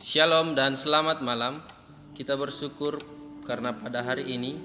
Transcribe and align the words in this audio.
Shalom 0.00 0.56
dan 0.56 0.80
selamat 0.80 1.20
malam. 1.20 1.60
Kita 2.16 2.32
bersyukur 2.32 3.04
karena 3.44 3.76
pada 3.76 4.00
hari 4.00 4.32
ini 4.32 4.56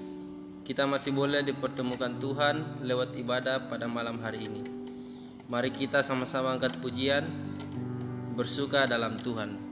kita 0.64 0.88
masih 0.88 1.12
boleh 1.12 1.44
dipertemukan 1.44 2.16
Tuhan 2.16 2.80
lewat 2.80 3.12
ibadah 3.20 3.68
pada 3.68 3.84
malam 3.84 4.16
hari 4.24 4.48
ini. 4.48 4.64
Mari 5.52 5.76
kita 5.76 6.00
sama-sama 6.00 6.56
angkat 6.56 6.80
pujian, 6.80 7.28
bersuka 8.32 8.88
dalam 8.88 9.20
Tuhan. 9.20 9.65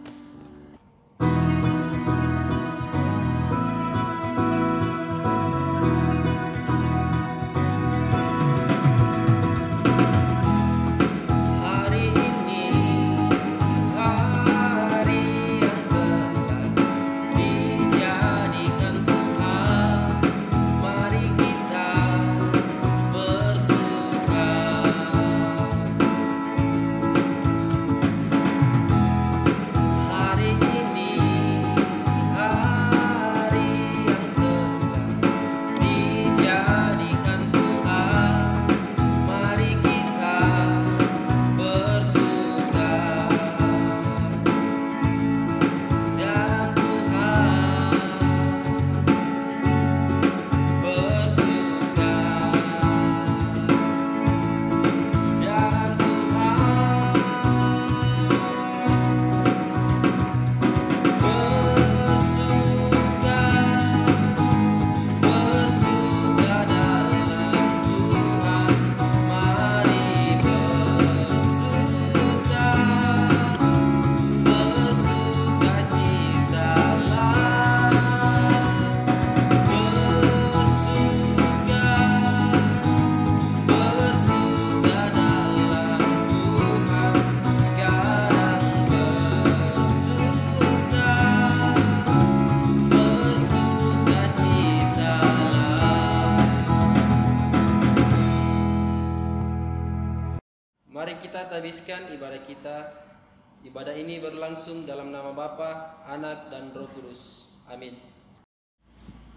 Anak, 106.25 106.49
dan 106.49 106.73
Roh 106.73 106.89
Kudus. 106.89 107.53
Amin. 107.69 108.01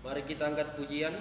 Mari 0.08 0.24
kita 0.24 0.48
angkat 0.48 0.80
pujian, 0.80 1.12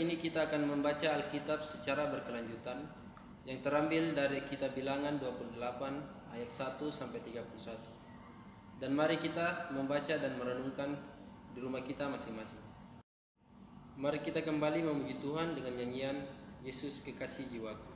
ini 0.00 0.16
kita 0.16 0.48
akan 0.48 0.64
membaca 0.64 1.12
Alkitab 1.12 1.60
secara 1.60 2.08
berkelanjutan 2.08 2.88
yang 3.44 3.60
terambil 3.60 4.16
dari 4.16 4.40
kitab 4.48 4.72
Bilangan 4.72 5.20
28 5.20 5.60
ayat 6.32 6.48
1 6.48 6.80
sampai 6.88 7.20
31. 7.20 8.80
Dan 8.80 8.96
mari 8.96 9.20
kita 9.20 9.68
membaca 9.76 10.16
dan 10.16 10.40
merenungkan 10.40 10.96
di 11.52 11.60
rumah 11.60 11.84
kita 11.84 12.08
masing-masing. 12.08 12.64
Mari 14.00 14.24
kita 14.24 14.40
kembali 14.40 14.88
memuji 14.88 15.20
Tuhan 15.20 15.52
dengan 15.52 15.76
nyanyian 15.76 16.24
Yesus 16.64 17.04
kekasih 17.04 17.52
jiwaku. 17.52 17.89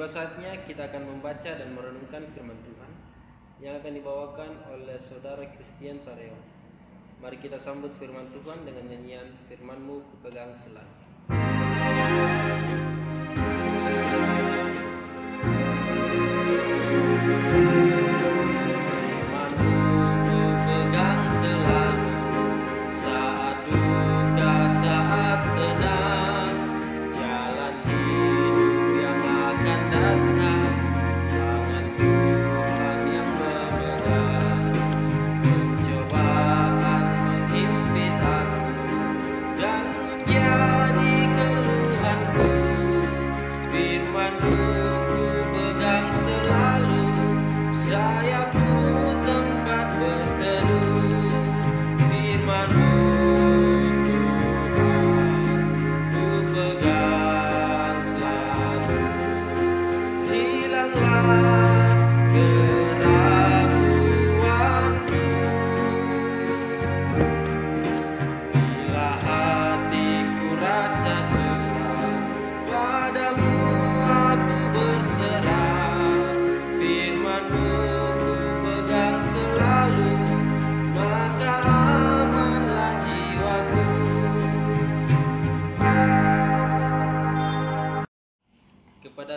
Tiba 0.00 0.16
saatnya 0.16 0.56
kita 0.64 0.88
akan 0.88 1.12
membaca 1.12 1.60
dan 1.60 1.76
merenungkan 1.76 2.24
firman 2.32 2.56
Tuhan 2.64 2.88
yang 3.60 3.84
akan 3.84 3.92
dibawakan 4.00 4.72
oleh 4.72 4.96
saudara 4.96 5.44
Christian 5.52 6.00
Sareo. 6.00 6.40
Mari 7.20 7.36
kita 7.36 7.60
sambut 7.60 7.92
firman 7.92 8.32
Tuhan 8.32 8.64
dengan 8.64 8.88
nyanyian 8.88 9.28
firmanmu 9.44 10.08
kupegang 10.08 10.56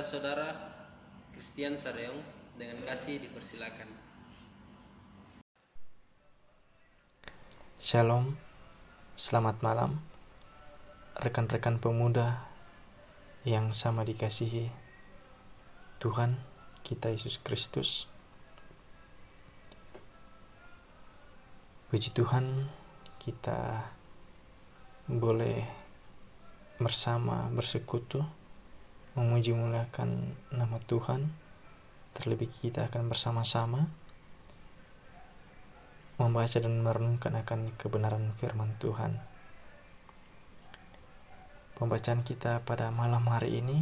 selalu. 0.02 0.74
Christian 1.34 1.78
Sareong 1.78 2.18
dengan 2.58 2.82
kasih 2.82 3.22
dipersilakan. 3.22 3.86
Shalom, 7.78 8.34
selamat 9.14 9.62
malam, 9.62 10.02
rekan-rekan 11.20 11.78
pemuda 11.78 12.42
yang 13.46 13.70
sama 13.76 14.02
dikasihi 14.02 14.72
Tuhan 16.02 16.42
kita 16.82 17.14
Yesus 17.14 17.38
Kristus. 17.38 18.10
Puji 21.94 22.10
Tuhan, 22.18 22.72
kita 23.22 23.94
boleh 25.06 25.62
bersama 26.82 27.46
bersekutu 27.54 28.43
memuji 29.14 29.54
muliakan 29.54 30.34
nama 30.50 30.78
Tuhan 30.90 31.44
Terlebih 32.14 32.46
kita 32.54 32.94
akan 32.94 33.10
bersama-sama 33.10 33.90
membaca 36.22 36.62
dan 36.62 36.78
merenungkan 36.86 37.34
akan 37.42 37.74
kebenaran 37.74 38.38
firman 38.38 38.78
Tuhan. 38.78 39.18
Pembacaan 41.74 42.22
kita 42.22 42.62
pada 42.62 42.94
malam 42.94 43.26
hari 43.26 43.66
ini 43.66 43.82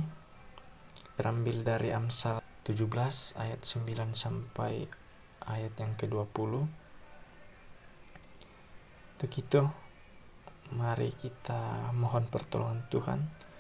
terambil 1.20 1.60
dari 1.68 1.92
Amsal 1.92 2.40
17 2.64 3.36
ayat 3.36 3.60
9 3.68 4.16
sampai 4.16 4.88
ayat 5.44 5.76
yang 5.76 6.00
ke-20. 6.00 6.52
Untuk 9.12 9.32
itu, 9.36 9.62
mari 10.72 11.12
kita 11.20 11.92
mohon 11.92 12.32
pertolongan 12.32 12.88
Tuhan. 12.88 13.51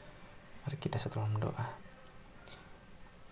Mari 0.62 0.78
kita 0.78 1.02
dalam 1.10 1.34
doa. 1.42 1.68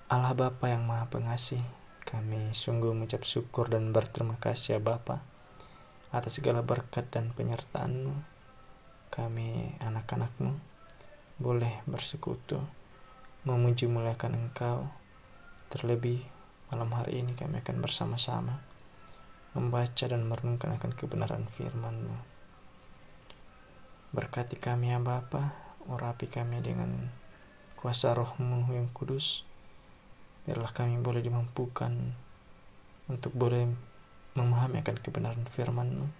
Allah 0.09 0.33
Bapa 0.33 0.65
yang 0.65 0.89
Maha 0.89 1.05
Pengasih, 1.13 1.61
kami 2.01 2.49
sungguh 2.57 2.89
mengucap 2.89 3.21
syukur 3.21 3.69
dan 3.69 3.93
berterima 3.93 4.41
kasih 4.41 4.77
ya 4.77 4.79
Bapa 4.81 5.21
atas 6.09 6.41
segala 6.41 6.65
berkat 6.65 7.05
dan 7.13 7.29
penyertaan-Mu. 7.37 8.17
Kami 9.13 9.77
anak-anak-Mu 9.77 10.57
boleh 11.37 11.85
bersekutu, 11.85 12.57
memuji 13.45 13.85
muliakan 13.85 14.49
Engkau. 14.49 14.89
Terlebih 15.69 16.25
malam 16.73 16.89
hari 16.97 17.21
ini 17.21 17.37
kami 17.37 17.61
akan 17.61 17.77
bersama-sama 17.77 18.57
membaca 19.53 20.05
dan 20.05 20.25
merenungkan 20.25 20.77
akan 20.77 20.93
kebenaran 20.93 21.45
firman-Mu. 21.45 22.17
Berkati 24.13 24.57
kami 24.57 24.93
ya 24.93 24.97
Bapa, 24.97 25.53
urapi 25.89 26.25
kami 26.25 26.61
dengan 26.61 27.18
kuasa 27.79 28.11
rohmu 28.11 28.67
yang 28.75 28.91
kudus, 28.91 29.47
biarlah 30.43 30.75
kami 30.75 30.99
boleh 30.99 31.23
dimampukan 31.23 31.95
untuk 33.07 33.31
boleh 33.31 33.71
memahami 34.35 34.83
akan 34.83 34.99
kebenaran 34.99 35.47
firman-Mu. 35.47 36.11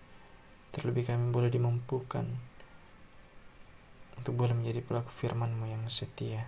Terlebih 0.72 1.12
kami 1.12 1.36
boleh 1.36 1.52
dimampukan 1.52 2.24
untuk 4.16 4.40
boleh 4.40 4.56
menjadi 4.56 4.80
pelaku 4.88 5.12
firman-Mu 5.12 5.68
yang 5.68 5.84
setia. 5.92 6.48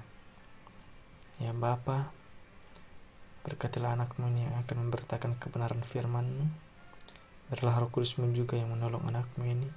Ya 1.44 1.52
Bapa, 1.52 2.08
berkatilah 3.44 4.00
anakmu 4.00 4.32
ini 4.32 4.48
yang 4.48 4.56
akan 4.64 4.88
memberitakan 4.88 5.36
kebenaran 5.44 5.84
firman-Mu. 5.84 6.48
Biarlah 7.52 7.84
roh 7.84 7.92
kudusmu 7.92 8.32
juga 8.32 8.56
yang 8.56 8.72
menolong 8.72 9.04
anakmu 9.12 9.44
ini 9.44 9.68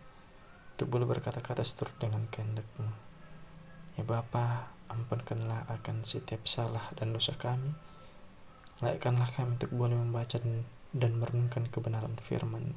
untuk 0.78 0.94
boleh 0.94 1.10
berkata-kata 1.10 1.66
seturut 1.66 1.98
dengan 1.98 2.22
kehendak-Mu. 2.30 2.86
Ya 3.98 4.06
Bapa, 4.06 4.73
ampunkanlah 4.92 5.68
akan 5.70 6.04
setiap 6.04 6.44
salah 6.44 6.88
dan 6.96 7.14
dosa 7.14 7.36
kami 7.36 7.72
Laikanlah 8.82 9.30
kami 9.30 9.54
untuk 9.54 9.70
boleh 9.70 9.94
membaca 9.94 10.36
dan, 10.36 10.66
dan 10.90 11.16
merenungkan 11.16 11.70
kebenaran 11.70 12.18
firman 12.18 12.74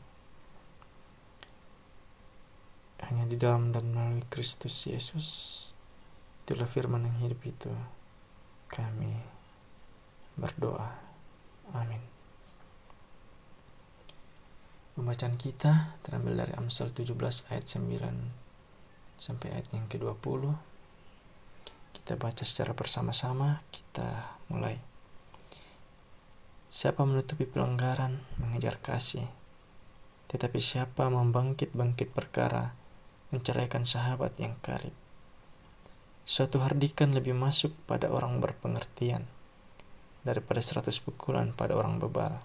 Hanya 3.08 3.24
di 3.24 3.40
dalam 3.40 3.70
dan 3.72 3.94
melalui 3.94 4.26
Kristus 4.28 4.90
Yesus, 4.90 5.28
itulah 6.44 6.68
firman 6.68 7.08
yang 7.08 7.18
hidup 7.24 7.40
itu. 7.46 7.72
Kami 8.68 9.16
berdoa. 10.36 10.92
Amin. 11.72 12.04
Pembacaan 14.98 15.40
kita 15.40 15.96
terambil 16.04 16.42
dari 16.42 16.54
Amsal 16.58 16.92
17 16.92 17.14
ayat 17.54 17.66
9 17.70 19.22
sampai 19.22 19.56
ayat 19.56 19.72
yang 19.72 19.86
ke-20. 19.88 20.67
Kita 21.98 22.14
baca 22.14 22.46
secara 22.46 22.78
bersama-sama, 22.78 23.66
kita 23.74 24.38
mulai. 24.54 24.78
Siapa 26.70 27.02
menutupi 27.10 27.50
pelanggaran, 27.50 28.22
mengejar 28.38 28.78
kasih. 28.78 29.26
Tetapi 30.30 30.62
siapa 30.62 31.10
membangkit-bangkit 31.10 32.14
perkara, 32.14 32.78
menceraikan 33.34 33.90
sahabat 33.90 34.38
yang 34.38 34.54
karib. 34.62 34.94
Suatu 36.28 36.62
hardikan 36.62 37.18
lebih 37.18 37.34
masuk 37.34 37.74
pada 37.90 38.14
orang 38.14 38.38
berpengertian 38.38 39.26
daripada 40.28 40.60
seratus 40.60 41.00
pukulan 41.00 41.56
pada 41.56 41.74
orang 41.74 42.04
bebal. 42.04 42.44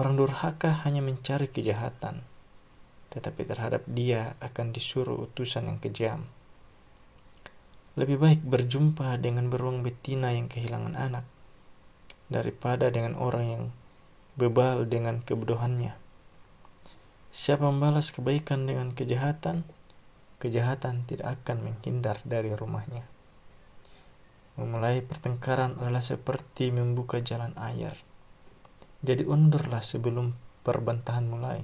Orang 0.00 0.16
durhaka 0.16 0.72
hanya 0.88 1.04
mencari 1.04 1.52
kejahatan, 1.52 2.24
tetapi 3.12 3.44
terhadap 3.44 3.84
dia 3.84 4.32
akan 4.40 4.72
disuruh 4.72 5.28
utusan 5.28 5.68
yang 5.68 5.76
kejam. 5.76 6.24
Lebih 7.92 8.16
baik 8.16 8.40
berjumpa 8.48 9.20
dengan 9.20 9.52
beruang 9.52 9.84
betina 9.84 10.32
yang 10.32 10.48
kehilangan 10.48 10.96
anak 10.96 11.28
daripada 12.32 12.88
dengan 12.88 13.20
orang 13.20 13.44
yang 13.44 13.64
bebal 14.40 14.88
dengan 14.88 15.20
kebodohannya. 15.20 15.92
Siapa 17.28 17.68
membalas 17.68 18.08
kebaikan 18.08 18.64
dengan 18.64 18.96
kejahatan, 18.96 19.68
kejahatan 20.40 21.04
tidak 21.04 21.40
akan 21.40 21.68
menghindar 21.68 22.16
dari 22.24 22.56
rumahnya. 22.56 23.04
Memulai 24.56 25.04
pertengkaran 25.04 25.76
adalah 25.76 26.04
seperti 26.04 26.72
membuka 26.72 27.20
jalan 27.20 27.52
air. 27.60 27.92
Jadi 29.04 29.24
undurlah 29.28 29.84
sebelum 29.84 30.32
perbantahan 30.64 31.28
mulai. 31.28 31.60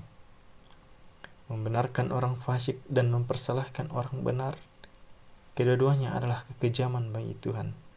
Membenarkan 1.48 2.12
orang 2.12 2.36
fasik 2.36 2.84
dan 2.88 3.08
mempersalahkan 3.08 3.88
orang 3.92 4.20
benar, 4.20 4.56
kedua-duanya 5.58 6.14
adalah 6.14 6.46
kekejaman 6.46 7.10
bagi 7.10 7.34
Tuhan 7.34 7.88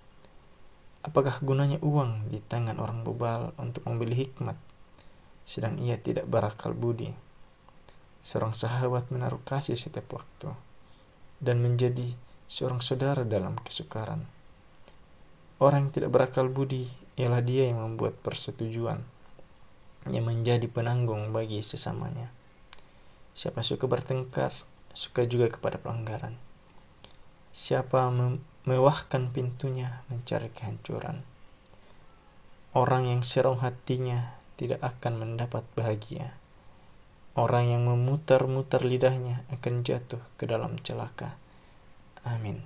Apakah 1.01 1.41
gunanya 1.41 1.81
uang 1.81 2.29
di 2.29 2.37
tangan 2.45 2.77
orang 2.77 3.01
bebal 3.01 3.57
untuk 3.57 3.81
membeli 3.89 4.21
hikmat, 4.21 4.53
sedang 5.49 5.81
ia 5.81 5.97
tidak 5.97 6.29
berakal 6.29 6.77
budi? 6.77 7.09
Seorang 8.21 8.53
sahabat 8.53 9.09
menaruh 9.09 9.41
kasih 9.41 9.73
setiap 9.73 10.13
waktu 10.13 10.53
dan 11.41 11.57
menjadi 11.57 12.13
seorang 12.45 12.85
saudara 12.85 13.25
dalam 13.25 13.57
kesukaran. 13.57 14.29
Orang 15.57 15.89
yang 15.89 15.93
tidak 15.93 16.13
berakal 16.13 16.53
budi 16.53 16.85
ialah 17.17 17.41
dia 17.41 17.73
yang 17.73 17.81
membuat 17.81 18.21
persetujuan 18.21 19.01
yang 20.05 20.25
menjadi 20.29 20.69
penanggung 20.69 21.33
bagi 21.33 21.65
sesamanya. 21.65 22.29
Siapa 23.33 23.65
suka 23.65 23.89
bertengkar, 23.89 24.53
suka 24.93 25.25
juga 25.25 25.49
kepada 25.49 25.81
pelanggaran. 25.81 26.50
Siapa 27.51 28.07
memewahkan 28.07 29.35
pintunya 29.35 30.07
mencari 30.07 30.47
kehancuran. 30.55 31.27
Orang 32.71 33.11
yang 33.11 33.27
serong 33.27 33.59
hatinya 33.59 34.39
tidak 34.55 34.79
akan 34.79 35.19
mendapat 35.19 35.67
bahagia. 35.75 36.31
Orang 37.35 37.67
yang 37.67 37.83
memutar-mutar 37.83 38.87
lidahnya 38.87 39.43
akan 39.51 39.83
jatuh 39.83 40.23
ke 40.39 40.47
dalam 40.47 40.79
celaka. 40.79 41.35
Amin. 42.23 42.63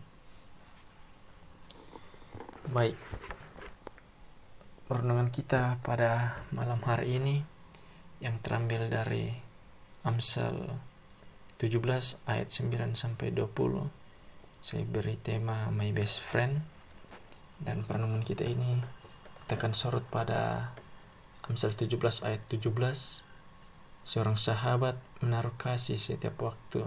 Baik. 2.69 2.97
Renungan 4.85 5.33
kita 5.33 5.81
pada 5.81 6.45
malam 6.53 6.77
hari 6.85 7.17
ini 7.17 7.41
yang 8.21 8.37
terambil 8.45 8.85
dari 8.85 9.33
Amsal 10.05 10.77
17 11.57 12.29
ayat 12.29 12.53
9 12.53 12.93
sampai 12.93 13.33
20. 13.33 14.04
Saya 14.65 14.81
beri 14.81 15.13
tema 15.13 15.69
My 15.69 15.93
Best 15.93 16.25
Friend 16.25 16.57
dan 17.61 17.85
perenungan 17.85 18.25
kita 18.25 18.49
ini 18.49 18.81
kita 19.45 19.61
akan 19.61 19.77
sorot 19.77 20.01
pada 20.09 20.73
Amsal 21.45 21.77
17 21.77 21.93
ayat 22.25 22.41
17. 22.49 22.73
Seorang 24.09 24.33
sahabat 24.33 24.97
menaruh 25.21 25.53
kasih 25.53 26.01
setiap 26.01 26.41
waktu 26.41 26.81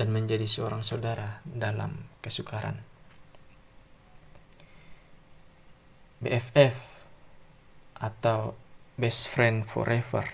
dan 0.00 0.16
menjadi 0.16 0.48
seorang 0.48 0.80
saudara 0.80 1.44
dalam 1.44 2.08
kesukaran. 2.24 2.80
BFF 6.24 6.72
atau 8.00 8.56
Best 8.96 9.28
Friend 9.28 9.60
Forever 9.60 10.24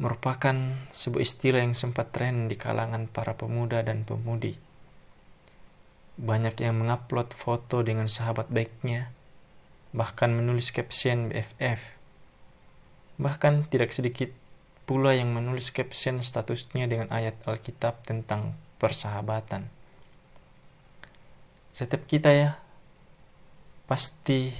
merupakan 0.00 0.56
sebuah 0.88 1.20
istilah 1.20 1.60
yang 1.60 1.76
sempat 1.76 2.16
tren 2.16 2.48
di 2.48 2.56
kalangan 2.56 3.12
para 3.12 3.36
pemuda 3.36 3.84
dan 3.84 4.08
pemudi. 4.08 4.71
Banyak 6.20 6.60
yang 6.60 6.80
mengupload 6.82 7.32
foto 7.32 7.80
dengan 7.80 8.04
sahabat 8.08 8.52
baiknya, 8.52 9.12
bahkan 9.96 10.32
menulis 10.32 10.72
caption 10.72 11.32
BFF. 11.32 11.80
Bahkan 13.16 13.72
tidak 13.72 13.96
sedikit 13.96 14.28
pula 14.84 15.14
yang 15.16 15.32
menulis 15.32 15.72
caption 15.72 16.20
statusnya 16.20 16.84
dengan 16.90 17.08
ayat 17.08 17.40
Alkitab 17.48 18.04
tentang 18.04 18.58
persahabatan. 18.76 19.70
Setiap 21.72 22.04
kita 22.04 22.28
ya 22.34 22.50
pasti 23.88 24.52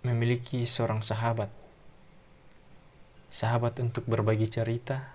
memiliki 0.00 0.64
seorang 0.64 1.04
sahabat. 1.04 1.52
Sahabat 3.28 3.76
untuk 3.84 4.08
berbagi 4.08 4.48
cerita, 4.48 5.12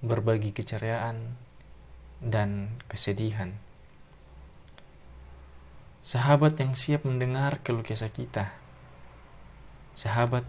berbagi 0.00 0.54
keceriaan, 0.54 1.36
dan 2.22 2.78
kesedihan. 2.86 3.63
Sahabat 6.04 6.60
yang 6.60 6.76
siap 6.76 7.08
mendengar 7.08 7.64
keluh 7.64 7.80
kesah 7.80 8.12
kita. 8.12 8.52
Sahabat 9.96 10.44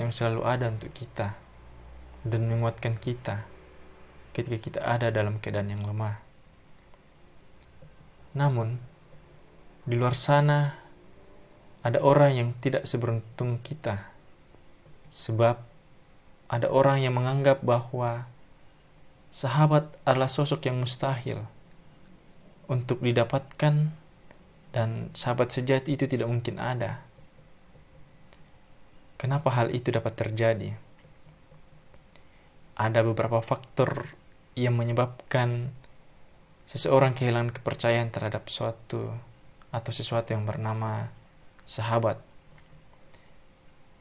yang 0.00 0.08
selalu 0.08 0.48
ada 0.48 0.72
untuk 0.72 0.88
kita 0.96 1.36
dan 2.24 2.48
menguatkan 2.48 2.96
kita 2.96 3.44
ketika 4.32 4.56
kita 4.56 4.80
ada 4.80 5.12
dalam 5.12 5.36
keadaan 5.36 5.68
yang 5.68 5.84
lemah. 5.84 6.24
Namun, 8.32 8.80
di 9.84 10.00
luar 10.00 10.16
sana 10.16 10.80
ada 11.84 12.00
orang 12.00 12.32
yang 12.32 12.56
tidak 12.56 12.88
seberuntung 12.88 13.60
kita, 13.60 14.16
sebab 15.12 15.60
ada 16.48 16.72
orang 16.72 17.04
yang 17.04 17.12
menganggap 17.12 17.60
bahwa 17.60 18.24
sahabat 19.28 19.92
adalah 20.08 20.32
sosok 20.32 20.64
yang 20.64 20.80
mustahil 20.80 21.44
untuk 22.64 23.04
didapatkan, 23.04 23.92
dan 24.72 25.12
sahabat 25.16 25.48
sejati 25.52 25.96
itu 25.96 26.04
tidak 26.04 26.28
mungkin 26.28 26.60
ada. 26.60 27.04
Kenapa 29.18 29.50
hal 29.50 29.74
itu 29.74 29.90
dapat 29.90 30.14
terjadi? 30.14 30.70
Ada 32.78 33.02
beberapa 33.02 33.42
faktor 33.42 34.14
yang 34.54 34.78
menyebabkan 34.78 35.74
seseorang 36.68 37.16
kehilangan 37.16 37.50
kepercayaan 37.50 38.14
terhadap 38.14 38.46
suatu 38.46 39.10
atau 39.74 39.90
sesuatu 39.90 40.36
yang 40.36 40.46
bernama 40.46 41.10
sahabat. 41.66 42.22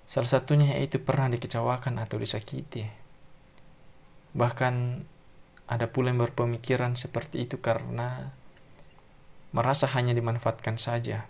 Salah 0.07 0.29
satunya 0.29 0.77
yaitu 0.77 1.01
pernah 1.01 1.27
dikecewakan 1.27 1.99
atau 1.99 2.21
disakiti. 2.21 2.87
Bahkan 4.37 4.75
ada 5.67 5.85
pula 5.91 6.13
yang 6.13 6.23
berpemikiran 6.23 6.95
seperti 6.95 7.43
itu 7.43 7.59
karena 7.59 8.31
merasa 9.57 9.89
hanya 9.97 10.13
dimanfaatkan 10.13 10.77
saja. 10.77 11.25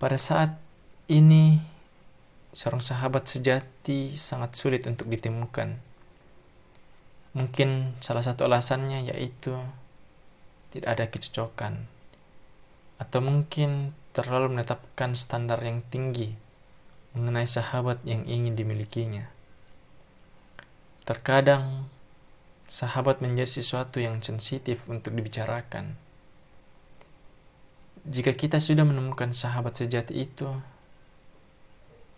Pada 0.00 0.16
saat 0.16 0.56
ini, 1.12 1.60
seorang 2.56 2.80
sahabat 2.80 3.28
sejati 3.28 4.16
sangat 4.16 4.56
sulit 4.56 4.88
untuk 4.88 5.12
ditemukan. 5.12 5.76
Mungkin 7.36 8.00
salah 8.00 8.24
satu 8.24 8.48
alasannya 8.48 9.12
yaitu 9.12 9.52
tidak 10.72 10.88
ada 10.88 11.04
kecocokan, 11.12 11.84
atau 12.96 13.20
mungkin 13.20 13.92
terlalu 14.16 14.56
menetapkan 14.56 15.12
standar 15.12 15.60
yang 15.60 15.84
tinggi 15.92 16.32
mengenai 17.14 17.46
sahabat 17.46 18.02
yang 18.02 18.26
ingin 18.26 18.58
dimilikinya. 18.58 19.30
Terkadang, 21.06 21.86
sahabat 22.66 23.20
menjadi 23.20 23.60
sesuatu 23.60 24.00
yang 24.00 24.20
sensitif 24.24 24.84
untuk 24.88 25.12
dibicarakan 25.12 26.00
jika 28.04 28.36
kita 28.36 28.60
sudah 28.60 28.84
menemukan 28.84 29.32
sahabat 29.32 29.80
sejati 29.80 30.28
itu, 30.28 30.44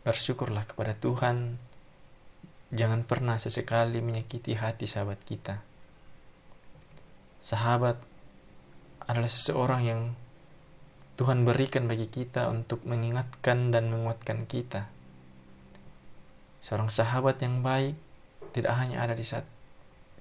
bersyukurlah 0.03 0.67
kepada 0.67 0.99
Tuhan. 0.99 1.63
Jangan 2.75 3.07
pernah 3.07 3.39
sesekali 3.39 4.03
menyakiti 4.03 4.59
hati 4.59 4.91
sahabat 4.91 5.23
kita. 5.23 5.63
Sahabat 7.39 8.03
adalah 9.07 9.31
seseorang 9.31 9.87
yang 9.87 10.01
Tuhan 11.15 11.47
berikan 11.47 11.87
bagi 11.87 12.11
kita 12.11 12.51
untuk 12.51 12.83
mengingatkan 12.83 13.71
dan 13.71 13.87
menguatkan 13.87 14.43
kita. 14.51 14.91
Seorang 16.67 16.91
sahabat 16.91 17.39
yang 17.47 17.63
baik 17.63 17.95
tidak 18.51 18.75
hanya 18.75 19.07
ada 19.07 19.15
di 19.15 19.23
saat 19.23 19.47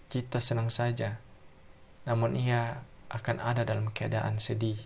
kita 0.09 0.37
senang 0.39 0.69
saja, 0.71 1.17
namun 2.05 2.37
ia 2.37 2.83
akan 3.09 3.41
ada 3.41 3.63
dalam 3.65 3.89
keadaan 3.93 4.37
sedih. 4.41 4.77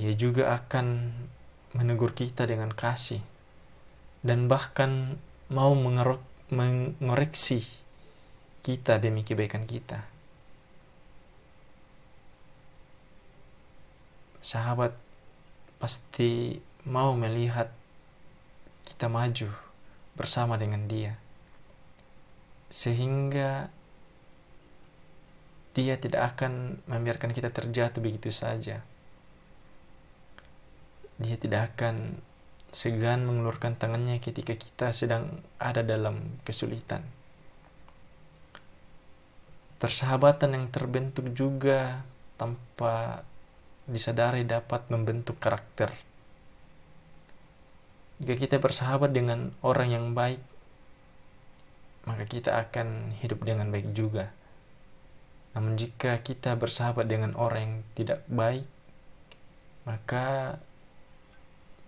Ia 0.00 0.12
juga 0.16 0.54
akan 0.56 1.12
menegur 1.76 2.16
kita 2.16 2.48
dengan 2.48 2.72
kasih 2.74 3.22
dan 4.26 4.50
bahkan 4.50 5.20
mau 5.50 5.72
mengoreksi 6.50 7.62
kita 8.60 9.00
demi 9.00 9.24
kebaikan 9.24 9.64
kita. 9.64 10.04
Sahabat 14.40 14.96
pasti 15.80 16.58
mau 16.84 17.12
melihat 17.16 17.72
kita 18.88 19.08
maju 19.08 19.48
bersama 20.16 20.60
dengan 20.60 20.84
dia, 20.90 21.16
sehingga 22.70 23.68
dia 25.74 25.98
tidak 25.98 26.34
akan 26.34 26.82
membiarkan 26.86 27.34
kita 27.34 27.50
terjatuh 27.50 27.98
begitu 27.98 28.30
saja 28.30 28.82
dia 31.20 31.36
tidak 31.36 31.76
akan 31.76 32.16
segan 32.72 33.28
mengeluarkan 33.28 33.76
tangannya 33.76 34.16
ketika 34.24 34.56
kita 34.56 34.88
sedang 34.96 35.44
ada 35.60 35.84
dalam 35.84 36.40
kesulitan. 36.48 37.04
Persahabatan 39.76 40.56
yang 40.56 40.66
terbentuk 40.72 41.28
juga 41.36 42.04
tanpa 42.40 43.26
disadari 43.84 44.48
dapat 44.48 44.88
membentuk 44.88 45.36
karakter. 45.36 45.92
Jika 48.20 48.36
kita 48.36 48.56
bersahabat 48.60 49.12
dengan 49.12 49.52
orang 49.60 49.88
yang 49.92 50.06
baik, 50.12 50.40
maka 52.08 52.24
kita 52.24 52.56
akan 52.56 53.16
hidup 53.20 53.44
dengan 53.44 53.68
baik 53.68 53.92
juga. 53.92 54.32
Namun 55.52 55.74
jika 55.74 56.22
kita 56.22 56.54
bersahabat 56.54 57.10
dengan 57.10 57.34
orang 57.34 57.60
yang 57.60 57.76
tidak 57.98 58.20
baik, 58.30 58.64
maka 59.84 60.56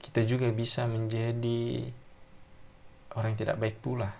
kita 0.02 0.26
juga 0.26 0.50
bisa 0.50 0.90
menjadi 0.90 1.86
orang 3.14 3.36
yang 3.36 3.40
tidak 3.46 3.60
baik 3.62 3.78
pula 3.78 4.10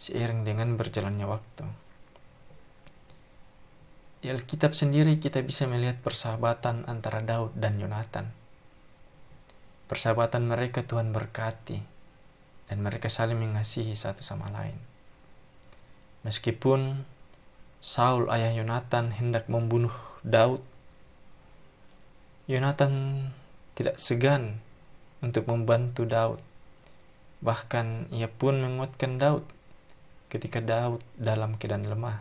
seiring 0.00 0.42
dengan 0.42 0.74
berjalannya 0.74 1.28
waktu. 1.28 1.64
Di 4.20 4.28
Alkitab 4.28 4.76
sendiri 4.76 5.16
kita 5.16 5.40
bisa 5.40 5.64
melihat 5.64 6.00
persahabatan 6.00 6.88
antara 6.88 7.24
Daud 7.24 7.56
dan 7.56 7.80
Yonatan. 7.80 8.32
Persahabatan 9.88 10.44
mereka 10.44 10.84
Tuhan 10.84 11.12
berkati 11.12 11.80
dan 12.68 12.78
mereka 12.84 13.08
saling 13.08 13.36
mengasihi 13.36 13.96
satu 13.96 14.20
sama 14.20 14.52
lain. 14.52 14.89
Meskipun 16.20 17.08
Saul 17.80 18.28
ayah 18.28 18.52
Yonatan 18.52 19.16
hendak 19.16 19.48
membunuh 19.48 19.94
Daud, 20.20 20.60
Yonatan 22.44 23.24
tidak 23.72 23.96
segan 23.96 24.60
untuk 25.24 25.48
membantu 25.48 26.04
Daud. 26.04 26.44
Bahkan 27.40 28.12
ia 28.12 28.28
pun 28.28 28.60
menguatkan 28.60 29.16
Daud 29.16 29.48
ketika 30.28 30.60
Daud 30.60 31.00
dalam 31.16 31.56
keadaan 31.56 31.88
lemah. 31.88 32.20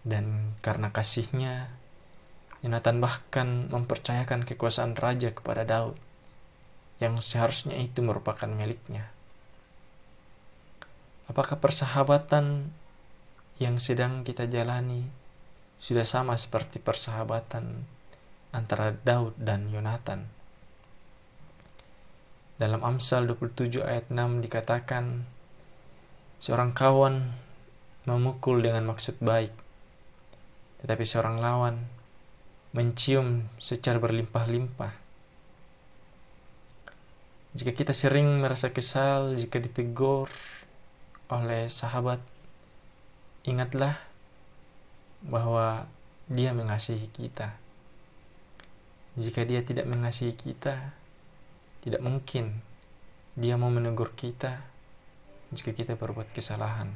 Dan 0.00 0.56
karena 0.64 0.88
kasihnya, 0.88 1.68
Yonatan 2.64 3.04
bahkan 3.04 3.68
mempercayakan 3.68 4.48
kekuasaan 4.48 4.96
raja 4.96 5.28
kepada 5.32 5.68
Daud, 5.68 6.00
yang 7.04 7.20
seharusnya 7.20 7.76
itu 7.76 8.00
merupakan 8.00 8.48
miliknya. 8.48 9.12
Apakah 11.30 11.62
persahabatan 11.62 12.74
yang 13.62 13.78
sedang 13.78 14.26
kita 14.26 14.50
jalani 14.50 15.06
sudah 15.78 16.02
sama 16.02 16.34
seperti 16.34 16.82
persahabatan 16.82 17.86
antara 18.50 18.90
Daud 18.90 19.38
dan 19.38 19.70
Yonatan? 19.70 20.26
Dalam 22.58 22.82
Amsal 22.82 23.30
27 23.30 23.78
ayat 23.78 24.10
6 24.10 24.42
dikatakan, 24.42 25.22
Seorang 26.42 26.74
kawan 26.74 27.22
memukul 28.10 28.66
dengan 28.66 28.90
maksud 28.90 29.22
baik, 29.22 29.54
tetapi 30.82 31.04
seorang 31.06 31.38
lawan 31.38 31.78
mencium 32.74 33.46
secara 33.62 34.02
berlimpah-limpah. 34.02 34.98
Jika 37.54 37.70
kita 37.70 37.94
sering 37.94 38.42
merasa 38.42 38.74
kesal 38.74 39.38
jika 39.38 39.62
ditegur 39.62 40.26
oleh 41.30 41.70
sahabat, 41.70 42.18
ingatlah 43.46 43.94
bahwa 45.22 45.86
dia 46.26 46.50
mengasihi 46.50 47.06
kita. 47.14 47.54
Jika 49.14 49.46
dia 49.46 49.62
tidak 49.62 49.86
mengasihi 49.86 50.34
kita, 50.34 50.94
tidak 51.80 52.02
mungkin 52.02 52.60
dia 53.38 53.54
mau 53.54 53.70
menegur 53.70 54.12
kita 54.12 54.60
jika 55.54 55.70
kita 55.74 55.94
berbuat 55.98 56.30
kesalahan. 56.34 56.94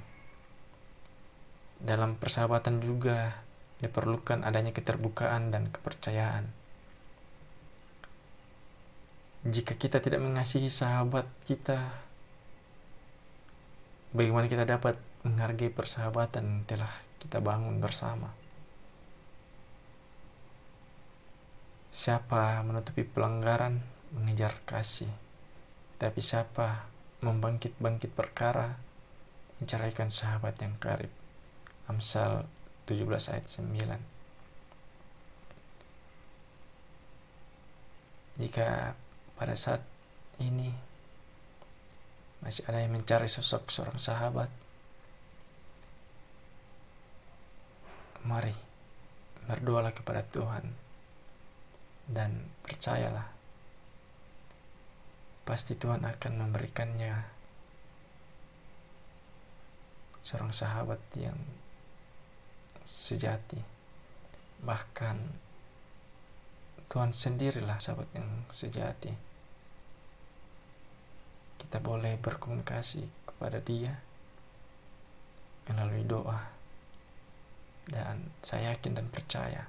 Dalam 1.83 2.19
persahabatan 2.19 2.79
juga 2.83 3.43
diperlukan 3.83 4.47
adanya 4.47 4.71
keterbukaan 4.71 5.50
dan 5.50 5.69
kepercayaan. 5.71 6.47
Jika 9.45 9.76
kita 9.76 10.00
tidak 10.00 10.25
mengasihi 10.25 10.73
sahabat 10.73 11.29
kita, 11.45 11.93
bagaimana 14.14 14.46
kita 14.46 14.64
dapat 14.64 14.96
menghargai 15.27 15.68
persahabatan 15.74 16.42
yang 16.46 16.61
telah 16.64 16.90
kita 17.18 17.42
bangun 17.42 17.83
bersama? 17.83 18.31
Siapa 21.90 22.62
menutupi 22.62 23.03
pelanggaran 23.03 23.83
mengejar 24.14 24.55
kasih, 24.64 25.11
tapi 25.98 26.22
siapa 26.22 26.87
membangkit-bangkit 27.20 28.14
perkara 28.14 28.79
menceraikan 29.59 30.11
sahabat 30.11 30.59
yang 30.62 30.74
karib. 30.79 31.11
Amsal 31.90 32.48
17 32.88 33.05
ayat 33.35 33.44
9 33.44 34.14
jika 38.35 38.98
pada 39.38 39.55
saat 39.55 39.83
ini 40.42 40.74
masih 42.44 42.68
ada 42.68 42.85
yang 42.85 42.92
mencari 42.92 43.26
sosok 43.26 43.72
seorang 43.72 43.96
sahabat 43.96 44.52
mari 48.24 48.52
berdoalah 49.48 49.92
kepada 49.92 50.24
Tuhan 50.28 50.64
dan 52.09 52.44
percayalah 52.64 53.33
pasti 55.44 55.76
Tuhan 55.76 56.04
akan 56.04 56.33
memberikannya 56.40 57.35
seorang 60.24 60.57
sahabat 60.57 61.00
yang 61.20 61.37
sejati. 62.80 63.61
Bahkan 64.64 65.16
Tuhan 66.88 67.12
sendirilah 67.12 67.76
sahabat 67.76 68.09
yang 68.16 68.48
sejati. 68.48 69.12
Kita 71.64 71.81
boleh 71.81 72.20
berkomunikasi 72.20 73.33
kepada 73.33 73.59
Dia 73.64 73.96
melalui 75.72 76.05
doa. 76.05 76.53
Dan 77.85 78.33
saya 78.40 78.72
yakin 78.72 78.96
dan 78.96 79.09
percaya 79.12 79.68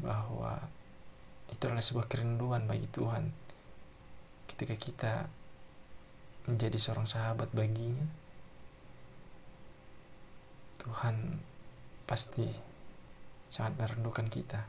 bahwa 0.00 0.60
itu 1.52 1.62
adalah 1.68 1.84
sebuah 1.84 2.08
kerinduan 2.08 2.64
bagi 2.64 2.88
Tuhan 2.88 3.32
ketika 4.48 4.76
kita 4.76 5.14
menjadi 6.48 6.76
seorang 6.76 7.08
sahabat 7.08 7.48
baginya. 7.52 8.08
Tuhan 10.82 11.38
pasti 12.04 12.50
sangat 13.46 13.78
merindukan 13.78 14.26
kita 14.26 14.66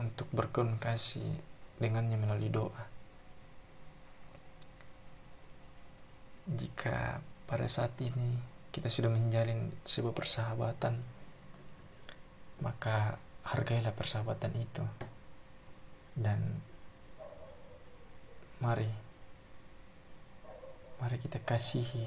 untuk 0.00 0.26
berkomunikasi 0.32 1.22
dengannya 1.78 2.16
melalui 2.16 2.48
doa. 2.48 2.93
Jika 6.44 7.24
pada 7.48 7.64
saat 7.64 7.96
ini 8.04 8.36
kita 8.68 8.92
sudah 8.92 9.08
menjalin 9.08 9.72
sebuah 9.86 10.12
persahabatan, 10.12 11.00
maka 12.60 13.16
hargailah 13.48 13.96
persahabatan 13.96 14.52
itu. 14.56 14.84
Dan 16.14 16.60
mari, 18.60 18.90
mari 21.00 21.16
kita 21.18 21.40
kasihi 21.42 22.06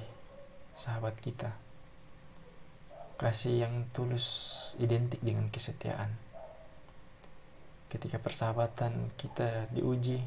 sahabat 0.77 1.17
kita 1.17 1.67
Kasih 3.17 3.65
yang 3.65 3.89
tulus 3.97 4.29
identik 4.77 5.17
dengan 5.25 5.49
kesetiaan. 5.49 6.13
Ketika 7.89 8.21
persahabatan 8.21 9.09
kita 9.17 9.73
diuji, 9.73 10.21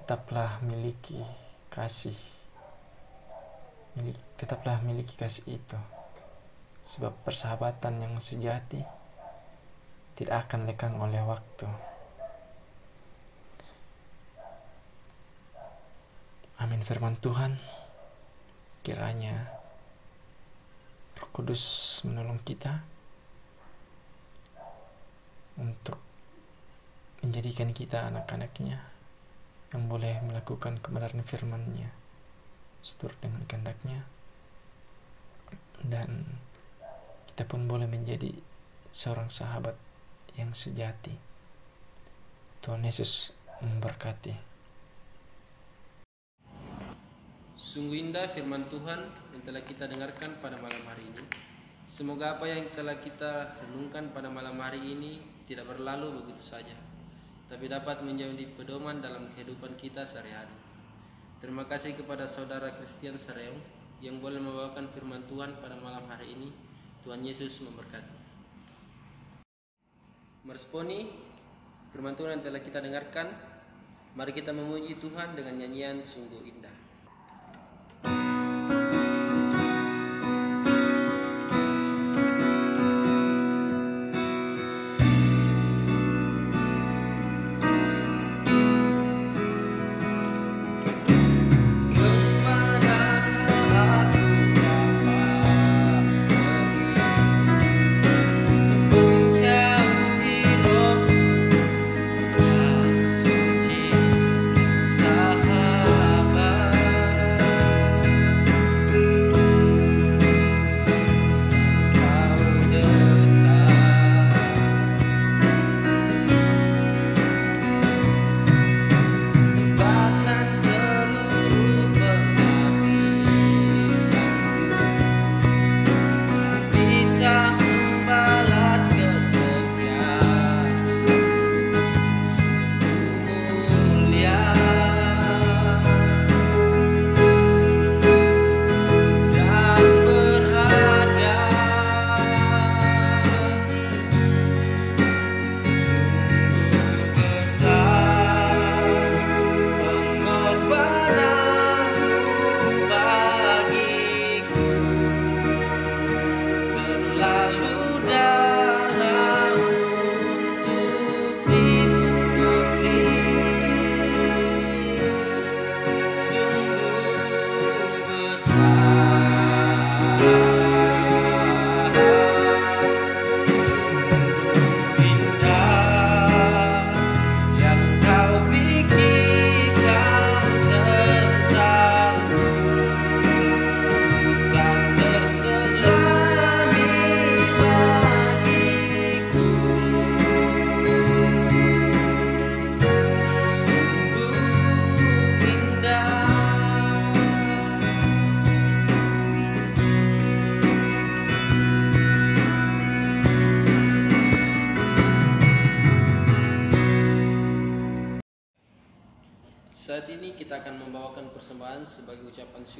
tetaplah 0.00 0.64
miliki 0.64 1.20
kasih. 1.80 2.16
Tetaplah 4.36 4.84
miliki 4.84 5.16
kasih 5.16 5.56
itu. 5.56 5.80
Sebab 6.84 7.24
persahabatan 7.24 8.04
yang 8.04 8.20
sejati 8.20 8.84
tidak 10.20 10.44
akan 10.44 10.68
lekang 10.68 11.00
oleh 11.00 11.24
waktu. 11.24 11.64
Amin 16.60 16.84
firman 16.84 17.16
Tuhan. 17.16 17.56
Kiranya 18.84 19.60
Kudus 21.30 22.02
menolong 22.04 22.42
kita 22.42 22.82
untuk 25.62 25.96
menjadikan 27.22 27.70
kita 27.70 28.10
anak-anaknya 28.10 28.89
yang 29.70 29.86
boleh 29.86 30.18
melakukan 30.26 30.82
kebenaran 30.82 31.22
firman-Nya 31.22 31.90
seturut 32.80 33.16
dengan 33.22 33.44
kehendaknya 33.46 34.02
dan 35.86 36.26
kita 37.32 37.48
pun 37.48 37.64
boleh 37.64 37.88
menjadi 37.88 38.34
seorang 38.92 39.32
sahabat 39.32 39.78
yang 40.36 40.52
sejati. 40.52 41.16
Tuhan 42.60 42.84
Yesus 42.84 43.32
memberkati. 43.64 44.36
Sungguh 47.56 48.08
indah 48.08 48.28
firman 48.28 48.68
Tuhan 48.68 49.08
yang 49.32 49.42
telah 49.44 49.62
kita 49.64 49.88
dengarkan 49.88 50.36
pada 50.44 50.60
malam 50.60 50.84
hari 50.84 51.04
ini. 51.08 51.24
Semoga 51.88 52.36
apa 52.36 52.44
yang 52.44 52.68
telah 52.76 53.00
kita 53.00 53.56
renungkan 53.64 54.12
pada 54.12 54.28
malam 54.28 54.60
hari 54.60 54.80
ini 54.80 55.20
tidak 55.48 55.66
berlalu 55.66 56.22
begitu 56.22 56.40
saja, 56.54 56.76
tapi 57.50 57.66
dapat 57.66 58.06
menjadi 58.06 58.46
pedoman 58.54 59.02
dalam 59.02 59.26
kehidupan 59.34 59.74
kita 59.74 60.06
sehari-hari. 60.06 60.54
Terima 61.42 61.66
kasih 61.66 61.98
kepada 61.98 62.30
saudara 62.30 62.70
Christian 62.78 63.18
Sareung 63.18 63.58
yang 63.98 64.22
boleh 64.22 64.38
membawakan 64.38 64.86
firman 64.94 65.26
Tuhan 65.26 65.58
pada 65.58 65.74
malam 65.82 66.06
hari 66.06 66.30
ini. 66.30 66.54
Tuhan 67.02 67.26
Yesus 67.26 67.58
memberkati. 67.66 68.16
Meresponi 70.46 71.10
firman 71.90 72.14
Tuhan 72.14 72.38
yang 72.38 72.44
telah 72.46 72.62
kita 72.62 72.78
dengarkan, 72.78 73.34
mari 74.14 74.30
kita 74.30 74.54
memuji 74.54 75.02
Tuhan 75.02 75.34
dengan 75.34 75.58
nyanyian 75.58 76.06
sungguh 76.06 76.46
indah. 76.46 76.79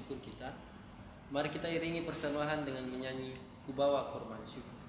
Syukur 0.01 0.17
kita. 0.25 0.49
Mari 1.29 1.53
kita 1.53 1.69
iringi 1.69 2.09
persembahan 2.09 2.65
dengan 2.65 2.89
menyanyi 2.89 3.37
Kubawa 3.69 4.09
Korban 4.09 4.41
Syukur. 4.49 4.80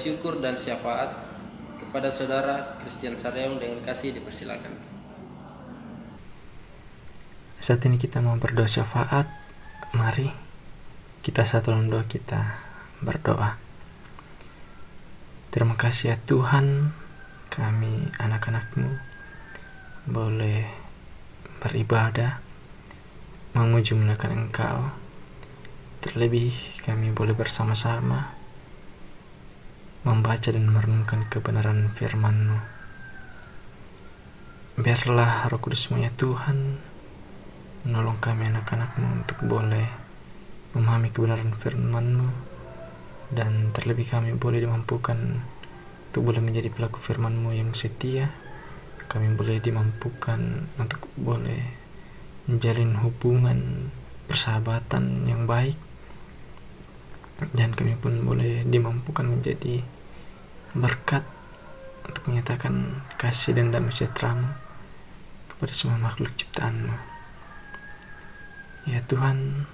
Syukur 0.00 0.40
dan 0.40 0.56
syafaat 0.56 1.12
kepada 1.76 2.08
saudara 2.08 2.80
Christian 2.80 3.20
Sareung 3.20 3.60
dengan 3.60 3.84
kasih 3.84 4.16
dipersilakan. 4.16 4.72
Saat 7.60 7.84
ini 7.84 8.00
kita 8.00 8.24
mau 8.24 8.40
berdoa 8.40 8.64
syafaat. 8.64 9.28
Mari 9.92 10.32
kita 11.20 11.44
satu 11.44 11.76
dalam 11.76 11.92
doa 11.92 12.08
kita 12.08 12.56
berdoa. 13.04 13.60
Terima 15.52 15.76
kasih 15.76 16.14
ya 16.14 16.16
Tuhan, 16.24 16.96
kami 17.52 18.08
anak-anakmu 18.16 18.88
boleh 20.08 20.64
beribadah, 21.60 22.40
memuji 23.52 23.92
memuliakan 23.92 24.46
Engkau. 24.46 24.78
Terlebih 26.00 26.54
kami 26.86 27.12
boleh 27.12 27.36
bersama-sama 27.36 28.39
membaca 30.00 30.48
dan 30.48 30.64
merenungkan 30.64 31.28
kebenaran 31.28 31.92
firman-Mu. 31.92 32.58
Biarlah 34.80 35.52
roh 35.52 35.60
kudusmu 35.60 36.00
ya 36.00 36.08
Tuhan 36.16 36.80
menolong 37.84 38.16
kami 38.16 38.48
anak-anakmu 38.48 39.24
untuk 39.24 39.38
boleh 39.44 39.84
memahami 40.72 41.12
kebenaran 41.12 41.52
firman-Mu 41.52 42.28
dan 43.36 43.76
terlebih 43.76 44.08
kami 44.08 44.32
boleh 44.36 44.64
dimampukan 44.64 45.16
untuk 46.10 46.22
boleh 46.24 46.40
menjadi 46.40 46.72
pelaku 46.72 46.96
firman-Mu 46.96 47.52
yang 47.52 47.76
setia 47.76 48.32
kami 49.10 49.34
boleh 49.34 49.58
dimampukan 49.58 50.70
untuk 50.78 51.10
boleh 51.18 51.60
menjalin 52.46 52.94
hubungan 53.02 53.90
persahabatan 54.30 55.26
yang 55.26 55.50
baik 55.50 55.89
dan 57.56 57.72
kami 57.72 57.96
pun 57.96 58.20
boleh 58.20 58.62
dimampukan 58.68 59.24
menjadi 59.24 59.80
berkat 60.76 61.24
untuk 62.04 62.22
menyatakan 62.28 63.02
kasih 63.16 63.56
dan 63.56 63.72
damai 63.72 63.90
sejahtera-Mu 63.90 64.50
kepada 65.54 65.72
semua 65.72 65.98
makhluk 66.00 66.32
ciptaan-Mu. 66.36 66.96
Ya 68.88 69.04
Tuhan, 69.04 69.68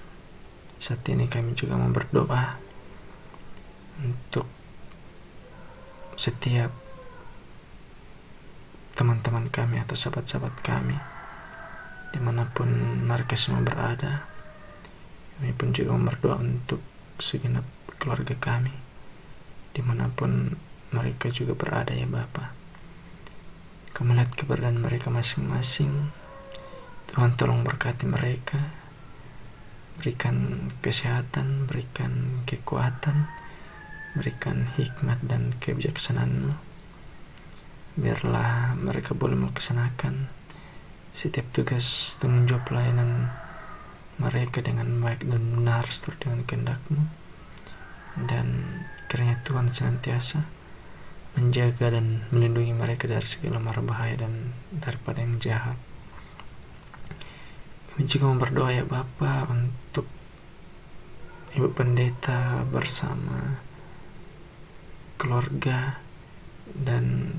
saat 0.82 1.06
ini 1.08 1.30
kami 1.30 1.54
juga 1.54 1.78
mau 1.78 1.90
berdoa 1.90 2.58
untuk 4.02 4.46
setiap 6.16 6.72
teman-teman 8.96 9.52
kami 9.52 9.76
atau 9.84 9.92
sahabat-sahabat 9.92 10.56
kami 10.64 10.96
di 12.16 12.18
mana 12.24 12.48
pun 12.48 12.68
mereka 13.04 13.36
semua 13.36 13.60
berada 13.60 14.24
kami 15.36 15.52
pun 15.52 15.68
juga 15.76 15.92
berdoa 16.00 16.40
untuk 16.40 16.80
segenap 17.18 17.64
keluarga 18.00 18.36
kami 18.38 18.72
di 19.76 19.80
mana 19.84 20.08
pun 20.08 20.56
mereka 20.94 21.28
juga 21.28 21.52
berada 21.52 21.92
ya 21.92 22.08
Bapak 22.08 22.56
kami 23.96 24.12
lihat 24.12 24.36
keberadaan 24.36 24.84
mereka 24.84 25.08
masing-masing. 25.08 26.12
Tuhan 27.08 27.32
tolong 27.40 27.64
berkati 27.64 28.04
mereka. 28.04 28.60
Berikan 29.96 30.68
kesehatan 30.84 31.64
berikan 31.64 32.44
kekuatan 32.44 33.24
berikan 34.12 34.68
hikmat 34.76 35.16
dan 35.24 35.56
kebijaksanaan 35.64 36.60
biarlah 37.96 38.76
mereka 38.76 39.16
boleh 39.16 39.40
melaksanakan 39.40 40.28
setiap 41.16 41.48
tugas 41.56 42.20
tanggung 42.20 42.44
jawab 42.44 42.68
pelayanan 42.68 43.32
mereka 44.16 44.64
dengan 44.64 44.88
baik 45.04 45.28
dan 45.28 45.42
benar 45.56 45.84
seturut 45.92 46.20
dengan 46.20 46.40
kehendakmu. 46.48 47.02
Dan 48.16 48.64
kiranya 49.12 49.40
Tuhan 49.44 49.70
senantiasa 49.70 50.40
menjaga 51.36 51.92
dan 51.92 52.24
melindungi 52.32 52.72
mereka 52.72 53.04
dari 53.04 53.28
segala 53.28 53.60
mara 53.60 53.84
bahaya 53.84 54.24
dan 54.24 54.56
daripada 54.72 55.20
yang 55.20 55.36
jahat. 55.36 55.76
Kami 57.92 58.08
juga 58.08 58.32
berdoa 58.32 58.72
ya 58.72 58.84
Bapa 58.88 59.44
untuk 59.52 60.08
Ibu 61.56 61.72
Pendeta 61.76 62.64
bersama 62.68 63.60
keluarga 65.20 66.00
dan 66.72 67.36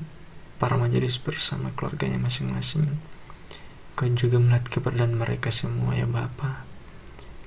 para 0.58 0.74
majelis 0.74 1.18
bersama 1.18 1.70
keluarganya 1.74 2.18
masing-masing. 2.18 2.98
Kau 3.94 4.06
juga 4.14 4.38
melihat 4.38 4.66
keberadaan 4.70 5.18
mereka 5.18 5.50
semua 5.50 5.94
ya 5.94 6.06
Bapa. 6.06 6.67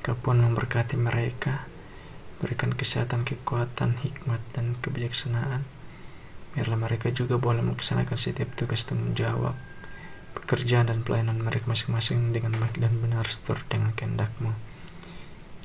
Kau 0.01 0.17
pun 0.17 0.41
memberkati 0.41 0.97
mereka, 0.97 1.69
berikan 2.41 2.73
kesehatan, 2.73 3.21
kekuatan, 3.21 4.01
hikmat, 4.01 4.41
dan 4.57 4.73
kebijaksanaan. 4.81 5.61
Biarlah 6.57 6.79
mereka 6.81 7.13
juga 7.13 7.37
boleh 7.37 7.61
melaksanakan 7.61 8.17
setiap 8.17 8.49
tugas 8.57 8.81
tanggung 8.83 9.13
jawab, 9.13 9.53
pekerjaan 10.33 10.89
dan 10.89 11.05
pelayanan 11.05 11.37
mereka 11.37 11.69
masing-masing 11.69 12.33
dengan 12.33 12.57
baik 12.57 12.81
dan 12.81 12.97
benar 12.97 13.29
seturut 13.29 13.63
dengan 13.69 13.93
kehendakmu. 13.93 14.51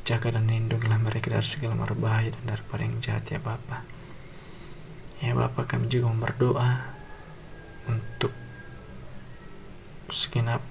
Jaga 0.06 0.36
dan 0.36 0.46
lindungilah 0.46 1.00
mereka 1.00 1.32
dari 1.32 1.48
segala 1.48 1.74
mara 1.74 1.96
bahaya 1.96 2.30
dan 2.30 2.54
daripada 2.54 2.84
yang 2.84 3.00
jahat 3.02 3.26
ya 3.26 3.40
Bapa. 3.40 3.82
Ya 5.24 5.32
Bapa 5.32 5.64
kami 5.64 5.88
juga 5.88 6.12
berdoa 6.12 6.92
untuk 7.88 8.30
segenap 10.12 10.62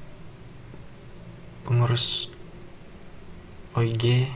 pengurus 1.66 2.35
OIG 3.76 4.32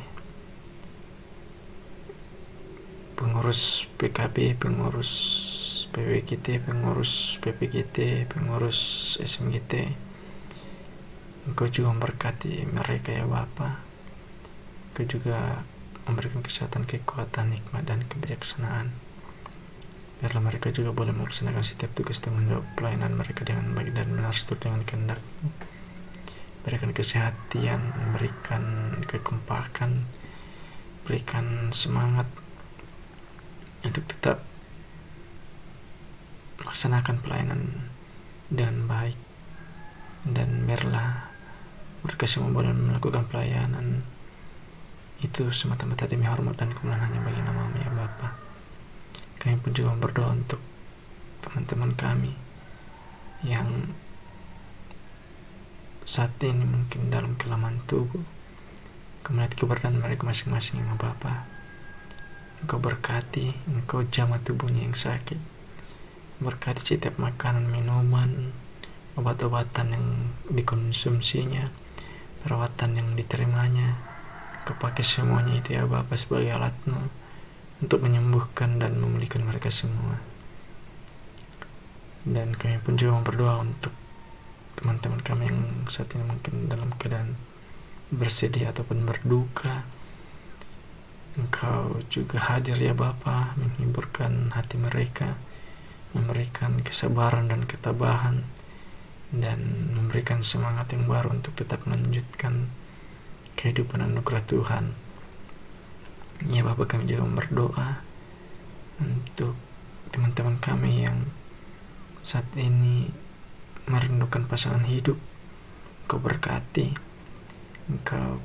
pengurus 3.15 3.87
PKB 3.95 4.59
pengurus 4.59 5.11
PWGT 5.95 6.59
pengurus 6.67 7.39
PPGT 7.39 8.27
pengurus 8.27 9.15
SMGT 9.23 9.95
Engkau 11.47 11.71
juga 11.71 11.95
memberkati 11.95 12.67
mereka 12.67 13.15
ya 13.15 13.23
Bapa 13.23 13.79
Engkau 14.91 15.07
juga 15.07 15.63
memberikan 16.03 16.43
kesehatan 16.43 16.83
kekuatan 16.83 17.55
hikmat 17.55 17.87
dan 17.87 18.03
kebijaksanaan. 18.03 18.91
Biarlah 20.19 20.43
mereka 20.43 20.73
juga 20.75 20.91
boleh 20.91 21.15
melaksanakan 21.15 21.63
setiap 21.63 21.95
tugas 21.95 22.19
tanggung 22.19 22.43
jawab 22.51 22.67
pelayanan 22.75 23.15
mereka 23.15 23.47
dengan 23.47 23.71
baik 23.71 23.95
dan 23.95 24.11
benar 24.11 24.35
dengan 24.35 24.83
kehendak 24.83 25.23
berikan 26.63 26.91
kesehatan, 26.91 27.79
berikan 28.15 28.63
kekompakan, 29.07 30.03
berikan 31.07 31.71
semangat 31.71 32.27
untuk 33.83 34.03
tetap 34.05 34.43
melaksanakan 36.59 37.17
pelayanan 37.23 37.61
dengan 38.51 38.85
baik 38.85 39.17
dan 40.27 40.67
biarlah 40.67 41.31
mereka 42.03 42.27
semua 42.27 42.63
melakukan 42.63 43.23
pelayanan 43.31 44.03
itu 45.19 45.51
semata-mata 45.51 46.07
demi 46.07 46.27
hormat 46.27 46.55
dan 46.55 46.71
kemuliaan 46.71 47.03
hanya 47.11 47.19
bagi 47.23 47.41
nama 47.43 47.67
ya 47.75 47.91
Bapa. 47.91 48.35
Kami 49.39 49.59
pun 49.59 49.71
juga 49.75 49.95
berdoa 49.95 50.31
untuk 50.31 50.59
teman-teman 51.43 51.91
kami 51.95 52.31
yang 53.43 53.67
saat 56.09 56.33
ini 56.41 56.65
mungkin 56.65 57.13
dalam 57.13 57.37
kelaman 57.37 57.85
tubuh. 57.85 58.25
Kemudian 59.21 59.53
keberadaan 59.53 60.01
mereka 60.01 60.25
masing-masing 60.25 60.81
yang 60.81 60.97
Bapa. 60.97 61.45
Engkau 62.65 62.81
berkati 62.81 63.53
Engkau 63.69 64.01
jamah 64.09 64.41
tubuhnya 64.41 64.89
yang 64.89 64.97
sakit. 64.97 65.37
Berkati 66.41 66.81
setiap 66.81 67.21
makanan 67.21 67.69
minuman 67.69 68.49
obat-obatan 69.13 69.93
yang 69.93 70.05
dikonsumsinya 70.49 71.69
perawatan 72.41 72.97
yang 72.97 73.09
diterimanya. 73.13 74.01
Kepakai 74.65 75.05
semuanya 75.05 75.61
itu 75.61 75.77
ya 75.77 75.85
Bapak 75.85 76.17
sebagai 76.17 76.57
alatmu 76.57 76.97
untuk 77.85 78.01
menyembuhkan 78.01 78.81
dan 78.81 78.97
memulihkan 78.97 79.45
mereka 79.45 79.69
semua. 79.69 80.17
Dan 82.25 82.57
kami 82.57 82.81
pun 82.81 82.97
juga 82.97 83.21
berdoa 83.21 83.61
untuk 83.61 83.93
teman-teman 84.79 85.19
kami 85.19 85.51
yang 85.51 85.59
saat 85.91 86.15
ini 86.15 86.23
mungkin 86.23 86.71
dalam 86.71 86.87
keadaan 86.95 87.35
bersedih 88.15 88.71
ataupun 88.71 89.03
berduka. 89.03 89.83
Engkau 91.35 91.99
juga 92.07 92.39
hadir 92.39 92.79
ya 92.79 92.95
Bapa 92.95 93.53
menghiburkan 93.59 94.55
hati 94.55 94.79
mereka 94.79 95.35
memberikan 96.15 96.81
kesabaran 96.81 97.51
dan 97.51 97.69
ketabahan 97.69 98.41
dan 99.29 99.61
memberikan 99.93 100.41
semangat 100.41 100.89
yang 100.89 101.05
baru 101.05 101.37
untuk 101.37 101.53
tetap 101.53 101.85
melanjutkan 101.85 102.65
kehidupan 103.53 104.01
anugerah 104.01 104.41
Tuhan. 104.47 104.85
Ya 106.49 106.63
Bapak 106.65 106.95
kami 106.95 107.05
juga 107.05 107.27
berdoa 107.27 108.01
untuk 109.03 109.53
teman-teman 110.09 110.57
kami 110.57 111.05
yang 111.05 111.29
saat 112.25 112.47
ini 112.57 113.11
merindukan 113.87 114.43
pasangan 114.49 114.83
hidup 114.83 115.15
Engkau 116.03 116.19
berkati 116.19 116.91
Engkau 117.87 118.41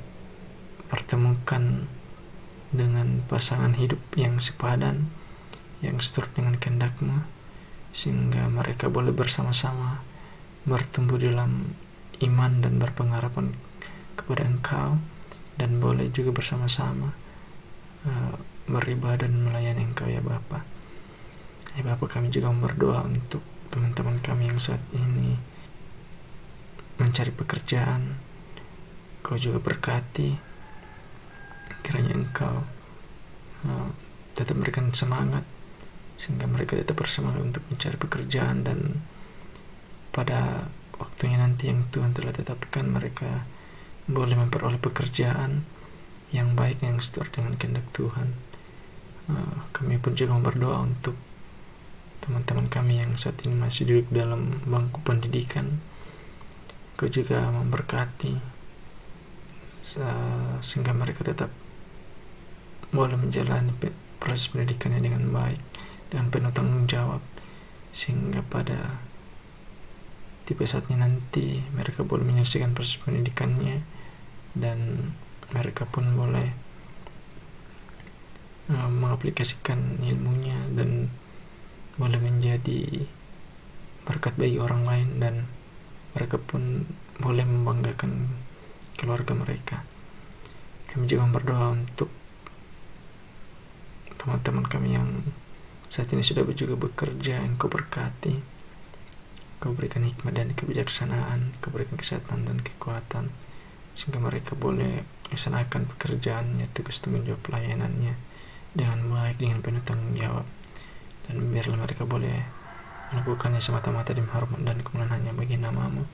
pertemukan 0.92 1.90
dengan 2.74 3.22
pasangan 3.26 3.74
hidup 3.78 3.98
yang 4.14 4.38
sepadan 4.42 5.10
yang 5.82 5.98
seturut 6.02 6.30
dengan 6.34 6.58
kehendakmu 6.58 7.22
sehingga 7.94 8.50
mereka 8.50 8.90
boleh 8.90 9.14
bersama-sama 9.14 10.02
bertumbuh 10.66 11.20
dalam 11.20 11.76
iman 12.24 12.52
dan 12.58 12.82
berpengharapan 12.82 13.54
kepada 14.18 14.42
engkau 14.42 14.98
dan 15.54 15.78
boleh 15.78 16.10
juga 16.10 16.34
bersama-sama 16.34 17.14
uh, 18.08 18.34
beribadah 18.66 19.28
dan 19.28 19.44
melayani 19.44 19.86
engkau 19.86 20.10
ya 20.10 20.18
Bapa. 20.24 20.66
Ya 21.78 21.82
Bapa 21.86 22.10
kami 22.10 22.34
juga 22.34 22.50
berdoa 22.50 23.06
untuk 23.06 23.44
teman-teman 23.74 24.22
kami 24.22 24.46
yang 24.46 24.62
saat 24.62 24.78
ini 24.94 25.34
mencari 27.02 27.34
pekerjaan. 27.34 28.14
Kau 29.18 29.34
juga 29.34 29.58
berkati. 29.58 30.30
Kiranya 31.82 32.14
engkau 32.14 32.62
uh, 33.66 33.88
tetap 34.38 34.54
memberikan 34.54 34.94
semangat 34.94 35.42
sehingga 36.14 36.46
mereka 36.46 36.78
tetap 36.78 36.94
bersemangat 36.94 37.42
untuk 37.42 37.62
mencari 37.66 37.98
pekerjaan 37.98 38.62
dan 38.62 39.02
pada 40.14 40.70
waktunya 40.94 41.42
nanti 41.42 41.74
yang 41.74 41.90
Tuhan 41.90 42.14
telah 42.14 42.30
tetapkan 42.30 42.86
mereka 42.86 43.42
boleh 44.06 44.38
memperoleh 44.38 44.78
pekerjaan 44.78 45.66
yang 46.30 46.54
baik 46.54 46.78
yang 46.86 47.02
sesuai 47.02 47.34
dengan 47.34 47.58
kehendak 47.58 47.90
Tuhan. 47.90 48.30
Uh, 49.26 49.66
kami 49.74 49.98
pun 49.98 50.14
juga 50.14 50.38
berdoa 50.38 50.86
untuk 50.86 51.18
teman-teman 52.24 52.72
kami 52.72 53.04
yang 53.04 53.12
saat 53.20 53.36
ini 53.44 53.52
masih 53.60 53.84
duduk 53.84 54.08
dalam 54.08 54.64
bangku 54.64 55.04
pendidikan. 55.04 55.84
Kau 56.96 57.12
juga 57.12 57.52
memberkati 57.52 58.56
sehingga 60.64 60.96
mereka 60.96 61.20
tetap 61.20 61.52
boleh 62.88 63.20
menjalani 63.20 63.68
proses 64.16 64.48
pendidikannya 64.48 65.04
dengan 65.04 65.28
baik 65.28 65.60
dan 66.08 66.32
penuh 66.32 66.48
tanggung 66.56 66.88
jawab 66.88 67.20
sehingga 67.92 68.40
pada 68.48 68.96
tiba 70.48 70.64
saatnya 70.64 71.04
nanti 71.04 71.60
mereka 71.76 72.06
boleh 72.06 72.24
menyelesaikan 72.24 72.72
proses 72.72 72.96
pendidikannya 73.00 73.84
dan 74.56 75.10
mereka 75.52 75.84
pun 75.84 76.08
boleh 76.16 76.48
uh, 78.70 78.88
mengaplikasikan 78.88 80.00
ilmunya 80.00 80.56
dan 80.72 81.12
boleh 81.94 82.18
menjadi 82.18 83.06
berkat 84.04 84.34
bagi 84.36 84.58
orang 84.58 84.82
lain 84.84 85.08
dan 85.22 85.34
mereka 86.14 86.36
pun 86.38 86.86
boleh 87.18 87.46
membanggakan 87.46 88.30
keluarga 88.98 89.34
mereka. 89.34 89.82
Kami 90.90 91.10
juga 91.10 91.26
berdoa 91.26 91.74
untuk 91.74 92.10
teman-teman 94.14 94.64
kami 94.66 94.94
yang 94.94 95.10
saat 95.90 96.10
ini 96.14 96.22
sudah 96.22 96.46
juga 96.54 96.74
bekerja 96.78 97.42
yang 97.42 97.58
kau 97.58 97.70
berkati. 97.70 98.38
Kau 99.58 99.72
berikan 99.74 100.04
hikmat 100.04 100.34
dan 100.34 100.54
kebijaksanaan 100.54 101.56
kau 101.62 101.70
berikan 101.74 101.98
kesehatan 101.98 102.46
dan 102.46 102.58
kekuatan 102.60 103.30
sehingga 103.94 104.18
mereka 104.18 104.58
boleh 104.58 105.06
melaksanakan 105.30 105.86
pekerjaannya 105.94 106.66
tugas 106.74 106.98
tanggung 106.98 107.22
jawab 107.22 107.40
pelayanannya 107.46 108.18
dengan 108.74 108.98
baik 109.06 109.38
dengan 109.38 109.62
penuh 109.62 109.82
tanggung 109.86 110.18
jawab 110.18 110.46
dan 111.28 111.36
biarlah 111.50 111.78
mereka 111.80 112.04
boleh 112.04 112.44
melakukannya 113.12 113.60
semata-mata 113.62 114.16
demi 114.16 114.28
hormat 114.32 114.60
dan 114.64 114.80
kemuliaan 114.80 115.12
hanya 115.12 115.32
bagi 115.36 115.60
namamu. 115.60 116.04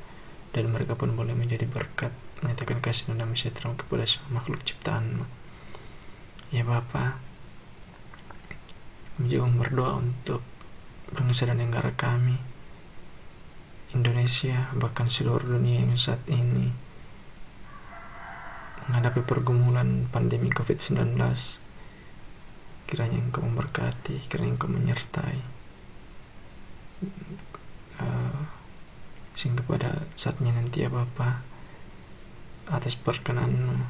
Dan 0.51 0.75
mereka 0.75 0.99
pun 0.99 1.15
boleh 1.15 1.31
menjadi 1.31 1.63
berkat 1.71 2.11
menyatakan 2.43 2.83
kasih 2.83 3.15
dan 3.15 3.31
sejahtera 3.37 3.71
kepada 3.79 4.03
semua 4.03 4.43
makhluk 4.43 4.67
ciptaanmu. 4.67 5.23
Ya 6.51 6.67
Bapa. 6.67 7.23
Kami 9.15 9.31
juga 9.31 9.47
berdoa 9.53 10.01
untuk 10.01 10.43
bangsa 11.13 11.47
dan 11.47 11.61
negara 11.61 11.93
kami 11.93 12.39
Indonesia 13.91 14.71
bahkan 14.79 15.11
seluruh 15.11 15.59
dunia 15.59 15.83
yang 15.83 15.99
saat 15.99 16.23
ini 16.31 16.71
menghadapi 18.87 19.27
pergumulan 19.27 20.07
pandemi 20.15 20.49
COVID-19 20.49 21.19
kiranya 22.91 23.23
engkau 23.23 23.47
memberkati 23.47 24.27
kiranya 24.27 24.59
engkau 24.59 24.69
menyertai 24.69 25.39
uh, 28.03 28.43
sehingga 29.39 29.63
pada 29.65 30.05
saatnya 30.19 30.51
nanti 30.53 30.83
ya 30.85 30.91
Bapak 30.91 31.41
atas 32.71 32.99
perkenan 32.99 33.87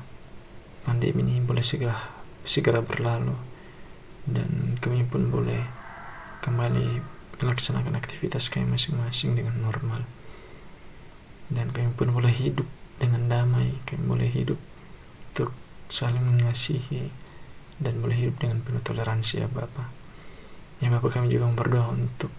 pandemi 0.84 1.26
ini 1.26 1.42
boleh 1.42 1.64
segera 1.64 1.96
segera 2.44 2.80
berlalu 2.84 3.34
dan 4.28 4.76
kami 4.80 5.04
pun 5.08 5.32
boleh 5.32 5.64
kembali 6.44 7.00
melaksanakan 7.40 7.96
aktivitas 7.96 8.52
kami 8.52 8.68
masing-masing 8.68 9.32
dengan 9.36 9.56
normal. 9.64 10.04
Dan 11.50 11.72
kami 11.72 11.90
pun 11.96 12.12
boleh 12.14 12.30
hidup 12.30 12.68
dengan 13.00 13.26
damai 13.26 13.74
kami 13.88 14.04
boleh 14.06 14.28
hidup 14.28 14.60
untuk 15.32 15.50
saling 15.88 16.22
mengasihi 16.22 17.10
dan 17.80 17.98
boleh 17.98 18.16
hidup 18.16 18.36
dengan 18.38 18.60
penuh 18.60 18.84
toleransi 18.84 19.42
ya 19.42 19.48
Bapak 19.48 19.88
ya 20.80 20.88
Bapak 20.92 21.16
kami 21.16 21.32
juga 21.32 21.48
berdoa 21.48 21.92
untuk 21.92 22.32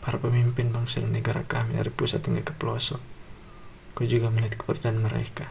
para 0.00 0.18
pemimpin 0.18 0.68
bangsa 0.72 1.04
dan 1.04 1.16
negara 1.16 1.44
kami 1.46 1.78
dari 1.78 1.92
pusat 1.92 2.24
hingga 2.26 2.42
ke 2.42 2.54
pelosok. 2.56 3.00
Kau 3.94 4.04
juga 4.04 4.28
melihat 4.32 4.58
keberadaan 4.58 5.06
mereka. 5.06 5.46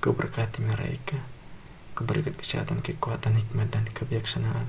Kau 0.00 0.16
berkati 0.16 0.64
mereka. 0.64 1.20
Kau 1.92 2.08
berikan 2.08 2.32
kesehatan, 2.32 2.80
kekuatan, 2.80 3.36
hikmat, 3.36 3.68
dan 3.68 3.84
kebijaksanaan. 3.86 4.68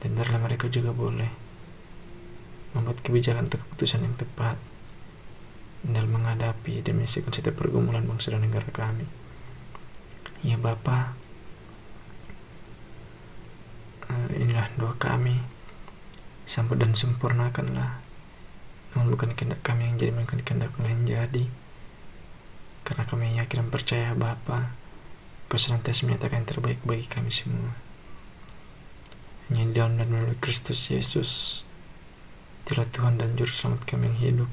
Dan 0.00 0.08
biarlah 0.16 0.40
mereka 0.40 0.72
juga 0.72 0.92
boleh 0.92 1.28
membuat 2.76 3.00
kebijakan 3.00 3.48
untuk 3.48 3.64
keputusan 3.64 4.04
yang 4.04 4.16
tepat 4.16 4.60
dalam 5.86 6.12
menghadapi 6.12 6.84
dan 6.84 7.00
menyelesaikan 7.00 7.32
setiap 7.32 7.56
pergumulan 7.56 8.04
bangsa 8.04 8.32
dan 8.32 8.44
negara 8.44 8.68
kami. 8.72 9.08
Ya 10.44 10.60
Bapa, 10.60 11.16
eh, 14.10 14.42
inilah 14.42 14.66
doa 14.78 14.94
kami. 14.98 15.38
Sambut 16.46 16.78
dan 16.78 16.94
sempurnakanlah. 16.94 17.98
Namun 18.94 19.12
bukan 19.12 19.34
kehendak 19.36 19.60
kami 19.60 19.90
yang 19.90 20.00
jadi 20.00 20.10
melainkan 20.14 20.40
kehendak 20.40 20.72
yang 20.80 21.04
jadi. 21.04 21.44
Karena 22.86 23.02
kami 23.02 23.34
yakin 23.34 23.66
dan 23.66 23.68
percaya 23.68 24.14
Bapa 24.14 24.70
Kau 25.46 25.62
senantiasa 25.62 26.10
menyatakan 26.10 26.42
yang 26.42 26.48
terbaik 26.50 26.82
bagi 26.82 27.06
kami 27.06 27.30
semua. 27.30 27.70
Hanya 29.46 29.62
di 29.70 29.72
dalam 29.78 29.94
dan 29.94 30.10
melalui 30.10 30.34
Kristus 30.42 30.90
Yesus 30.90 31.62
Dialah 32.66 32.90
Tuhan 32.90 33.14
dan 33.14 33.38
Juru 33.38 33.54
Selamat 33.54 33.86
kami 33.86 34.10
yang 34.10 34.18
hidup 34.18 34.50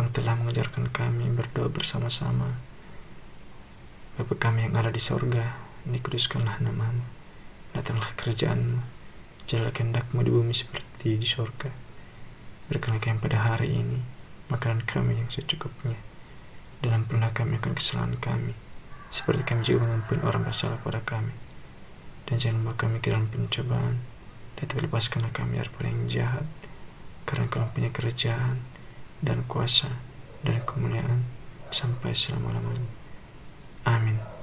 yang 0.00 0.08
telah 0.08 0.40
mengajarkan 0.40 0.88
kami 0.88 1.28
berdoa 1.36 1.68
bersama-sama. 1.68 2.56
Bapa 4.16 4.34
kami 4.40 4.64
yang 4.64 4.74
ada 4.80 4.88
di 4.88 5.00
sorga 5.04 5.60
dikuduskanlah 5.84 6.64
namamu 6.64 7.23
datanglah 7.74 8.08
kerjaanmu 8.16 8.94
Jalan 9.44 9.76
kehendakmu 9.76 10.24
di 10.24 10.32
bumi 10.32 10.56
seperti 10.56 11.20
di 11.20 11.28
surga. 11.28 11.68
Berikanlah 12.72 12.96
kami 12.96 13.20
pada 13.20 13.44
hari 13.44 13.76
ini 13.76 14.00
makanan 14.48 14.88
kami 14.88 15.20
yang 15.20 15.28
secukupnya. 15.28 16.00
Dan 16.80 17.04
ampunilah 17.04 17.28
kami 17.36 17.60
akan 17.60 17.76
kesalahan 17.76 18.16
kami, 18.16 18.56
seperti 19.12 19.44
kami 19.44 19.60
juga 19.68 19.84
mengampuni 19.84 20.24
orang 20.24 20.48
bersalah 20.48 20.80
pada 20.80 21.04
kami. 21.04 21.32
Dan 22.24 22.40
jangan 22.40 22.64
membawa 22.64 22.76
kami 22.80 22.96
ke 23.04 23.12
dalam 23.12 23.28
pencobaan, 23.28 24.00
dan 24.56 24.66
lepaskanlah 24.80 25.32
kami 25.32 25.60
dari 25.60 25.92
yang 25.92 26.08
jahat, 26.08 26.46
karena 27.28 27.44
kau 27.52 27.68
punya 27.72 27.92
kerajaan, 27.92 28.64
dan 29.20 29.44
kuasa, 29.44 29.92
dan 30.40 30.60
kemuliaan, 30.64 31.24
sampai 31.68 32.16
selama-lamanya. 32.16 32.88
Amin. 33.84 34.33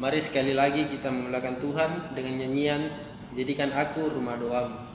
Mari 0.00 0.16
sekali 0.16 0.56
lagi 0.56 0.88
kita 0.88 1.12
memulakan 1.12 1.60
Tuhan 1.60 2.16
dengan 2.16 2.40
nyanyian 2.40 2.88
Jadikan 3.30 3.70
aku 3.70 4.10
rumah 4.10 4.34
doamu. 4.34 4.89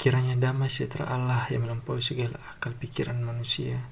Kiranya 0.00 0.32
damai 0.32 0.72
sejahtera 0.72 1.12
Allah 1.12 1.44
yang 1.52 1.68
melampaui 1.68 2.00
segala 2.00 2.40
akal 2.56 2.72
pikiran 2.72 3.20
manusia 3.20 3.84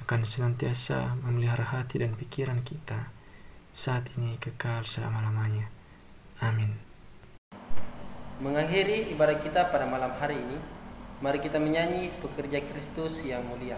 akan 0.00 0.24
senantiasa 0.24 1.12
memelihara 1.20 1.76
hati 1.76 2.00
dan 2.00 2.16
pikiran 2.16 2.64
kita 2.64 3.12
saat 3.68 4.16
ini 4.16 4.40
kekal 4.40 4.88
selama-lamanya. 4.88 5.68
Amin. 6.40 6.72
Mengakhiri 8.40 9.12
ibadah 9.12 9.44
kita 9.44 9.68
pada 9.68 9.84
malam 9.84 10.16
hari 10.16 10.40
ini, 10.40 10.56
mari 11.20 11.36
kita 11.44 11.60
menyanyi 11.60 12.08
pekerja 12.24 12.64
Kristus 12.64 13.20
yang 13.20 13.44
mulia. 13.44 13.76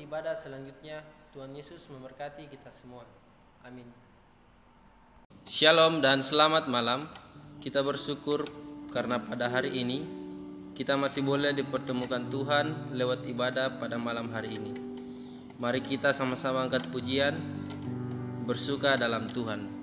Ibadah 0.00 0.32
selanjutnya. 0.32 1.04
Tuhan 1.30 1.54
Yesus 1.54 1.86
memberkati 1.92 2.50
kita 2.50 2.72
semua. 2.74 3.06
Amin. 3.62 3.86
Shalom 5.46 6.02
dan 6.02 6.24
selamat 6.24 6.66
malam. 6.66 7.06
Kita 7.60 7.84
bersyukur 7.84 8.48
karena 8.90 9.20
pada 9.22 9.46
hari 9.52 9.76
ini 9.76 10.02
kita 10.74 10.96
masih 10.96 11.22
boleh 11.22 11.52
dipertemukan 11.52 12.32
Tuhan 12.32 12.96
lewat 12.96 13.28
ibadah 13.28 13.78
pada 13.78 14.00
malam 14.00 14.32
hari 14.32 14.56
ini. 14.56 14.72
Mari 15.60 15.84
kita 15.84 16.16
sama-sama 16.16 16.64
angkat 16.64 16.88
pujian, 16.88 17.36
bersuka 18.48 18.96
dalam 18.96 19.28
Tuhan. 19.28 19.79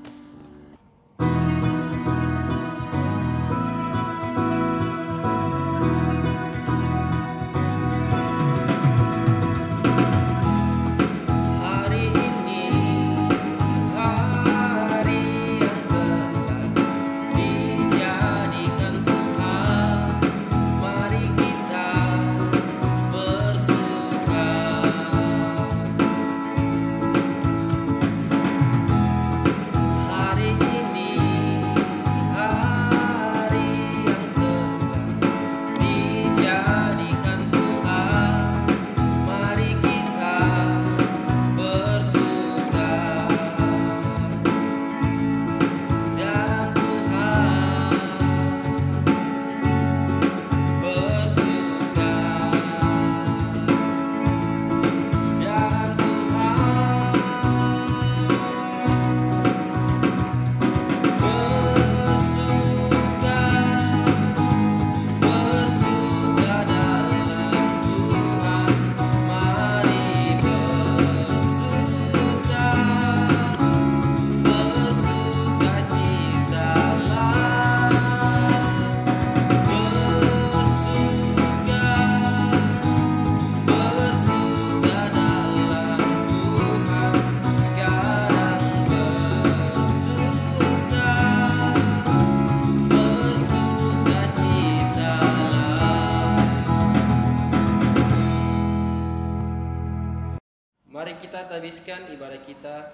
Tabiskan 101.58 102.14
ibadah 102.14 102.38
kita. 102.46 102.86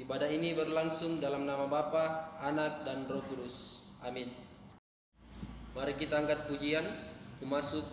Ibadah 0.00 0.24
ini 0.32 0.56
berlangsung 0.56 1.20
dalam 1.20 1.44
nama 1.44 1.68
Bapa, 1.68 2.40
Anak, 2.40 2.88
dan 2.88 3.04
Roh 3.04 3.20
Kudus. 3.28 3.84
Amin. 4.00 4.32
Mari 5.76 6.00
kita 6.00 6.16
angkat 6.16 6.48
pujian, 6.48 6.88
ku 7.36 7.44
masuk 7.44 7.91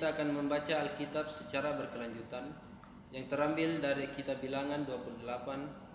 kita 0.00 0.16
akan 0.16 0.32
membaca 0.32 0.80
Alkitab 0.80 1.28
secara 1.28 1.76
berkelanjutan 1.76 2.56
yang 3.12 3.28
terambil 3.28 3.84
dari 3.84 4.08
kitab 4.08 4.40
Bilangan 4.40 4.88
28 4.88 5.28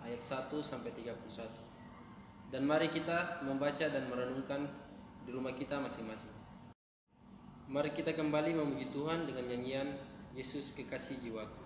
ayat 0.06 0.22
1 0.22 0.46
sampai 0.62 0.94
31. 0.94 2.54
Dan 2.54 2.70
mari 2.70 2.94
kita 2.94 3.42
membaca 3.42 3.82
dan 3.82 4.06
merenungkan 4.06 4.70
di 5.26 5.34
rumah 5.34 5.58
kita 5.58 5.82
masing-masing. 5.82 6.30
Mari 7.66 7.98
kita 7.98 8.14
kembali 8.14 8.54
memuji 8.54 8.94
Tuhan 8.94 9.26
dengan 9.26 9.50
nyanyian 9.50 9.98
Yesus 10.38 10.78
kekasih 10.78 11.26
jiwaku. 11.26 11.65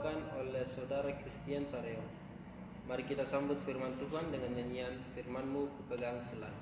Dibawakan 0.00 0.32
oleh 0.40 0.64
saudara 0.64 1.12
Christian 1.12 1.68
Sareo. 1.68 2.00
Mari 2.88 3.04
kita 3.04 3.20
sambut 3.28 3.60
firman 3.60 4.00
Tuhan 4.00 4.32
dengan 4.32 4.56
nyanyian 4.56 4.96
firmanmu 5.12 5.76
kupegang 5.76 6.16
selalu. 6.24 6.56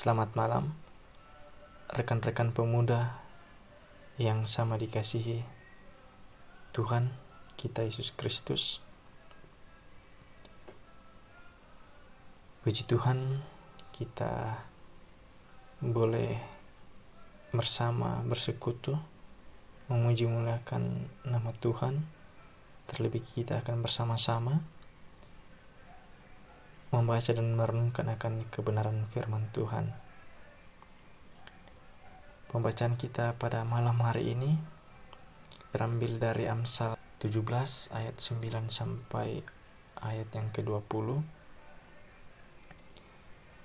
Selamat 0.00 0.32
malam, 0.32 0.72
rekan-rekan 1.92 2.56
pemuda 2.56 3.20
yang 4.16 4.48
sama 4.48 4.80
dikasihi 4.80 5.44
Tuhan 6.72 7.12
kita 7.60 7.84
Yesus 7.84 8.08
Kristus. 8.16 8.80
Puji 12.64 12.88
Tuhan, 12.88 13.44
kita 13.92 14.64
boleh 15.84 16.40
bersama 17.52 18.24
bersekutu 18.24 18.96
memuji 19.92 20.24
muliakan 20.24 21.12
nama 21.28 21.52
Tuhan. 21.60 22.08
Terlebih 22.88 23.20
kita 23.20 23.60
akan 23.60 23.84
bersama-sama 23.84 24.64
membaca 26.90 27.30
dan 27.30 27.54
merenungkan 27.54 28.10
akan 28.10 28.50
kebenaran 28.50 29.06
firman 29.14 29.46
Tuhan. 29.54 29.94
Pembacaan 32.50 32.98
kita 32.98 33.38
pada 33.38 33.62
malam 33.62 33.94
hari 34.02 34.34
ini 34.34 34.58
terambil 35.70 36.18
dari 36.18 36.50
Amsal 36.50 36.98
17 37.22 37.94
ayat 37.94 38.18
9 38.18 38.66
sampai 38.74 39.38
ayat 40.02 40.34
yang 40.34 40.50
ke-20. 40.50 41.22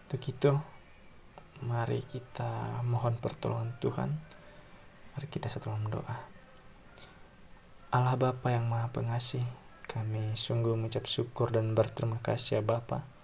Untuk 0.05 0.21
itu, 0.21 0.53
mari 1.65 2.05
kita 2.05 2.85
mohon 2.85 3.17
pertolongan 3.17 3.73
Tuhan. 3.81 4.21
Mari 5.17 5.27
kita 5.33 5.49
satu 5.49 5.73
dalam 5.73 5.89
doa. 5.89 6.17
Allah 7.89 8.13
Bapa 8.21 8.53
yang 8.53 8.69
Maha 8.69 8.93
Pengasih, 8.93 9.41
kami 9.89 10.37
sungguh 10.37 10.77
mengucap 10.77 11.09
syukur 11.09 11.49
dan 11.49 11.73
berterima 11.73 12.21
kasih 12.21 12.61
ya 12.61 12.61
Bapa 12.61 13.14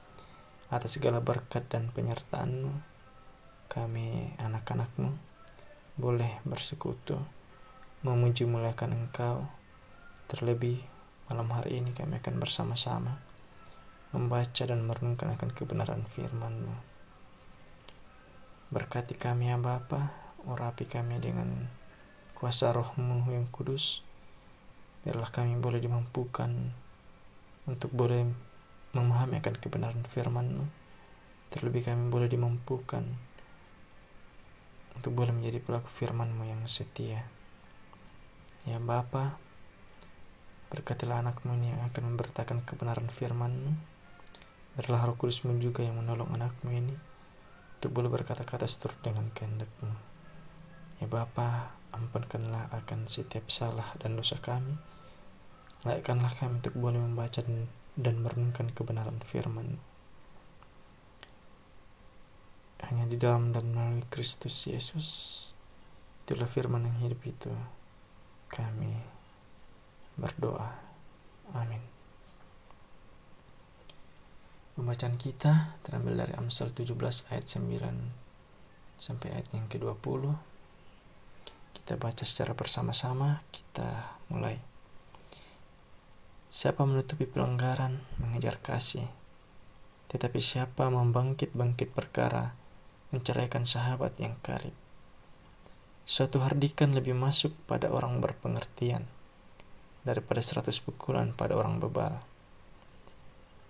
atas 0.72 0.96
segala 0.96 1.20
berkat 1.20 1.68
dan 1.68 1.92
penyertaan-Mu. 1.92 2.72
Kami 3.68 4.40
anak-anak-Mu 4.40 5.12
boleh 6.00 6.40
bersekutu, 6.48 7.20
memuji 8.08 8.48
muliakan 8.48 8.96
Engkau. 8.96 9.52
Terlebih 10.32 10.80
malam 11.28 11.52
hari 11.52 11.84
ini 11.84 11.92
kami 11.92 12.24
akan 12.24 12.40
bersama-sama 12.40 13.20
membaca 14.12 14.64
dan 14.68 14.84
merenungkan 14.84 15.36
akan 15.36 15.52
kebenaran 15.56 16.04
firman-Mu. 16.08 16.76
Berkati 18.72 19.20
kami 19.20 19.52
ya 19.52 19.60
Bapa, 19.60 20.12
urapi 20.48 20.88
kami 20.88 21.20
dengan 21.20 21.68
kuasa 22.36 22.72
rohmu 22.72 23.28
yang 23.32 23.48
kudus. 23.52 24.04
Biarlah 25.04 25.32
kami 25.32 25.60
boleh 25.60 25.84
dimampukan 25.84 26.52
untuk 27.68 27.92
boleh 27.92 28.51
memahami 28.92 29.40
akan 29.40 29.56
kebenaran 29.60 30.04
firman-Mu. 30.04 30.66
Terlebih 31.52 31.88
kami 31.88 32.08
boleh 32.12 32.32
dimampukan 32.32 33.04
untuk 34.96 35.12
boleh 35.16 35.32
menjadi 35.32 35.60
pelaku 35.64 35.88
firman-Mu 35.88 36.44
yang 36.48 36.64
setia. 36.68 37.24
Ya 38.68 38.78
Bapa, 38.78 39.42
berkatilah 40.70 41.20
anakmu 41.26 41.58
ini 41.58 41.74
yang 41.74 41.82
akan 41.90 42.14
memberitakan 42.14 42.64
kebenaran 42.64 43.10
firman-Mu. 43.10 43.74
Biarlah 44.78 45.12
roh 45.12 45.18
kudusmu 45.20 45.60
juga 45.60 45.84
yang 45.84 46.00
menolong 46.00 46.32
anakmu 46.32 46.72
ini 46.72 46.96
untuk 47.82 47.98
boleh 47.98 48.14
berkata-kata 48.14 48.70
seturut 48.70 49.02
dengan 49.02 49.28
kehendak-Mu. 49.34 49.92
Ya 51.02 51.10
Bapa, 51.10 51.74
ampunkanlah 51.92 52.70
akan 52.70 53.10
setiap 53.10 53.50
salah 53.50 53.98
dan 53.98 54.14
dosa 54.14 54.38
kami. 54.38 54.78
Laikkanlah 55.82 56.30
kami 56.38 56.62
untuk 56.62 56.78
boleh 56.78 57.02
membaca 57.02 57.42
dan, 57.42 57.66
dan 57.96 58.24
merenungkan 58.24 58.72
kebenaran 58.72 59.20
firman. 59.26 59.80
Hanya 62.88 63.06
di 63.08 63.16
dalam 63.16 63.54
dan 63.56 63.72
melalui 63.72 64.04
Kristus 64.10 64.68
Yesus, 64.68 65.08
itulah 66.26 66.50
firman 66.50 66.88
yang 66.88 66.98
hidup 67.08 67.22
itu. 67.24 67.54
Kami 68.52 68.94
berdoa. 70.20 70.70
Amin. 71.56 71.80
Pembacaan 74.76 75.20
kita 75.20 75.78
terambil 75.84 76.26
dari 76.26 76.34
Amsal 76.40 76.72
17 76.72 76.96
ayat 77.32 77.46
9 77.46 79.02
sampai 79.02 79.28
ayat 79.36 79.48
yang 79.52 79.68
ke-20. 79.68 80.32
Kita 81.76 81.98
baca 82.00 82.24
secara 82.24 82.56
bersama-sama, 82.56 83.44
kita 83.52 84.16
mulai. 84.32 84.71
Siapa 86.52 86.84
menutupi 86.84 87.24
pelanggaran 87.24 88.04
mengejar 88.20 88.60
kasih, 88.60 89.08
tetapi 90.12 90.44
siapa 90.44 90.92
membangkit-bangkit 90.92 91.96
perkara 91.96 92.52
menceraikan 93.16 93.64
sahabat 93.64 94.20
yang 94.20 94.36
karib. 94.44 94.76
Suatu 96.04 96.44
hardikan 96.44 96.92
lebih 96.92 97.16
masuk 97.16 97.56
pada 97.72 97.88
orang 97.88 98.20
berpengertian 98.20 99.08
daripada 100.04 100.44
seratus 100.44 100.84
pukulan 100.84 101.32
pada 101.32 101.56
orang 101.56 101.80
bebal. 101.80 102.20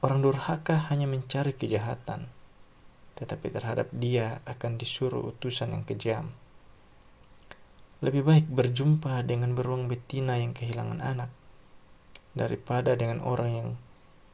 Orang 0.02 0.26
durhaka 0.26 0.90
hanya 0.90 1.06
mencari 1.06 1.54
kejahatan, 1.54 2.34
tetapi 3.14 3.54
terhadap 3.54 3.94
dia 3.94 4.42
akan 4.50 4.82
disuruh 4.82 5.30
utusan 5.38 5.78
yang 5.78 5.86
kejam. 5.86 6.34
Lebih 8.02 8.26
baik 8.26 8.50
berjumpa 8.50 9.22
dengan 9.22 9.54
beruang 9.54 9.86
betina 9.86 10.42
yang 10.42 10.58
kehilangan 10.58 10.98
anak, 10.98 11.30
daripada 12.38 12.96
dengan 12.96 13.20
orang 13.24 13.52
yang 13.52 13.70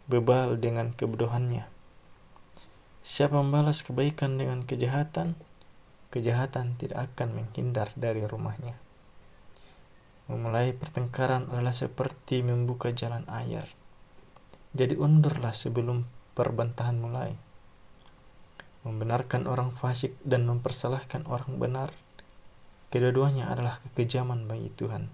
bebal 0.08 0.58
dengan 0.58 0.94
kebodohannya. 0.94 1.66
Siapa 3.04 3.40
membalas 3.40 3.84
kebaikan 3.84 4.38
dengan 4.38 4.64
kejahatan, 4.64 5.40
kejahatan 6.12 6.76
tidak 6.80 7.12
akan 7.14 7.44
menghindar 7.44 7.92
dari 7.96 8.24
rumahnya. 8.24 8.76
Memulai 10.28 10.76
pertengkaran 10.76 11.48
adalah 11.52 11.72
seperti 11.72 12.44
membuka 12.44 12.92
jalan 12.92 13.24
air 13.32 13.64
jadi 14.78 14.94
undurlah 14.94 15.58
sebelum 15.58 16.06
perbantahan 16.38 17.02
mulai. 17.02 17.34
Membenarkan 18.86 19.50
orang 19.50 19.74
fasik 19.74 20.14
dan 20.22 20.46
mempersalahkan 20.46 21.26
orang 21.26 21.58
benar, 21.58 21.90
kedua-duanya 22.94 23.50
adalah 23.50 23.82
kekejaman 23.82 24.46
bagi 24.46 24.70
Tuhan. 24.78 25.10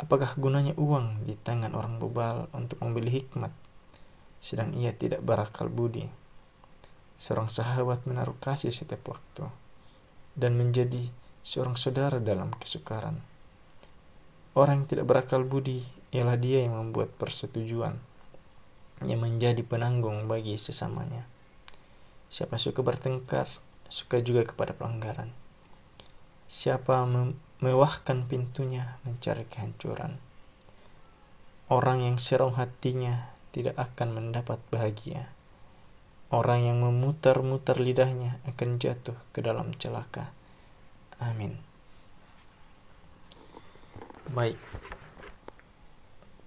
Apakah 0.00 0.32
gunanya 0.40 0.72
uang 0.80 1.28
di 1.28 1.36
tangan 1.36 1.76
orang 1.76 2.00
bebal 2.00 2.48
untuk 2.56 2.80
membeli 2.80 3.20
hikmat, 3.20 3.52
sedang 4.40 4.72
ia 4.72 4.96
tidak 4.96 5.20
berakal 5.20 5.68
budi? 5.68 6.08
Seorang 7.20 7.52
sahabat 7.52 8.08
menaruh 8.08 8.32
kasih 8.40 8.72
setiap 8.72 9.04
waktu 9.12 9.44
dan 10.40 10.56
menjadi 10.56 11.12
seorang 11.44 11.76
saudara 11.76 12.16
dalam 12.16 12.48
kesukaran. 12.56 13.20
Orang 14.56 14.82
yang 14.82 14.88
tidak 14.88 15.04
berakal 15.04 15.44
budi 15.44 15.84
ialah 16.16 16.40
dia 16.40 16.64
yang 16.64 16.80
membuat 16.80 17.12
persetujuan 17.20 18.00
yang 19.04 19.20
menjadi 19.20 19.60
penanggung 19.64 20.28
bagi 20.28 20.56
sesamanya. 20.56 21.28
Siapa 22.32 22.56
suka 22.56 22.80
bertengkar, 22.80 23.48
suka 23.92 24.24
juga 24.24 24.48
kepada 24.48 24.72
pelanggaran. 24.72 25.28
Siapa 26.48 27.04
memewahkan 27.60 28.26
pintunya 28.26 28.98
mencari 29.04 29.44
kehancuran. 29.46 30.16
Orang 31.70 32.02
yang 32.02 32.18
serong 32.18 32.58
hatinya 32.58 33.30
tidak 33.54 33.78
akan 33.78 34.16
mendapat 34.16 34.58
bahagia. 34.72 35.30
Orang 36.32 36.66
yang 36.66 36.82
memutar-mutar 36.82 37.78
lidahnya 37.78 38.42
akan 38.48 38.80
jatuh 38.80 39.18
ke 39.30 39.44
dalam 39.44 39.76
celaka. 39.78 40.34
Amin. 41.20 41.60
Baik, 44.30 44.56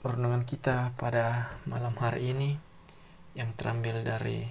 Renungan 0.04 0.44
kita 0.44 0.92
pada 1.00 1.56
malam 1.64 1.96
hari 1.96 2.36
ini 2.36 2.60
yang 3.40 3.56
terambil 3.56 4.04
dari 4.04 4.44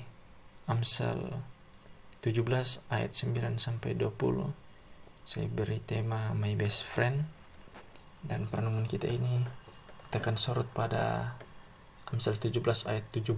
Amsal 0.64 1.28
17 2.24 2.88
ayat 2.88 3.12
9 3.12 3.60
sampai 3.60 3.92
20. 3.92 4.61
Saya 5.22 5.46
beri 5.46 5.78
tema 5.78 6.34
My 6.34 6.58
Best 6.58 6.82
Friend 6.82 7.22
dan 8.26 8.50
perenungan 8.50 8.90
kita 8.90 9.06
ini 9.06 9.46
kita 10.10 10.18
akan 10.18 10.34
sorot 10.34 10.66
pada 10.74 11.38
Amsal 12.10 12.42
17 12.42 12.58
ayat 12.90 13.06
17. 13.14 13.30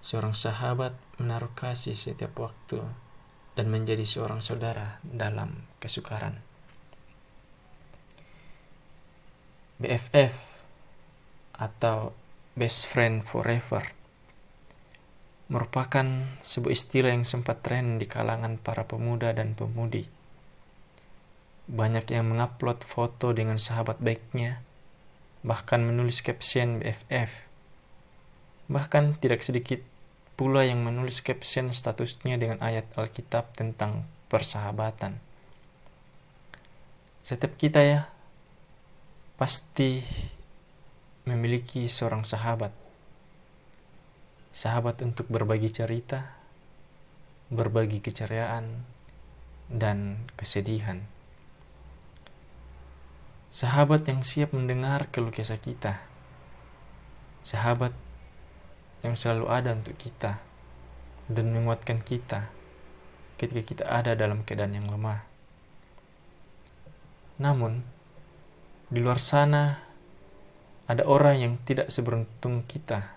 Seorang 0.00 0.32
sahabat 0.32 0.96
menaruh 1.20 1.52
kasih 1.52 1.92
setiap 1.92 2.40
waktu 2.40 2.80
dan 3.52 3.68
menjadi 3.68 4.02
seorang 4.08 4.40
saudara 4.40 4.96
dalam 5.04 5.68
kesukaran. 5.76 6.40
BFF 9.76 10.32
atau 11.60 12.16
best 12.56 12.88
friend 12.88 13.20
forever 13.20 13.84
merupakan 15.52 16.26
sebuah 16.40 16.72
istilah 16.72 17.12
yang 17.12 17.28
sempat 17.28 17.60
tren 17.60 18.00
di 18.00 18.08
kalangan 18.08 18.56
para 18.56 18.88
pemuda 18.88 19.30
dan 19.36 19.52
pemudi. 19.52 20.15
Banyak 21.66 22.06
yang 22.14 22.30
mengupload 22.30 22.86
foto 22.86 23.34
dengan 23.34 23.58
sahabat 23.58 23.98
baiknya, 23.98 24.62
bahkan 25.42 25.82
menulis 25.82 26.22
caption 26.22 26.78
BFF. 26.78 27.46
Bahkan 28.70 29.18
tidak 29.18 29.42
sedikit 29.42 29.82
pula 30.38 30.62
yang 30.62 30.86
menulis 30.86 31.26
caption 31.26 31.74
statusnya 31.74 32.38
dengan 32.38 32.62
ayat 32.62 32.86
Alkitab 32.94 33.50
tentang 33.58 34.06
persahabatan. 34.30 35.18
Setiap 37.26 37.58
kita 37.58 37.82
ya, 37.82 38.06
pasti 39.34 40.06
memiliki 41.26 41.90
seorang 41.90 42.22
sahabat. 42.22 42.70
Sahabat 44.54 45.02
untuk 45.02 45.26
berbagi 45.26 45.74
cerita, 45.74 46.38
berbagi 47.50 47.98
keceriaan, 47.98 48.86
dan 49.66 50.30
kesedihan. 50.38 51.15
Sahabat 53.56 54.04
yang 54.04 54.20
siap 54.20 54.52
mendengar 54.52 55.08
keluh 55.08 55.32
kesah 55.32 55.56
kita. 55.56 56.04
Sahabat 57.40 57.96
yang 59.00 59.16
selalu 59.16 59.48
ada 59.48 59.72
untuk 59.72 59.96
kita 59.96 60.44
dan 61.32 61.56
menguatkan 61.56 62.04
kita 62.04 62.52
ketika 63.40 63.62
kita 63.64 63.84
ada 63.88 64.12
dalam 64.12 64.44
keadaan 64.44 64.76
yang 64.76 64.92
lemah. 64.92 65.24
Namun, 67.40 67.80
di 68.92 69.00
luar 69.00 69.16
sana 69.16 69.80
ada 70.84 71.08
orang 71.08 71.40
yang 71.40 71.56
tidak 71.64 71.88
seberuntung 71.88 72.60
kita, 72.68 73.16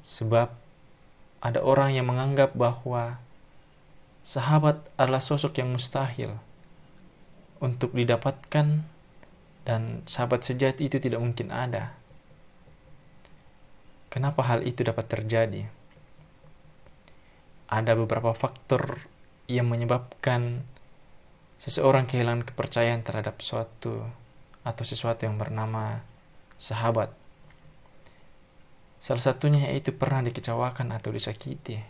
sebab 0.00 0.56
ada 1.44 1.60
orang 1.60 1.92
yang 1.92 2.08
menganggap 2.08 2.56
bahwa 2.56 3.20
sahabat 4.24 4.88
adalah 4.96 5.20
sosok 5.20 5.60
yang 5.60 5.68
mustahil 5.68 6.40
untuk 7.60 7.92
didapatkan, 7.92 8.93
dan 9.64 10.04
sahabat 10.04 10.44
sejati 10.44 10.92
itu 10.92 11.00
tidak 11.00 11.20
mungkin 11.24 11.48
ada. 11.48 11.96
Kenapa 14.12 14.46
hal 14.46 14.62
itu 14.62 14.84
dapat 14.86 15.10
terjadi? 15.10 15.66
Ada 17.66 17.98
beberapa 17.98 18.30
faktor 18.36 19.10
yang 19.50 19.66
menyebabkan 19.66 20.62
seseorang 21.58 22.04
kehilangan 22.06 22.46
kepercayaan 22.46 23.02
terhadap 23.02 23.40
suatu 23.40 24.04
atau 24.62 24.84
sesuatu 24.84 25.26
yang 25.26 25.40
bernama 25.40 26.04
sahabat. 26.60 27.10
Salah 29.00 29.20
satunya 29.20 29.68
yaitu 29.72 29.92
pernah 29.92 30.24
dikecewakan 30.24 30.96
atau 30.96 31.12
disakiti. 31.12 31.80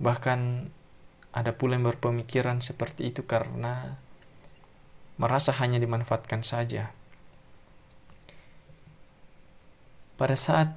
Bahkan 0.00 0.40
ada 1.36 1.52
pula 1.52 1.76
yang 1.76 1.84
berpemikiran 1.84 2.64
seperti 2.64 3.12
itu 3.12 3.28
karena 3.28 4.00
merasa 5.16 5.52
hanya 5.60 5.80
dimanfaatkan 5.80 6.44
saja. 6.44 6.92
Pada 10.16 10.36
saat 10.36 10.72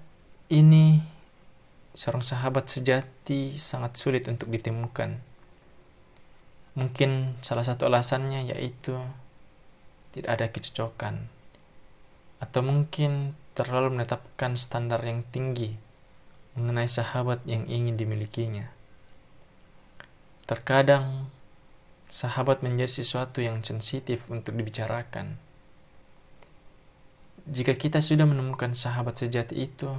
ini, 0.51 0.99
seorang 1.95 2.23
sahabat 2.23 2.67
sejati 2.67 3.55
sangat 3.55 3.95
sulit 3.95 4.27
untuk 4.27 4.51
ditemukan. 4.51 5.19
Mungkin 6.75 7.39
salah 7.43 7.63
satu 7.63 7.87
alasannya 7.87 8.51
yaitu 8.55 8.95
tidak 10.15 10.31
ada 10.39 10.45
kecocokan 10.47 11.27
atau 12.39 12.61
mungkin 12.63 13.35
terlalu 13.51 13.99
menetapkan 13.99 14.55
standar 14.55 15.03
yang 15.03 15.27
tinggi 15.27 15.75
mengenai 16.55 16.87
sahabat 16.87 17.43
yang 17.47 17.67
ingin 17.67 17.95
dimilikinya. 17.95 18.67
Terkadang, 20.43 21.29
sahabat 22.09 22.65
menjadi 22.65 22.89
sesuatu 22.89 23.39
yang 23.45 23.61
sensitif 23.61 24.25
untuk 24.33 24.57
dibicarakan. 24.57 25.37
Jika 27.45 27.77
kita 27.77 28.01
sudah 28.01 28.25
menemukan 28.25 28.73
sahabat 28.73 29.21
sejati 29.21 29.69
itu, 29.69 29.93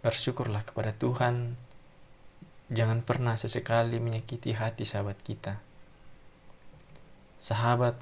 bersyukurlah 0.00 0.64
kepada 0.64 0.96
Tuhan 0.96 1.60
jangan 2.72 3.04
pernah 3.04 3.36
sesekali 3.36 4.00
menyakiti 4.00 4.56
hati 4.56 4.88
sahabat 4.88 5.20
kita. 5.20 5.60
Sahabat 7.36 8.00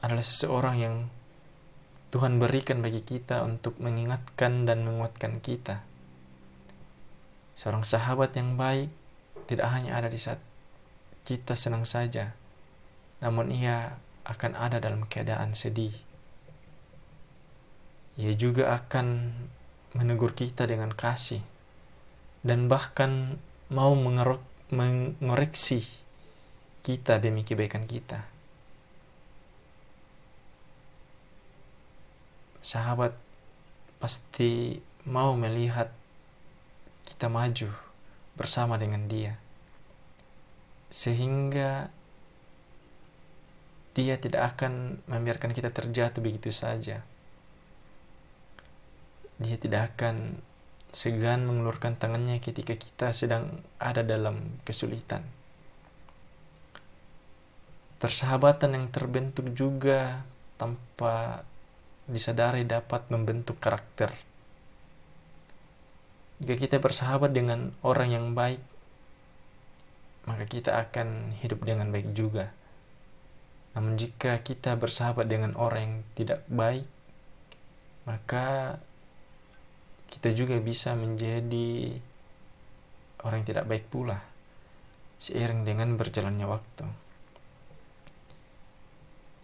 adalah 0.00 0.24
seseorang 0.24 0.76
yang 0.80 0.96
Tuhan 2.08 2.40
berikan 2.40 2.80
bagi 2.80 3.04
kita 3.04 3.44
untuk 3.44 3.76
mengingatkan 3.80 4.64
dan 4.64 4.84
menguatkan 4.84 5.44
kita. 5.44 5.84
Seorang 7.56 7.84
sahabat 7.84 8.32
yang 8.36 8.56
baik 8.56 8.88
tidak 9.44 9.68
hanya 9.72 9.96
ada 10.00 10.08
di 10.08 10.20
saat 10.20 10.40
kita 11.24 11.56
senang 11.56 11.88
saja, 11.88 12.36
namun 13.24 13.50
ia 13.50 13.96
akan 14.24 14.56
ada 14.56 14.80
dalam 14.80 15.04
keadaan 15.08 15.56
sedih. 15.56 15.92
Ia 18.20 18.32
juga 18.38 18.76
akan 18.78 19.34
menegur 19.98 20.36
kita 20.38 20.70
dengan 20.70 20.94
kasih 20.94 21.42
dan 22.46 22.70
bahkan 22.70 23.42
mau 23.72 23.96
mengoreksi 24.70 25.82
kita 26.84 27.18
demi 27.18 27.42
kebaikan 27.42 27.88
kita. 27.88 28.34
sahabat 32.64 33.12
pasti 34.00 34.80
mau 35.04 35.36
melihat 35.36 35.92
kita 37.04 37.28
maju 37.28 37.68
bersama 38.40 38.80
dengan 38.80 39.04
dia 39.04 39.36
sehingga 40.94 41.90
dia 43.98 44.14
tidak 44.22 44.54
akan 44.54 45.02
membiarkan 45.10 45.50
kita 45.50 45.74
terjatuh 45.74 46.22
begitu 46.22 46.54
saja 46.54 47.02
dia 49.42 49.56
tidak 49.58 49.98
akan 49.98 50.38
segan 50.94 51.42
mengeluarkan 51.50 51.98
tangannya 51.98 52.38
ketika 52.38 52.78
kita 52.78 53.10
sedang 53.10 53.58
ada 53.82 54.06
dalam 54.06 54.62
kesulitan 54.62 55.26
persahabatan 57.98 58.78
yang 58.78 58.86
terbentuk 58.92 59.50
juga 59.56 60.28
tanpa 60.60 61.40
disadari 62.04 62.68
dapat 62.68 63.08
membentuk 63.08 63.56
karakter. 63.56 64.12
Jika 66.36 66.60
kita 66.60 66.76
bersahabat 66.84 67.32
dengan 67.32 67.72
orang 67.80 68.12
yang 68.12 68.26
baik, 68.36 68.60
maka 70.24 70.44
kita 70.48 70.80
akan 70.80 71.36
hidup 71.40 71.64
dengan 71.64 71.92
baik 71.92 72.16
juga. 72.16 72.52
Namun 73.74 73.98
jika 73.98 74.40
kita 74.40 74.78
bersahabat 74.78 75.26
dengan 75.28 75.52
orang 75.58 75.82
yang 75.82 75.96
tidak 76.14 76.40
baik, 76.46 76.86
maka 78.08 78.78
kita 80.08 80.30
juga 80.30 80.56
bisa 80.62 80.94
menjadi 80.94 81.98
orang 83.26 83.42
yang 83.42 83.48
tidak 83.50 83.66
baik 83.66 83.88
pula 83.90 84.20
seiring 85.18 85.64
dengan 85.64 85.96
berjalannya 85.96 86.46
waktu. 86.46 86.86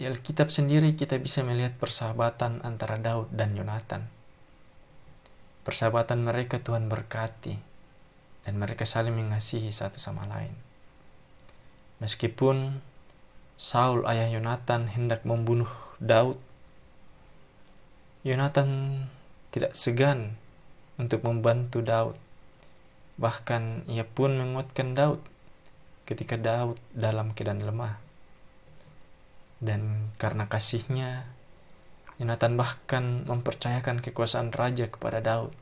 Di 0.01 0.09
Alkitab 0.09 0.49
sendiri 0.49 0.97
kita 0.97 1.21
bisa 1.21 1.45
melihat 1.45 1.77
persahabatan 1.77 2.65
antara 2.65 2.97
Daud 2.97 3.33
dan 3.33 3.53
Yonatan. 3.53 4.09
Persahabatan 5.61 6.25
mereka 6.25 6.57
Tuhan 6.57 6.89
berkati 6.89 7.53
dan 8.49 8.55
mereka 8.57 8.89
saling 8.89 9.13
mengasihi 9.13 9.69
satu 9.69 10.01
sama 10.01 10.25
lain. 10.25 10.70
Meskipun 12.01 12.81
Saul 13.61 14.09
ayah 14.09 14.33
Yonatan 14.33 14.89
hendak 14.89 15.29
membunuh 15.29 15.69
Daud, 16.01 16.41
Yonatan 18.25 19.05
tidak 19.53 19.77
segan 19.77 20.41
untuk 20.97 21.21
membantu 21.29 21.85
Daud. 21.85 22.17
Bahkan 23.21 23.85
ia 23.93 24.09
pun 24.09 24.41
menguatkan 24.41 24.97
Daud 24.97 25.21
ketika 26.09 26.41
Daud 26.41 26.81
dalam 26.97 27.37
keadaan 27.37 27.69
lemah. 27.69 28.01
Dan 29.61 30.09
karena 30.17 30.49
kasihnya, 30.49 31.29
Yonatan 32.17 32.57
bahkan 32.57 33.29
mempercayakan 33.29 34.01
kekuasaan 34.01 34.57
raja 34.57 34.89
kepada 34.89 35.21
Daud, 35.21 35.53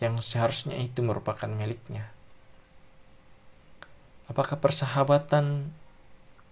yang 0.00 0.24
seharusnya 0.24 0.80
itu 0.80 1.04
merupakan 1.04 1.52
miliknya. 1.52 2.13
Apakah 4.24 4.56
persahabatan 4.56 5.68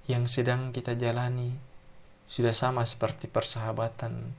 yang 0.04 0.28
sedang 0.28 0.76
kita 0.76 0.92
jalani 0.92 1.56
sudah 2.28 2.52
sama 2.52 2.84
seperti 2.84 3.32
persahabatan 3.32 4.36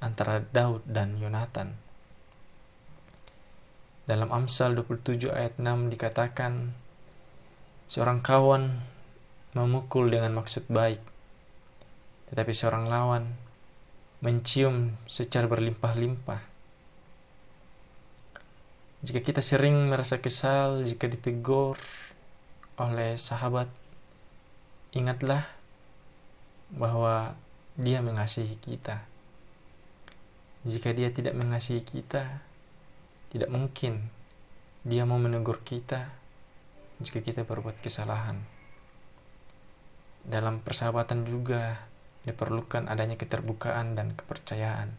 antara 0.00 0.40
Daud 0.40 0.80
dan 0.88 1.20
Yonatan? 1.20 1.76
Dalam 4.08 4.32
Amsal 4.32 4.72
27 4.72 5.28
ayat 5.30 5.60
6 5.60 5.92
dikatakan, 5.92 6.72
seorang 7.92 8.24
kawan 8.24 8.80
memukul 9.52 10.08
dengan 10.08 10.40
maksud 10.40 10.64
baik, 10.72 10.98
tetapi 12.32 12.52
seorang 12.56 12.88
lawan 12.88 13.36
mencium 14.24 14.96
secara 15.04 15.44
berlimpah-limpah. 15.44 16.40
Jika 19.02 19.20
kita 19.20 19.42
sering 19.44 19.90
merasa 19.92 20.22
kesal 20.22 20.86
jika 20.86 21.10
ditegur 21.10 21.74
oleh 22.80 23.16
sahabat, 23.20 23.68
ingatlah 24.96 25.44
bahwa 26.72 27.36
dia 27.76 28.00
mengasihi 28.00 28.56
kita. 28.60 29.04
Jika 30.62 30.94
dia 30.94 31.10
tidak 31.10 31.34
mengasihi 31.34 31.82
kita, 31.82 32.40
tidak 33.32 33.50
mungkin 33.50 34.08
dia 34.84 35.02
mau 35.08 35.18
menegur 35.18 35.62
kita 35.64 36.12
jika 37.02 37.18
kita 37.24 37.42
berbuat 37.42 37.82
kesalahan. 37.82 38.38
Dalam 40.22 40.62
persahabatan 40.62 41.26
juga, 41.26 41.82
diperlukan 42.22 42.86
adanya 42.86 43.18
keterbukaan 43.18 43.98
dan 43.98 44.14
kepercayaan. 44.14 44.94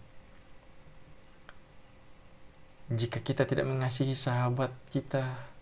Jika 2.92 3.24
kita 3.24 3.48
tidak 3.48 3.64
mengasihi 3.64 4.12
sahabat 4.12 4.76
kita, 4.92 5.53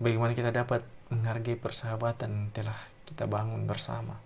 bagaimana 0.00 0.32
kita 0.32 0.50
dapat 0.54 0.82
menghargai 1.12 1.58
persahabatan 1.58 2.30
yang 2.30 2.48
telah 2.54 2.78
kita 3.06 3.28
bangun 3.28 3.66
bersama? 3.68 4.18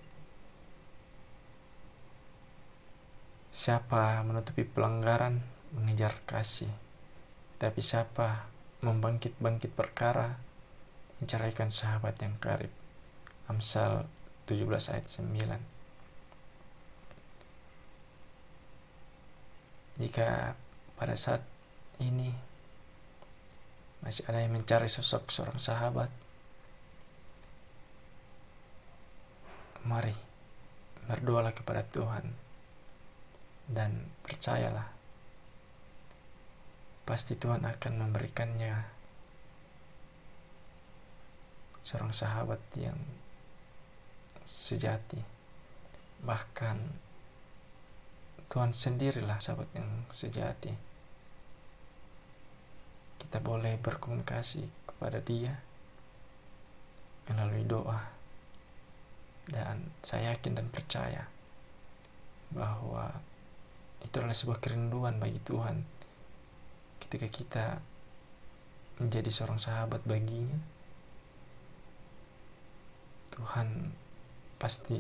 Siapa 3.49 4.23
menutupi 4.23 4.63
pelanggaran 4.63 5.41
mengejar 5.75 6.15
kasih, 6.25 6.71
tapi 7.59 7.83
siapa 7.83 8.47
membangkit-bangkit 8.85 9.75
perkara 9.75 10.39
menceraikan 11.19 11.75
sahabat 11.75 12.15
yang 12.23 12.39
karib. 12.39 12.71
Amsal 13.49 14.07
17 14.47 14.69
ayat 14.93 15.09
9 15.09 15.79
jika 19.99 20.55
pada 20.95 21.19
saat 21.19 21.43
ini 21.99 22.31
masih 24.05 24.25
ada 24.31 24.41
yang 24.43 24.55
mencari 24.55 24.87
sosok 24.87 25.31
seorang 25.31 25.59
sahabat 25.59 26.11
mari 29.87 30.15
berdoalah 31.09 31.57
kepada 31.57 31.83
Tuhan 31.89 32.29
dan 33.69 34.07
percayalah 34.25 34.93
pasti 37.09 37.41
Tuhan 37.41 37.65
akan 37.65 37.93
memberikannya 38.05 38.99
seorang 41.89 42.13
sahabat 42.13 42.61
yang 42.77 43.01
sejati. 44.45 45.25
Bahkan 46.21 46.77
Tuhan 48.53 48.77
sendirilah 48.77 49.41
sahabat 49.41 49.73
yang 49.73 50.05
sejati. 50.13 50.88
Kita 53.19 53.43
boleh 53.43 53.77
berkomunikasi 53.77 54.89
kepada 54.89 55.19
Dia 55.21 55.53
melalui 57.29 57.67
doa. 57.69 58.01
Dan 59.49 59.93
saya 60.05 60.37
yakin 60.37 60.61
dan 60.61 60.69
percaya 60.69 61.25
bahwa 62.53 63.13
itu 64.05 64.15
adalah 64.21 64.37
sebuah 64.37 64.61
kerinduan 64.61 65.21
bagi 65.21 65.41
Tuhan 65.41 65.85
ketika 67.01 67.29
kita 67.29 67.67
menjadi 69.01 69.31
seorang 69.33 69.61
sahabat 69.61 70.05
baginya. 70.05 70.59
Tuhan 73.33 73.95
pasti 74.59 74.99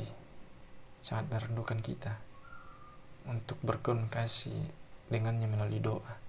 sangat 1.02 1.26
merindukan 1.28 1.82
kita 1.82 2.14
untuk 3.26 3.58
berkomunikasi 3.60 4.54
dengannya 5.10 5.50
melalui 5.50 5.82
doa. 5.82 6.27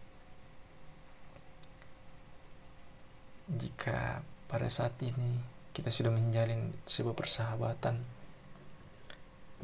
Jika 3.49 4.21
pada 4.45 4.69
saat 4.69 4.93
ini 5.01 5.41
kita 5.73 5.89
sudah 5.89 6.13
menjalin 6.13 6.69
sebuah 6.85 7.17
persahabatan, 7.17 7.97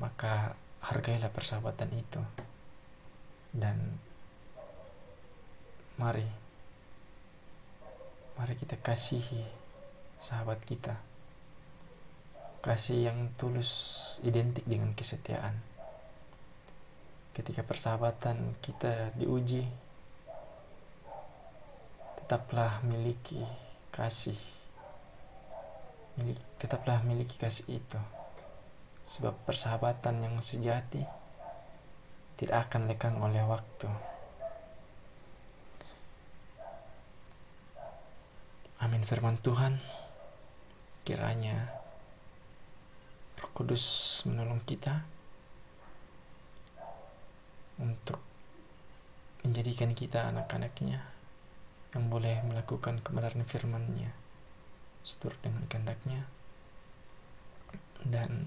maka 0.02 0.58
hargailah 0.82 1.30
persahabatan 1.30 1.94
itu. 1.94 2.22
Dan 3.54 3.78
mari 6.02 6.26
mari 8.36 8.54
kita 8.58 8.74
kasihi 8.82 9.46
sahabat 10.18 10.66
kita. 10.66 10.98
Kasih 12.66 13.14
yang 13.14 13.30
tulus 13.38 13.70
identik 14.26 14.66
dengan 14.66 14.90
kesetiaan. 14.98 15.54
Ketika 17.38 17.62
persahabatan 17.62 18.58
kita 18.66 19.14
diuji, 19.14 19.70
tetaplah 22.18 22.82
miliki 22.82 23.65
kasih. 23.96 24.36
Tetaplah 26.60 27.00
miliki 27.08 27.40
kasih 27.40 27.80
itu. 27.80 28.00
Sebab 29.08 29.48
persahabatan 29.48 30.20
yang 30.28 30.36
sejati 30.44 31.08
tidak 32.36 32.68
akan 32.68 32.92
lekang 32.92 33.16
oleh 33.24 33.40
waktu. 33.48 33.88
Amin 38.84 39.08
firman 39.08 39.40
Tuhan. 39.40 39.80
Kiranya 41.08 41.72
Roh 43.40 43.52
Kudus 43.56 43.86
menolong 44.28 44.60
kita 44.68 45.06
untuk 47.80 48.20
menjadikan 49.46 49.94
kita 49.94 50.34
anak-anaknya 50.34 51.15
yang 51.96 52.12
boleh 52.12 52.44
melakukan 52.44 53.00
kebenaran 53.00 53.48
firman-Nya 53.48 54.12
seturut 55.02 55.40
dengan 55.40 55.64
kehendaknya 55.72 56.28
dan 58.06 58.46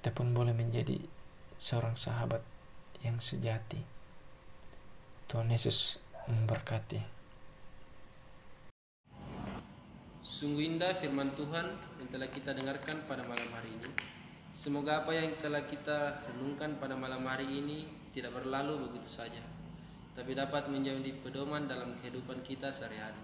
kita 0.00 0.10
pun 0.16 0.32
boleh 0.32 0.56
menjadi 0.56 0.96
seorang 1.60 1.94
sahabat 1.94 2.40
yang 3.04 3.20
sejati. 3.20 3.84
Tuhan 5.28 5.52
Yesus 5.52 6.02
memberkati. 6.26 6.98
Sungguh 10.24 10.64
indah 10.74 10.96
firman 10.98 11.36
Tuhan 11.36 11.76
yang 12.00 12.08
telah 12.08 12.28
kita 12.32 12.56
dengarkan 12.56 13.04
pada 13.04 13.22
malam 13.28 13.46
hari 13.52 13.70
ini. 13.76 13.90
Semoga 14.50 15.04
apa 15.06 15.14
yang 15.14 15.36
telah 15.38 15.62
kita 15.68 16.26
renungkan 16.26 16.80
pada 16.82 16.98
malam 16.98 17.22
hari 17.28 17.46
ini 17.46 17.86
tidak 18.10 18.34
berlalu 18.34 18.90
begitu 18.90 19.06
saja, 19.06 19.38
tapi 20.14 20.34
dapat 20.34 20.66
menjadi 20.68 21.14
pedoman 21.22 21.70
dalam 21.70 21.96
kehidupan 22.02 22.42
kita 22.42 22.70
sehari-hari. 22.70 23.22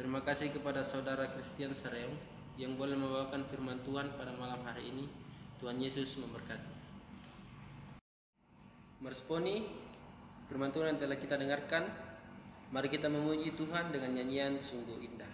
Terima 0.00 0.24
kasih 0.24 0.48
kepada 0.48 0.80
saudara 0.80 1.28
Christian 1.36 1.76
Sareung 1.76 2.16
yang 2.56 2.76
boleh 2.76 2.96
membawakan 2.96 3.44
firman 3.48 3.80
Tuhan 3.84 4.16
pada 4.16 4.32
malam 4.36 4.60
hari 4.64 4.88
ini. 4.88 5.04
Tuhan 5.60 5.76
Yesus 5.76 6.16
memberkati. 6.16 6.72
Meresponi 9.04 9.64
firman 10.48 10.72
Tuhan 10.72 10.96
yang 10.96 11.00
telah 11.00 11.20
kita 11.20 11.36
dengarkan, 11.36 11.84
mari 12.72 12.88
kita 12.88 13.12
memuji 13.12 13.52
Tuhan 13.54 13.92
dengan 13.92 14.16
nyanyian 14.16 14.56
sungguh 14.56 14.98
indah. 15.04 15.29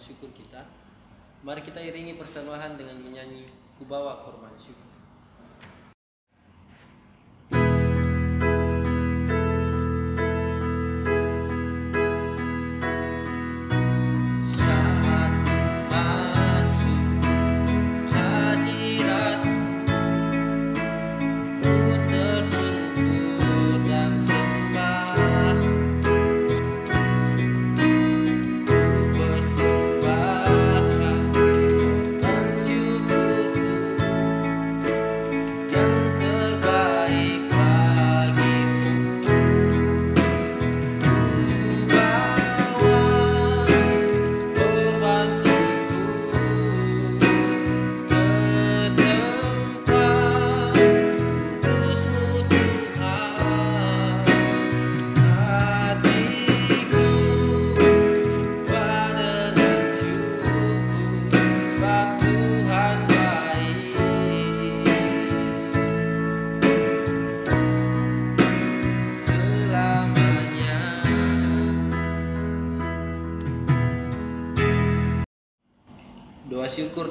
Syukur 0.00 0.32
kita. 0.32 0.64
Mari 1.44 1.60
kita 1.60 1.80
iringi 1.80 2.16
persembahan 2.16 2.80
dengan 2.80 2.96
menyanyi 3.04 3.44
Kubawa 3.76 4.24
Korban 4.24 4.56
Syukur. 4.56 4.95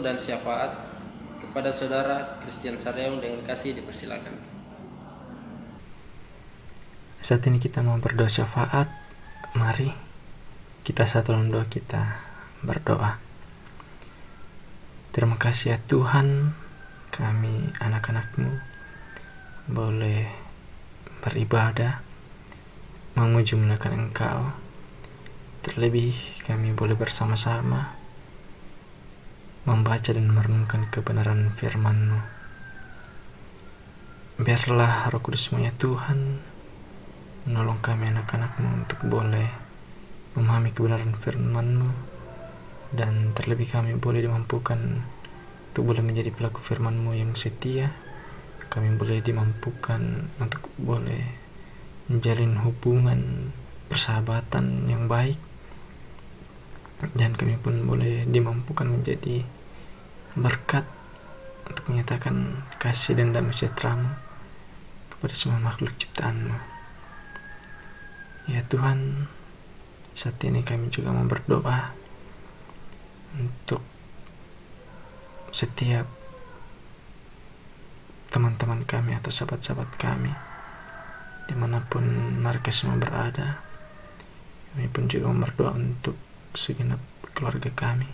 Dan 0.05 0.21
syafaat 0.21 0.69
kepada 1.41 1.73
saudara 1.73 2.37
Christian 2.45 2.77
Sareung 2.77 3.17
dengan 3.17 3.41
kasih 3.41 3.73
dipersilakan. 3.73 4.37
Saat 7.25 7.41
ini 7.49 7.57
kita 7.57 7.81
mau 7.81 7.97
berdoa 7.97 8.29
syafaat. 8.29 8.85
Mari 9.57 9.89
kita 10.85 11.09
satu 11.09 11.33
dalam 11.33 11.49
doa 11.49 11.65
kita 11.65 12.21
berdoa. 12.61 13.17
Terima 15.09 15.41
kasih 15.41 15.73
ya 15.73 15.77
Tuhan, 15.89 16.53
kami 17.09 17.73
anak-anakmu 17.81 18.51
boleh 19.71 20.29
beribadah, 21.25 22.03
memuji 23.17 23.57
memuliakan 23.57 24.05
Engkau. 24.05 24.53
Terlebih 25.65 26.13
kami 26.45 26.75
boleh 26.77 26.93
bersama-sama 26.93 28.04
membaca 29.65 30.13
dan 30.13 30.29
merenungkan 30.29 30.85
kebenaran 30.93 31.49
firman-Mu. 31.57 32.21
Biarlah 34.37 35.09
roh 35.09 35.21
kudusmu 35.25 35.57
ya 35.65 35.73
Tuhan 35.73 36.53
menolong 37.49 37.81
kami 37.81 38.09
anak-anakmu 38.13 38.85
untuk 38.85 38.99
boleh 39.09 39.49
memahami 40.37 40.69
kebenaran 40.69 41.17
firman-Mu. 41.17 41.89
Dan 42.93 43.33
terlebih 43.33 43.65
kami 43.65 43.97
boleh 43.97 44.21
dimampukan 44.21 44.77
untuk 45.73 45.83
boleh 45.89 46.05
menjadi 46.05 46.29
pelaku 46.29 46.61
firman-Mu 46.61 47.17
yang 47.17 47.33
setia. 47.33 47.89
Kami 48.69 48.93
boleh 49.01 49.25
dimampukan 49.25 50.29
untuk 50.37 50.69
boleh 50.77 51.25
menjalin 52.05 52.53
hubungan 52.61 53.49
persahabatan 53.89 54.85
yang 54.85 55.09
baik. 55.09 55.41
Dan 57.17 57.33
kami 57.33 57.57
pun 57.57 57.81
boleh 57.85 58.29
dimampukan 58.29 58.89
menjadi 58.89 59.54
berkat 60.35 60.83
untuk 61.65 61.89
menyatakan 61.89 62.61
kasih 62.77 63.17
dan 63.17 63.31
damai 63.31 63.55
sejahtera 63.55 63.95
kepada 65.09 65.33
semua 65.33 65.63
makhluk 65.63 65.95
ciptaanmu. 65.97 66.59
Ya 68.45 68.61
Tuhan, 68.69 69.25
saat 70.13 70.37
ini 70.45 70.61
kami 70.61 70.93
juga 70.93 71.09
mau 71.09 71.25
berdoa 71.25 71.95
untuk 73.39 73.81
setiap 75.55 76.05
teman-teman 78.29 78.83
kami 78.83 79.15
atau 79.15 79.31
sahabat-sahabat 79.31 79.95
kami 79.95 80.35
di 81.47 81.55
mana 81.55 81.79
pun 81.87 82.03
mereka 82.43 82.75
semua 82.75 82.99
berada 82.99 83.63
kami 84.75 84.91
pun 84.91 85.07
juga 85.07 85.31
berdoa 85.31 85.71
untuk 85.71 86.19
segenap 86.51 86.99
keluarga 87.31 87.71
kami 87.71 88.11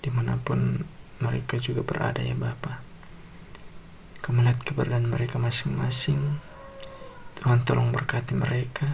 di 0.00 0.08
mana 0.08 0.40
pun 0.40 0.80
mereka 1.18 1.58
juga 1.58 1.82
berada 1.82 2.22
ya 2.22 2.34
Bapa. 2.38 2.82
Kamu 4.22 4.44
lihat 4.44 4.62
keberadaan 4.62 5.08
mereka 5.08 5.40
masing-masing. 5.40 6.20
Tuhan 7.38 7.62
tolong 7.64 7.94
berkati 7.94 8.34
mereka. 8.36 8.86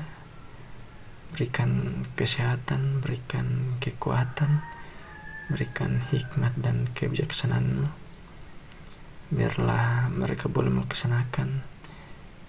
Berikan 1.35 2.05
kesehatan 2.14 3.03
berikan 3.03 3.75
kekuatan 3.83 4.62
berikan 5.51 6.01
hikmat 6.09 6.57
dan 6.57 6.89
kebijaksanaan 6.97 7.93
biarlah 9.29 10.09
mereka 10.09 10.49
boleh 10.49 10.72
melaksanakan 10.72 11.61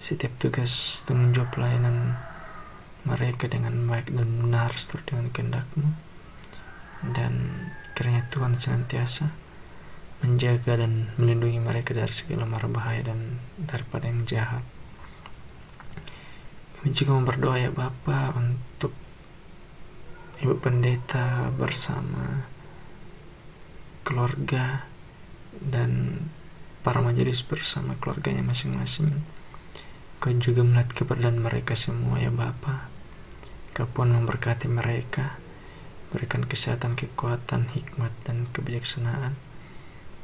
setiap 0.00 0.32
tugas 0.40 1.02
tanggung 1.04 1.32
jawab 1.36 1.52
pelayanan 1.52 2.16
mereka 3.04 3.48
dengan 3.48 3.74
baik 3.88 4.12
dan 4.12 4.28
benar 4.44 4.70
seturut 4.76 5.04
dengan 5.08 5.26
kehendakmu. 5.30 5.88
Dan 7.16 7.32
kiranya 7.92 8.24
Tuhan 8.32 8.56
senantiasa 8.56 9.45
menjaga 10.24 10.80
dan 10.80 11.12
melindungi 11.20 11.60
mereka 11.60 11.92
dari 11.92 12.12
segala 12.14 12.48
mara 12.48 12.70
bahaya 12.70 13.12
dan 13.12 13.40
daripada 13.60 14.08
yang 14.08 14.24
jahat 14.24 14.64
kami 16.86 16.94
juga 16.94 17.18
berdoa 17.18 17.58
ya 17.58 17.74
Bapa 17.74 18.30
untuk 18.38 18.94
Ibu 20.38 20.54
Pendeta 20.62 21.50
bersama 21.50 22.46
keluarga 24.06 24.86
dan 25.58 26.22
para 26.86 27.02
majelis 27.02 27.42
bersama 27.42 27.98
keluarganya 27.98 28.46
masing-masing. 28.46 29.10
Kau 30.22 30.30
juga 30.38 30.62
melihat 30.62 30.94
keberadaan 30.94 31.42
mereka 31.42 31.74
semua 31.74 32.22
ya 32.22 32.30
Bapa. 32.30 32.86
Kau 33.74 33.90
pun 33.90 34.14
memberkati 34.14 34.70
mereka, 34.70 35.42
berikan 36.14 36.46
kesehatan, 36.46 36.94
kekuatan, 36.94 37.66
hikmat, 37.74 38.14
dan 38.22 38.46
kebijaksanaan. 38.54 39.34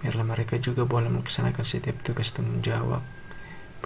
Biarlah 0.03 0.27
mereka 0.27 0.59
juga 0.59 0.83
boleh 0.83 1.07
melaksanakan 1.07 1.63
setiap 1.63 2.03
tugas 2.03 2.35
tanggung 2.35 2.59
jawab, 2.59 3.07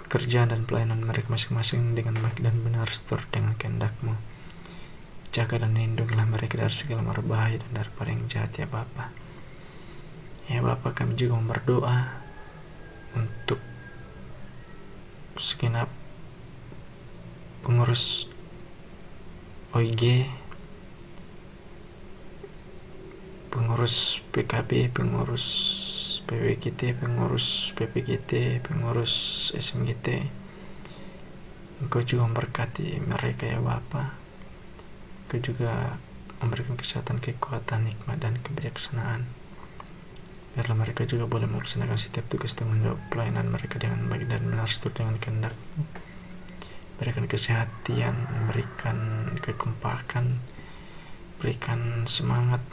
pekerjaan 0.01 0.49
dan 0.49 0.65
pelayanan 0.65 1.05
mereka 1.05 1.29
masing-masing 1.29 1.93
dengan 1.93 2.17
baik 2.17 2.41
dan 2.41 2.57
benar 2.65 2.89
seturut 2.89 3.29
dengan 3.29 3.53
kehendakmu. 3.53 4.17
Jaga 5.29 5.61
dan 5.61 5.77
lindungilah 5.77 6.25
mereka 6.25 6.57
dari 6.57 6.73
segala 6.73 7.05
mara 7.05 7.21
bahaya 7.21 7.61
dan 7.61 7.85
daripada 7.85 8.09
yang 8.09 8.25
jahat 8.25 8.49
ya 8.57 8.65
Bapak. 8.65 9.13
Ya 10.49 10.65
Bapak 10.65 10.97
kami 10.97 11.13
juga 11.13 11.37
berdoa 11.37 12.17
untuk 13.13 13.61
segenap 15.37 15.85
pengurus 17.61 18.25
OIG 19.77 20.25
pengurus 23.57 24.21
PKB, 24.33 24.93
pengurus 24.93 25.45
PWGT, 26.27 26.99
pengurus 26.99 27.71
PPGT, 27.73 28.59
pengurus 28.61 29.49
SMGT 29.55 30.27
Engkau 31.77 32.01
juga 32.01 32.25
memberkati 32.25 32.97
mereka 33.05 33.45
ya 33.45 33.61
Bapak. 33.61 34.09
Engkau 35.29 35.53
juga 35.53 36.01
memberikan 36.41 36.73
kesehatan, 36.73 37.21
kekuatan, 37.21 37.85
hikmat, 37.85 38.17
dan 38.17 38.33
kebijaksanaan. 38.41 39.29
Biarlah 40.57 40.73
mereka 40.73 41.05
juga 41.05 41.29
boleh 41.29 41.45
melaksanakan 41.45 41.93
setiap 42.01 42.25
tugas 42.33 42.57
tanggung 42.57 42.81
jawab 42.81 42.97
pelayanan 43.13 43.53
mereka 43.53 43.77
dengan 43.77 44.09
baik 44.09 44.25
dan 44.25 44.41
benar 44.49 44.65
dengan 44.89 45.21
kehendak. 45.21 45.53
Berikan 46.97 47.29
kesehatan 47.29 48.17
berikan 48.49 48.97
kekompakan 49.37 50.41
berikan 51.37 52.09
semangat 52.09 52.65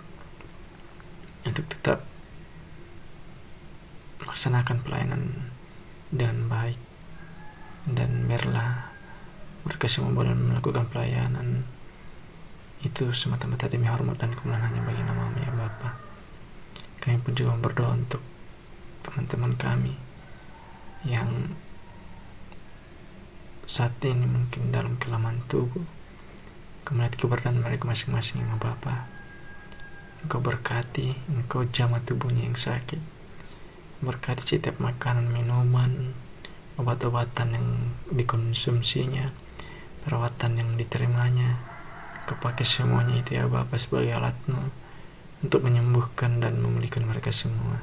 untuk 1.44 1.68
tetap 1.68 2.00
melaksanakan 4.22 4.78
pelayanan 4.84 5.50
dengan 6.14 6.46
baik. 6.46 6.78
Dan 7.88 8.30
biarlah 8.30 8.92
mereka 9.64 9.90
semua 9.90 10.22
melakukan 10.22 10.86
pelayanan. 10.92 11.66
Itu 12.84 13.10
semata-mata 13.16 13.66
demi 13.66 13.88
hormat 13.88 14.20
dan 14.20 14.36
kemuliaan 14.36 14.68
hanya 14.68 14.80
bagi 14.84 15.02
namamu 15.02 15.40
ya 15.40 15.52
Bapak 15.56 16.04
kami 17.04 17.20
pun 17.20 17.36
juga 17.36 17.52
berdoa 17.60 17.92
untuk 17.92 18.24
teman-teman 19.04 19.52
kami 19.60 19.92
yang 21.04 21.52
saat 23.68 23.92
ini 24.00 24.24
mungkin 24.24 24.72
dalam 24.72 24.96
kelaman 24.96 25.44
tubuh 25.44 25.84
kemudian 26.88 27.12
keberadaan 27.12 27.60
mereka 27.60 27.84
masing-masing 27.84 28.40
yang 28.40 28.56
Bapa. 28.56 29.04
Engkau 30.24 30.40
berkati 30.40 31.12
Engkau 31.28 31.68
jamah 31.68 32.00
tubuhnya 32.00 32.48
yang 32.48 32.56
sakit 32.56 33.13
berkati 34.04 34.60
setiap 34.60 34.78
makanan 34.78 35.32
minuman 35.32 36.12
obat-obatan 36.76 37.56
yang 37.56 37.68
dikonsumsinya 38.12 39.32
perawatan 40.04 40.60
yang 40.60 40.70
diterimanya 40.76 41.56
kepake 42.28 42.64
semuanya 42.64 43.20
itu 43.20 43.40
ya 43.40 43.48
Bapak 43.48 43.80
sebagai 43.80 44.12
alatmu 44.16 44.60
untuk 45.44 45.60
menyembuhkan 45.60 46.40
dan 46.40 46.56
memulihkan 46.56 47.04
mereka 47.04 47.28
semua. 47.28 47.80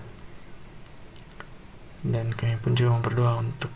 Dan 2.02 2.34
kami 2.34 2.58
pun 2.58 2.74
juga 2.74 2.98
berdoa 2.98 3.38
untuk 3.46 3.70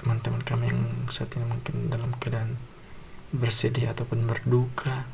teman-teman 0.00 0.40
kami 0.40 0.72
yang 0.72 0.80
saat 1.12 1.36
ini 1.36 1.44
mungkin 1.44 1.92
dalam 1.92 2.16
keadaan 2.16 2.56
bersedih 3.36 3.92
ataupun 3.92 4.24
berduka. 4.24 5.04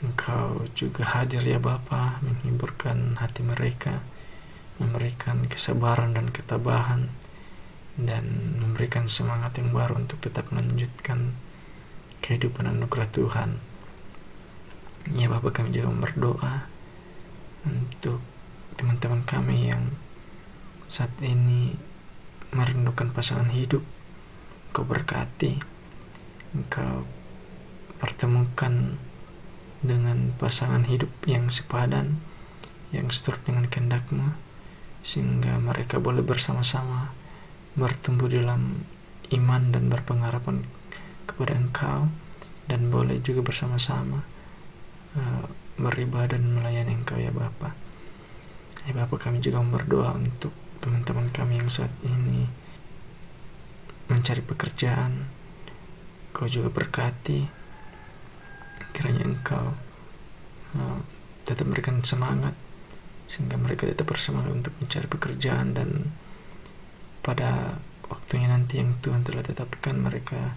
Engkau 0.00 0.64
juga 0.72 1.04
hadir 1.04 1.44
ya 1.44 1.60
Bapa 1.60 2.22
menghiburkan 2.24 3.20
hati 3.20 3.44
mereka, 3.44 4.00
memberikan 4.78 5.46
kesabaran 5.50 6.14
dan 6.14 6.30
ketabahan, 6.30 7.10
dan 7.98 8.24
memberikan 8.62 9.10
semangat 9.10 9.58
yang 9.58 9.74
baru 9.74 9.98
untuk 9.98 10.22
tetap 10.22 10.46
melanjutkan 10.54 11.34
kehidupan 12.22 12.70
anugerah 12.70 13.10
Tuhan. 13.10 13.50
Ya 15.18 15.26
Bapak 15.26 15.58
kami 15.58 15.74
juga 15.74 15.90
berdoa 15.90 16.70
untuk 17.66 18.22
teman-teman 18.78 19.26
kami 19.26 19.74
yang 19.74 19.82
saat 20.86 21.10
ini 21.20 21.74
merindukan 22.54 23.10
pasangan 23.10 23.50
hidup. 23.50 23.82
Engkau 24.70 24.84
berkati 24.84 25.58
Engkau 26.54 27.02
pertemukan 27.98 28.94
dengan 29.82 30.32
pasangan 30.38 30.86
hidup 30.86 31.10
yang 31.26 31.50
sepadan 31.50 32.22
yang 32.94 33.10
seturut 33.10 33.42
dengan 33.44 33.66
kehendakmu 33.68 34.32
sehingga 35.02 35.56
mereka 35.62 36.02
boleh 36.02 36.20
bersama-sama 36.20 37.14
bertumbuh 37.78 38.26
dalam 38.26 38.82
iman 39.30 39.62
dan 39.70 39.86
berpengharapan 39.92 40.64
kepada 41.28 41.54
engkau 41.54 42.08
dan 42.68 42.90
boleh 42.92 43.20
juga 43.20 43.44
bersama-sama 43.44 44.24
uh, 45.16 45.46
beribadah 45.78 46.36
dan 46.36 46.44
melayani 46.52 46.98
engkau 46.98 47.16
ya 47.16 47.30
Bapa. 47.30 47.72
Ya 48.84 48.92
Bapa 48.96 49.14
kami 49.20 49.38
juga 49.38 49.62
berdoa 49.62 50.16
untuk 50.16 50.50
teman-teman 50.82 51.30
kami 51.30 51.60
yang 51.62 51.70
saat 51.70 51.92
ini 52.02 52.48
mencari 54.08 54.42
pekerjaan. 54.42 55.28
Kau 56.32 56.48
juga 56.48 56.68
berkati 56.70 57.46
kiranya 58.92 59.24
engkau 59.30 59.66
uh, 60.74 60.98
tetap 61.46 61.70
berikan 61.70 62.02
semangat 62.02 62.52
sehingga 63.28 63.60
mereka 63.60 63.84
tetap 63.84 64.08
bersemangat 64.08 64.56
untuk 64.56 64.74
mencari 64.80 65.04
pekerjaan 65.04 65.76
dan 65.76 66.08
pada 67.20 67.76
waktunya 68.08 68.48
nanti 68.48 68.80
yang 68.80 68.96
Tuhan 69.04 69.20
telah 69.20 69.44
tetapkan 69.44 70.00
mereka 70.00 70.56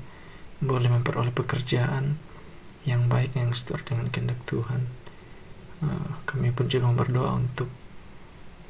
boleh 0.64 0.88
memperoleh 0.88 1.36
pekerjaan 1.36 2.16
yang 2.88 3.12
baik 3.12 3.36
yang 3.36 3.52
sesuai 3.52 3.84
dengan 3.84 4.08
kehendak 4.08 4.40
Tuhan. 4.48 4.88
Uh, 5.84 6.10
kami 6.24 6.56
pun 6.56 6.72
juga 6.72 6.88
berdoa 6.96 7.36
untuk 7.36 7.68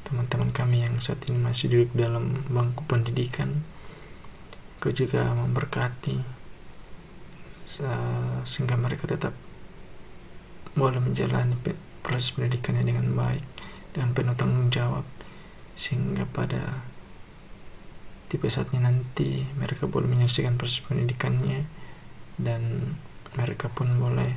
teman-teman 0.09 0.49
kami 0.49 0.81
yang 0.81 0.97
saat 0.97 1.21
ini 1.29 1.37
masih 1.37 1.69
duduk 1.69 1.93
dalam 1.93 2.41
bangku 2.49 2.81
pendidikan. 2.89 3.61
Kau 4.81 4.89
juga 4.89 5.29
memberkati 5.37 6.41
sehingga 8.43 8.75
mereka 8.75 9.07
tetap 9.07 9.31
boleh 10.75 10.99
menjalani 10.99 11.55
proses 12.03 12.33
pendidikannya 12.35 12.83
dengan 12.83 13.07
baik 13.15 13.50
dan 13.91 14.15
penuh 14.15 14.35
tanggung 14.35 14.71
jawab 14.71 15.03
sehingga 15.75 16.27
pada 16.29 16.83
tipe 18.31 18.47
saatnya 18.47 18.87
nanti 18.87 19.43
mereka 19.59 19.91
boleh 19.91 20.07
menyelesaikan 20.07 20.55
proses 20.55 20.79
pendidikannya 20.87 21.67
dan 22.39 22.95
mereka 23.35 23.67
pun 23.67 23.91
boleh 23.99 24.31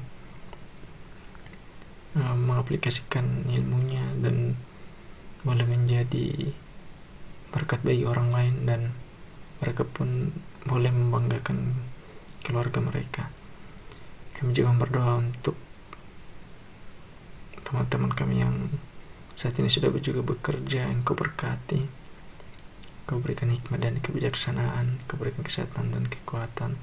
uh, 2.18 2.34
mengaplikasikan 2.34 3.46
ilmunya 3.46 4.02
dan 4.18 4.58
boleh 5.46 5.66
menjadi 5.66 6.50
berkat 7.54 7.86
bagi 7.86 8.02
orang 8.02 8.34
lain 8.34 8.54
dan 8.66 8.80
mereka 9.62 9.86
pun 9.86 10.34
boleh 10.66 10.90
membanggakan 10.90 11.78
keluarga 12.42 12.82
mereka. 12.82 13.30
Kami 14.34 14.50
juga 14.50 14.74
berdoa 14.74 15.22
untuk 15.22 15.54
teman-teman 17.62 18.10
kami 18.10 18.42
yang 18.42 18.56
saat 19.34 19.58
ini 19.58 19.66
sudah 19.66 19.90
juga 19.98 20.22
bekerja, 20.22 20.86
kau 21.02 21.18
berkati, 21.18 21.82
kau 23.04 23.18
berikan 23.18 23.50
hikmat 23.50 23.82
dan 23.82 23.98
kebijaksanaan, 23.98 25.02
kau 25.10 25.18
berikan 25.18 25.42
kesehatan 25.42 25.90
dan 25.90 26.06
kekuatan, 26.06 26.78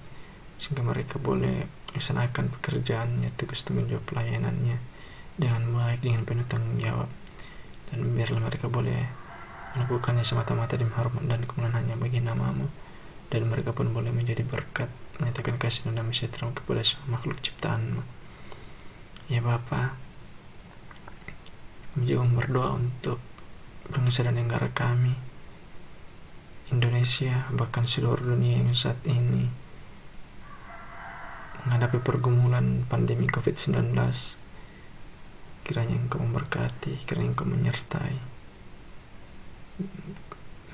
sehingga 0.60 0.84
mereka 0.84 1.16
boleh 1.18 1.66
melaksanakan 1.92 2.52
pekerjaannya, 2.60 3.32
tugas 3.40 3.64
tanggung 3.64 3.88
jawab 3.88 4.04
pelayanannya 4.06 4.78
dengan 5.40 5.64
baik, 5.74 6.04
dengan 6.04 6.28
penuh 6.28 6.46
tanggung 6.46 6.78
jawab. 6.78 7.10
Dan 7.92 8.16
biarlah 8.16 8.44
mereka 8.44 8.68
boleh 8.72 9.00
melakukannya 9.76 10.24
semata-mata 10.24 10.76
di 10.76 10.88
hormat 10.88 11.24
dan 11.28 11.44
kemuliaan 11.48 11.76
hanya 11.76 11.96
bagi 11.96 12.20
namamu. 12.20 12.68
Dan 13.32 13.48
mereka 13.48 13.72
pun 13.72 13.92
boleh 13.96 14.12
menjadi 14.12 14.44
berkat 14.44 14.92
menyatakan 15.20 15.56
kasih 15.56 15.88
dan 15.88 16.04
damai 16.04 16.12
sejahtera 16.12 16.52
kepada 16.52 16.84
semua 16.84 17.16
makhluk 17.16 17.40
ciptaanmu. 17.40 18.04
Ya 19.32 19.40
Bapa 19.40 19.96
juga 22.00 22.24
berdoa 22.24 22.80
untuk 22.80 23.20
bangsa 23.92 24.24
dan 24.24 24.40
negara 24.40 24.72
kami 24.72 25.12
Indonesia 26.72 27.52
bahkan 27.52 27.84
seluruh 27.84 28.24
dunia 28.32 28.64
yang 28.64 28.72
saat 28.72 28.96
ini 29.04 29.52
menghadapi 31.68 32.00
pergumulan 32.00 32.88
pandemi 32.88 33.28
COVID-19 33.28 33.92
kiranya 35.68 35.96
engkau 36.00 36.24
memberkati 36.24 36.96
kiranya 37.04 37.36
engkau 37.36 37.46
menyertai 37.46 38.16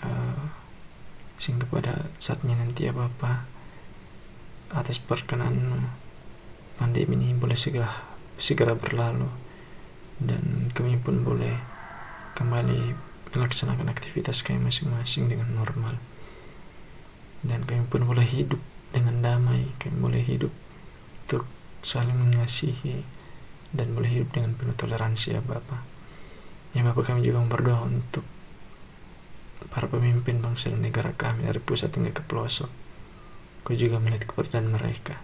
uh, 0.05 0.43
sehingga 1.41 1.65
pada 1.67 2.07
saatnya 2.21 2.55
nanti 2.55 2.85
ya 2.85 2.93
Bapak 2.93 3.45
atas 4.73 5.01
perkenanmu 5.01 5.81
pandemi 6.77 7.17
ini 7.17 7.33
boleh 7.33 7.57
segera 7.57 7.89
segera 8.37 8.77
berlalu 8.77 9.46
dan 10.17 10.73
kami 10.73 10.97
pun 10.97 11.21
boleh 11.21 11.53
kembali 12.33 12.95
melaksanakan 13.33 13.89
aktivitas 13.91 14.41
kami 14.41 14.69
masing-masing 14.69 15.29
dengan 15.29 15.53
normal 15.53 15.97
dan 17.45 17.61
kami 17.69 17.85
pun 17.85 18.05
boleh 18.07 18.25
hidup 18.25 18.57
dengan 18.89 19.21
damai 19.21 19.69
kami 19.77 19.95
boleh 20.01 20.23
hidup 20.25 20.49
untuk 21.27 21.45
saling 21.83 22.17
mengasihi 22.17 23.03
dan 23.75 23.91
boleh 23.91 24.07
hidup 24.07 24.31
dengan 24.31 24.55
penuh 24.55 24.75
toleransi 24.75 25.37
ya 25.37 25.41
Bapak. 25.43 25.81
Ya 26.71 26.83
Bapak 26.87 27.11
kami 27.11 27.23
juga 27.23 27.43
berdoa 27.43 27.83
untuk 27.83 28.23
para 29.73 29.89
pemimpin 29.91 30.39
bangsa 30.39 30.71
dan 30.71 30.79
negara 30.79 31.11
kami 31.11 31.45
dari 31.49 31.59
pusat 31.59 31.91
hingga 31.95 32.15
ke 32.15 32.23
pelosok. 32.23 32.69
Kau 33.67 33.75
juga 33.75 33.99
melihat 33.99 34.31
keberadaan 34.31 34.71
mereka. 34.71 35.19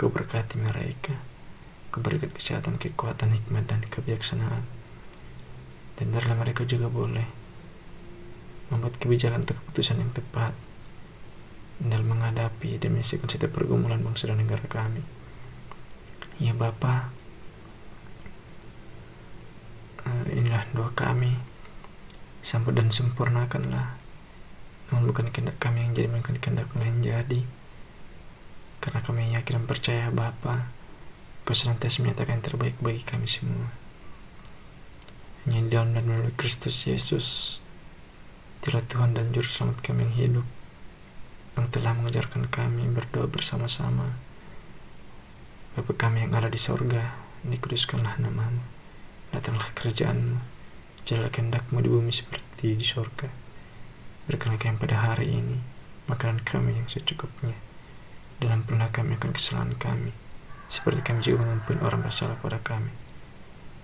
Kau 0.00 0.08
berkati 0.08 0.56
mereka. 0.56 1.12
Kau 1.96 2.04
berikan 2.04 2.28
kesehatan, 2.28 2.76
kekuatan, 2.76 3.32
hikmat, 3.32 3.64
dan 3.72 3.80
kebijaksanaan. 3.88 4.68
Dan 5.96 6.12
biarlah 6.12 6.36
mereka 6.36 6.68
juga 6.68 6.92
boleh 6.92 7.24
membuat 8.68 9.00
kebijakan 9.00 9.48
atau 9.48 9.56
keputusan 9.56 10.04
yang 10.04 10.12
tepat 10.12 10.52
dalam 11.80 12.04
menghadapi 12.04 12.76
dan 12.76 13.00
setiap 13.00 13.48
pergumulan 13.48 14.04
bangsa 14.04 14.28
dan 14.28 14.44
negara 14.44 14.60
kami. 14.68 15.00
Ya 16.36 16.52
Bapa, 16.52 17.08
uh, 20.04 20.24
inilah 20.36 20.68
doa 20.76 20.92
kami. 20.92 21.32
Sambut 22.44 22.76
dan 22.76 22.92
sempurnakanlah. 22.92 23.96
Namun 24.92 25.08
bukan 25.08 25.32
kehendak 25.32 25.56
kami 25.56 25.80
yang 25.80 25.96
jadi, 25.96 26.12
bukan 26.12 26.36
kehendak 26.44 26.68
yang 26.76 27.00
jadi. 27.00 27.40
Karena 28.84 29.00
kami 29.00 29.32
yakin 29.32 29.64
dan 29.64 29.64
percaya 29.64 30.12
Bapa, 30.12 30.75
Kau 31.46 31.54
senantiasa 31.54 32.02
menyatakan 32.02 32.42
yang 32.42 32.44
terbaik 32.44 32.76
bagi 32.82 33.06
kami 33.06 33.30
semua. 33.30 33.70
Hanya 35.46 35.62
di 35.62 35.70
dalam 35.70 35.94
dan 35.94 36.04
melalui 36.10 36.34
Kristus 36.34 36.90
Yesus, 36.90 37.62
Dialah 38.66 38.82
Tuhan 38.82 39.14
dan 39.14 39.30
Juru 39.30 39.46
Selamat 39.46 39.78
kami 39.78 40.10
yang 40.10 40.14
hidup, 40.18 40.46
yang 41.54 41.70
telah 41.70 41.94
mengajarkan 41.94 42.50
kami 42.50 42.90
berdoa 42.90 43.30
bersama-sama 43.30 44.26
Bapa 45.76 45.92
kami 45.92 46.24
yang 46.24 46.32
ada 46.32 46.48
di 46.48 46.56
sorga, 46.56 47.12
dikuduskanlah 47.44 48.16
namamu. 48.16 48.64
Datanglah 49.28 49.68
kerjaanmu, 49.76 50.40
jalanlah 51.04 51.28
kehendakmu 51.28 51.84
di 51.84 51.92
bumi 51.92 52.08
seperti 52.16 52.80
di 52.80 52.80
sorga. 52.80 53.28
Berikanlah 54.24 54.56
kami 54.56 54.80
pada 54.80 54.96
hari 54.96 55.36
ini 55.36 55.60
makanan 56.08 56.40
kami 56.48 56.80
yang 56.80 56.88
secukupnya. 56.88 57.52
Dan 58.40 58.64
ampunilah 58.64 58.88
kami 58.88 59.20
akan 59.20 59.36
kesalahan 59.36 59.76
kami, 59.76 60.16
seperti 60.66 61.00
kami 61.02 61.22
juga 61.22 61.46
mengampuni 61.46 61.78
orang 61.82 62.02
bersalah 62.02 62.38
pada 62.38 62.58
kami. 62.62 62.90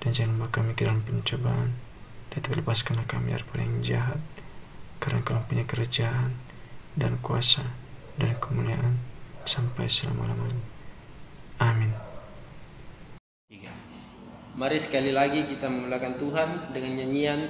Dan 0.03 0.11
jangan 0.11 0.35
membawa 0.35 0.51
kami 0.51 0.71
ke 0.75 0.83
dalam 0.83 1.03
pencobaan, 1.03 1.71
dan 2.35 2.41
lepaskanlah 2.43 3.07
kami 3.07 3.33
daripada 3.35 3.63
yang 3.63 3.79
jahat, 3.83 4.21
karena 4.99 5.23
kau 5.23 5.39
punya 5.47 5.65
kerajaan, 5.67 6.35
dan 6.99 7.19
kuasa, 7.23 7.63
dan 8.19 8.35
kemuliaan, 8.39 8.99
sampai 9.47 9.87
selama-lamanya. 9.87 10.65
Amin. 11.63 11.95
Mari 14.53 14.79
sekali 14.79 15.11
lagi 15.15 15.49
kita 15.49 15.65
memulakan 15.71 16.21
Tuhan 16.21 16.49
dengan 16.77 16.93
nyanyian 17.01 17.41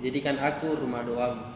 Jadikan 0.00 0.40
aku 0.40 0.80
rumah 0.80 1.04
doamu. 1.04 1.49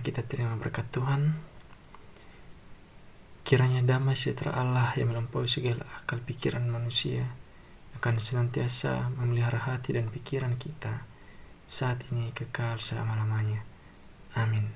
Kita 0.00 0.24
terima 0.24 0.56
berkat 0.56 0.88
Tuhan. 0.88 1.36
Kiranya 3.44 3.84
damai 3.84 4.16
sejahtera 4.16 4.56
Allah 4.56 4.96
yang 4.96 5.12
melampaui 5.12 5.44
segala 5.44 5.84
akal 6.00 6.24
pikiran 6.24 6.64
manusia 6.64 7.28
akan 8.00 8.16
senantiasa 8.16 9.12
memelihara 9.20 9.60
hati 9.60 10.00
dan 10.00 10.08
pikiran 10.08 10.56
kita 10.56 11.04
saat 11.68 12.08
ini 12.08 12.32
kekal 12.32 12.80
selama-lamanya. 12.80 13.60
Amin. 14.40 14.72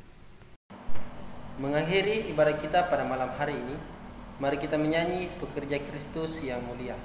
Mengakhiri 1.56 2.28
ibadah 2.28 2.60
kita 2.60 2.84
pada 2.92 3.09
malam 3.09 3.32
hari 3.40 3.56
ini, 3.56 3.76
mari 4.44 4.60
kita 4.60 4.76
menyanyi 4.76 5.32
pekerja 5.40 5.80
Kristus 5.80 6.44
yang 6.44 6.60
mulia. 6.68 7.01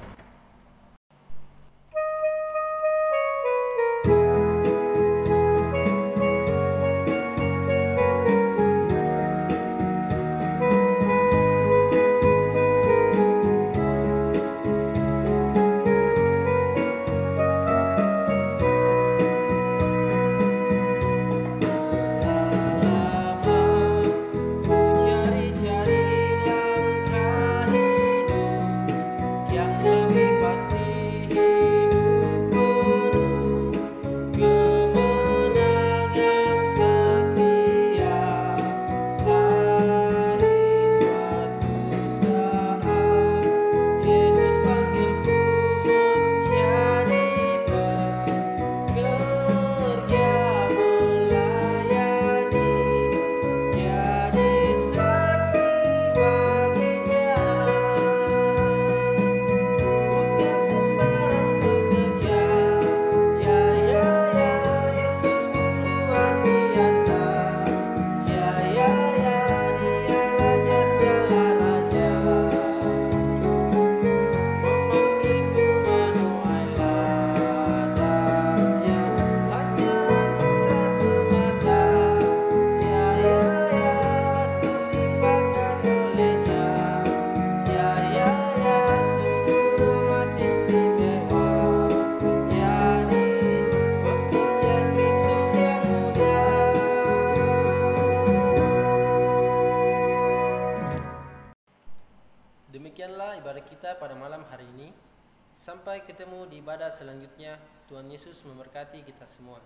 Selanjutnya. 107.00 107.56
Tuhan 107.88 108.12
Yesus 108.12 108.44
memberkati 108.44 109.08
kita 109.08 109.24
semua. 109.24 109.64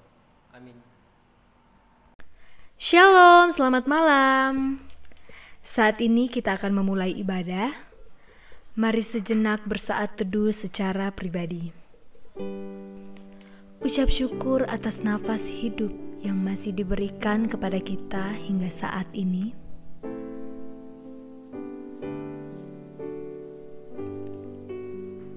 Amin. 0.53 0.77
Shalom, 2.77 3.49
selamat 3.49 3.89
malam. 3.89 4.85
Saat 5.65 5.97
ini 5.97 6.29
kita 6.29 6.53
akan 6.61 6.77
memulai 6.77 7.09
ibadah. 7.17 7.73
Mari 8.77 9.01
sejenak 9.01 9.65
bersaat 9.65 10.13
teduh 10.13 10.53
secara 10.53 11.09
pribadi. 11.09 11.73
Ucap 13.81 14.09
syukur 14.13 14.65
atas 14.69 15.01
nafas 15.01 15.41
hidup 15.45 15.91
yang 16.21 16.37
masih 16.39 16.71
diberikan 16.71 17.49
kepada 17.49 17.77
kita 17.81 18.33
hingga 18.45 18.69
saat 18.69 19.09
ini. 19.11 19.53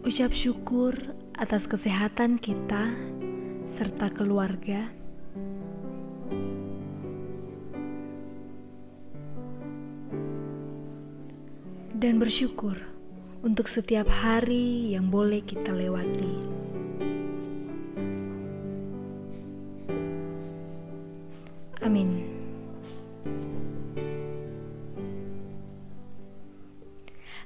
Ucap 0.07 0.31
syukur 0.31 0.95
atas 1.37 1.69
kesehatan 1.69 2.41
kita 2.41 2.97
serta 3.69 4.09
keluarga. 4.09 4.89
Dan 11.97 12.21
bersyukur 12.21 12.77
untuk 13.41 13.69
setiap 13.69 14.09
hari 14.09 14.93
yang 14.93 15.09
boleh 15.09 15.41
kita 15.45 15.73
lewati. 15.73 16.33
Amin. 21.85 22.36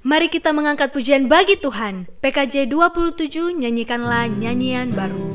Mari 0.01 0.33
kita 0.33 0.57
mengangkat 0.57 0.97
pujian 0.97 1.29
bagi 1.29 1.61
Tuhan. 1.61 2.09
PKJ 2.25 2.73
27 2.73 3.53
nyanyikanlah 3.61 4.33
nyanyian 4.33 4.97
baru. 4.97 5.30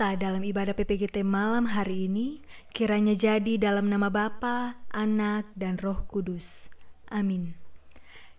Kita 0.00 0.16
dalam 0.16 0.40
ibadah 0.40 0.72
PPGT 0.72 1.20
malam 1.20 1.76
hari 1.76 2.08
ini 2.08 2.40
kiranya 2.72 3.12
jadi 3.12 3.60
dalam 3.60 3.92
nama 3.92 4.08
Bapa, 4.08 4.80
Anak, 4.88 5.52
dan 5.52 5.76
Roh 5.76 6.08
Kudus. 6.08 6.72
Amin. 7.12 7.52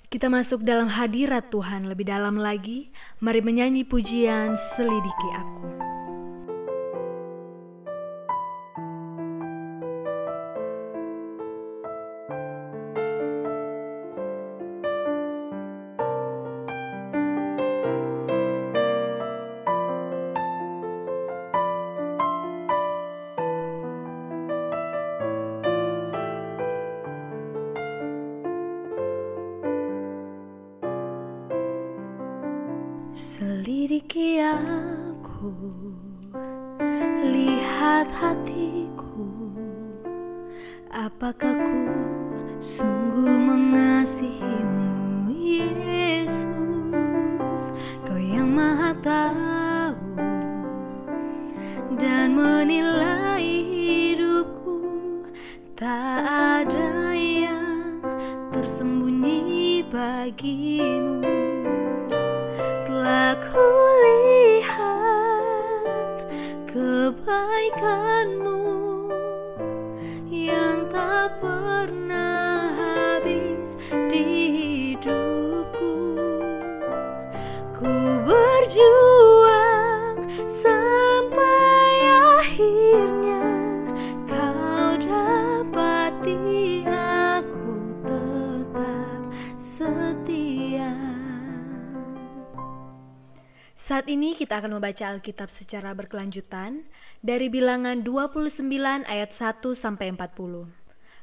Kita 0.09 0.25
masuk 0.25 0.65
dalam 0.65 0.89
hadirat 0.89 1.53
Tuhan 1.53 1.85
lebih 1.85 2.09
dalam 2.09 2.41
lagi. 2.41 2.89
Mari 3.21 3.45
menyanyi 3.45 3.85
pujian 3.85 4.57
Selidiki 4.57 5.29
Aku. 5.37 6.00
Apakah 40.91 41.55
ku 41.55 41.75
sungguh 42.61 43.31
mengasihimu, 43.31 45.31
Yesus? 45.31 47.61
Kau 48.07 48.19
yang 48.19 48.51
maha 48.51 48.91
tahu 48.99 49.95
dan 51.99 52.35
menilai 52.35 53.43
hidupku, 53.43 54.79
tak 55.73 56.65
ada 56.65 57.15
yang 57.15 57.99
tersembunyi 58.51 59.11
kasihmu 60.41 61.21
Telah 62.87 63.35
kulihat 63.53 64.81
kebaikanmu 66.65 68.60
Saat 93.91 94.07
ini 94.07 94.33
kita 94.33 94.57
akan 94.57 94.79
membaca 94.79 95.13
Alkitab 95.13 95.53
secara 95.53 95.93
berkelanjutan 95.93 96.89
dari 97.21 97.53
bilangan 97.53 98.01
29 98.01 98.65
ayat 99.05 99.29
1 99.29 99.61
sampai 99.77 100.09
40. 100.15 100.80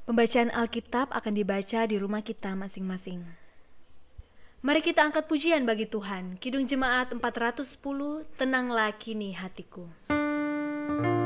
Pembacaan 0.09 0.49
Alkitab 0.49 1.13
akan 1.13 1.37
dibaca 1.37 1.85
di 1.85 2.01
rumah 2.01 2.25
kita 2.25 2.57
masing-masing. 2.57 3.29
Mari 4.65 4.81
kita 4.81 5.05
angkat 5.05 5.29
pujian 5.29 5.69
bagi 5.69 5.85
Tuhan. 5.85 6.41
Kidung 6.41 6.65
Jemaat 6.65 7.13
410, 7.13 8.25
Tenanglah 8.41 8.97
kini 8.97 9.37
hatiku. 9.37 9.85
Tenanglah 10.09 11.18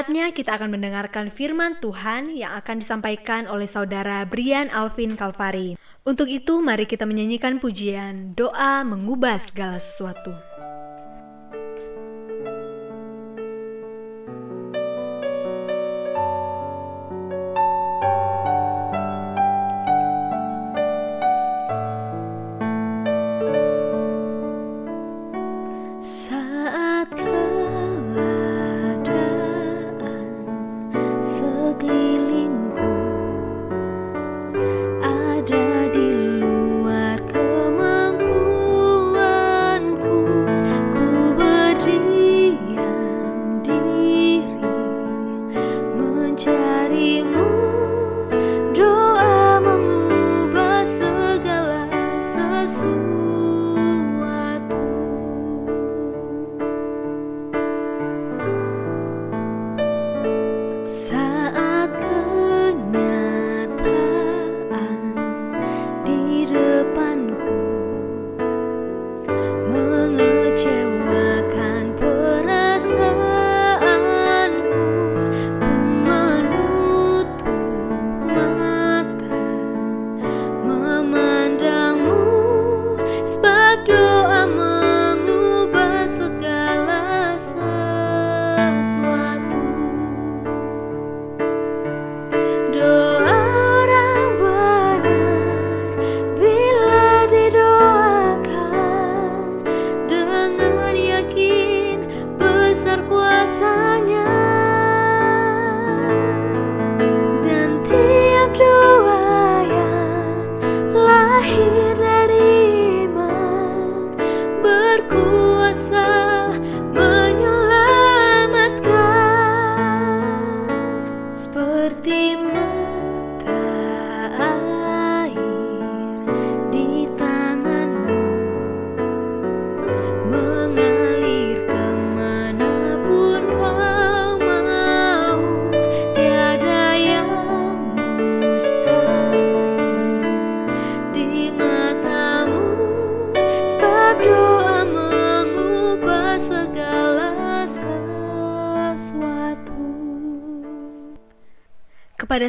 Saatnya 0.00 0.32
kita 0.32 0.56
akan 0.56 0.80
mendengarkan 0.80 1.28
firman 1.28 1.76
Tuhan 1.76 2.32
yang 2.32 2.56
akan 2.56 2.80
disampaikan 2.80 3.44
oleh 3.44 3.68
saudara 3.68 4.24
Brian 4.24 4.72
Alvin 4.72 5.12
Kalvari. 5.12 5.76
Untuk 6.08 6.24
itu, 6.32 6.56
mari 6.64 6.88
kita 6.88 7.04
menyanyikan 7.04 7.60
pujian 7.60 8.32
doa 8.32 8.80
mengubah 8.80 9.36
segala 9.36 9.76
sesuatu. 9.76 10.32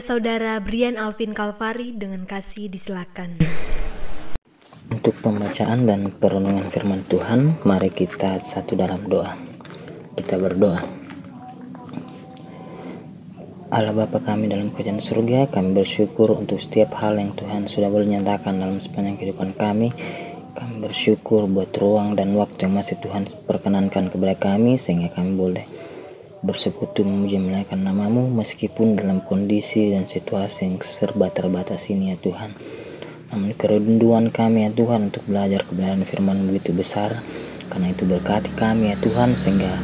Saudara 0.01 0.57
Brian 0.57 0.97
Alvin 0.97 1.37
Kalvari 1.37 1.93
dengan 1.93 2.25
kasih 2.25 2.73
disilakan. 2.73 3.37
Untuk 4.89 5.13
pembacaan 5.21 5.85
dan 5.85 6.09
perenungan 6.09 6.67
firman 6.73 7.05
Tuhan, 7.05 7.61
mari 7.61 7.93
kita 7.93 8.41
satu 8.41 8.73
dalam 8.73 9.05
doa. 9.05 9.37
Kita 10.17 10.41
berdoa. 10.41 10.81
Allah 13.71 13.95
Bapa 13.95 14.19
kami 14.19 14.51
dalam 14.51 14.73
kerajaan 14.75 14.99
surga, 14.99 15.47
kami 15.47 15.71
bersyukur 15.77 16.35
untuk 16.35 16.59
setiap 16.59 16.97
hal 16.99 17.15
yang 17.15 17.31
Tuhan 17.37 17.71
sudah 17.71 17.87
boleh 17.87 18.19
nyatakan 18.19 18.59
dalam 18.59 18.83
sepanjang 18.83 19.15
kehidupan 19.15 19.55
kami. 19.55 19.95
Kami 20.51 20.83
bersyukur 20.83 21.47
buat 21.47 21.71
ruang 21.77 22.19
dan 22.19 22.35
waktu 22.35 22.67
yang 22.67 22.75
masih 22.75 22.99
Tuhan 22.99 23.31
perkenankan 23.47 24.11
kepada 24.11 24.35
kami 24.35 24.75
sehingga 24.75 25.07
kami 25.15 25.31
boleh 25.39 25.63
bersekutu 26.41 27.05
memuji 27.05 27.37
menaikkan 27.37 27.77
namamu 27.85 28.25
meskipun 28.33 28.97
dalam 28.97 29.21
kondisi 29.21 29.93
dan 29.93 30.09
situasi 30.09 30.65
yang 30.65 30.81
serba 30.81 31.29
terbatas 31.29 31.85
ini 31.93 32.09
ya 32.13 32.17
Tuhan. 32.17 32.57
Namun 33.31 33.55
kerinduan 33.55 34.33
kami 34.33 34.67
ya 34.67 34.71
Tuhan 34.73 35.13
untuk 35.13 35.23
belajar 35.29 35.63
kebenaran 35.63 36.03
firman 36.03 36.49
begitu 36.49 36.73
besar. 36.73 37.23
Karena 37.71 37.95
itu 37.95 38.03
berkati 38.03 38.51
kami 38.57 38.91
ya 38.91 38.99
Tuhan 38.99 39.37
sehingga 39.39 39.79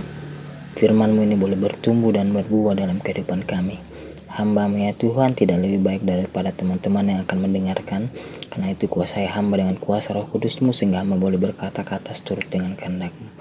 firman-Mu 0.76 1.24
ini 1.24 1.40
boleh 1.40 1.56
bertumbuh 1.56 2.12
dan 2.12 2.36
berbuah 2.36 2.76
dalam 2.76 3.00
kehidupan 3.00 3.48
kami. 3.48 3.80
hamba 4.28 4.70
ya 4.70 4.94
Tuhan 4.94 5.34
tidak 5.34 5.66
lebih 5.66 5.82
baik 5.82 6.02
daripada 6.06 6.54
teman-teman 6.54 7.10
yang 7.10 7.20
akan 7.26 7.38
mendengarkan. 7.48 8.14
Karena 8.54 8.76
itu 8.76 8.86
kuasai 8.86 9.26
hamba 9.26 9.58
dengan 9.58 9.82
kuasa 9.82 10.14
roh 10.14 10.30
kudusmu 10.30 10.76
sehingga 10.76 11.02
hamba 11.02 11.18
boleh 11.18 11.42
berkata-kata 11.42 12.14
seturut 12.14 12.46
dengan 12.52 12.78
kehendakmu. 12.78 13.34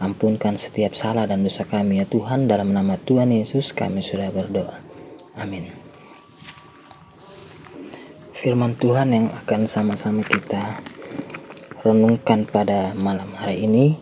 Ampunkan 0.00 0.56
setiap 0.56 0.96
salah 0.96 1.28
dan 1.28 1.44
dosa 1.44 1.68
kami 1.68 2.00
ya 2.00 2.08
Tuhan. 2.08 2.48
Dalam 2.48 2.72
nama 2.72 2.96
Tuhan 2.96 3.36
Yesus 3.36 3.76
kami 3.76 4.00
sudah 4.00 4.32
berdoa. 4.32 4.80
Amin. 5.36 5.68
Firman 8.40 8.80
Tuhan 8.80 9.12
yang 9.12 9.28
akan 9.44 9.68
sama-sama 9.68 10.24
kita 10.24 10.80
renungkan 11.84 12.48
pada 12.48 12.96
malam 12.96 13.36
hari 13.36 13.68
ini 13.68 14.00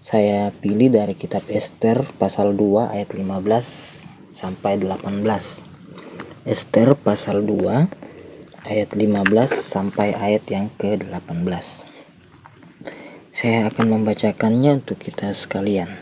saya 0.00 0.48
pilih 0.48 0.88
dari 0.88 1.12
kitab 1.12 1.44
Esther 1.50 2.00
pasal 2.16 2.56
2 2.56 2.96
ayat 2.96 3.12
15 3.12 4.32
sampai 4.32 4.80
18 4.80 5.24
Esther 6.48 6.96
pasal 6.96 7.44
2 7.44 8.64
ayat 8.64 8.90
15 8.94 9.04
sampai 9.52 10.16
ayat 10.16 10.44
yang 10.48 10.72
ke-18 10.78 11.95
saya 13.36 13.68
akan 13.68 14.00
membacakannya 14.00 14.80
untuk 14.80 14.96
kita 14.96 15.28
sekalian 15.36 15.92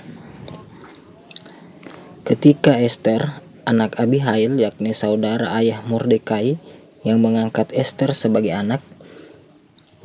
ketika 2.22 2.78
Esther 2.78 3.42
anak 3.66 3.98
Abihail 3.98 4.54
yakni 4.54 4.94
saudara 4.94 5.50
ayah 5.58 5.82
Mordekai 5.82 6.62
yang 7.02 7.18
mengangkat 7.18 7.74
Esther 7.74 8.14
sebagai 8.14 8.54
anak 8.54 8.86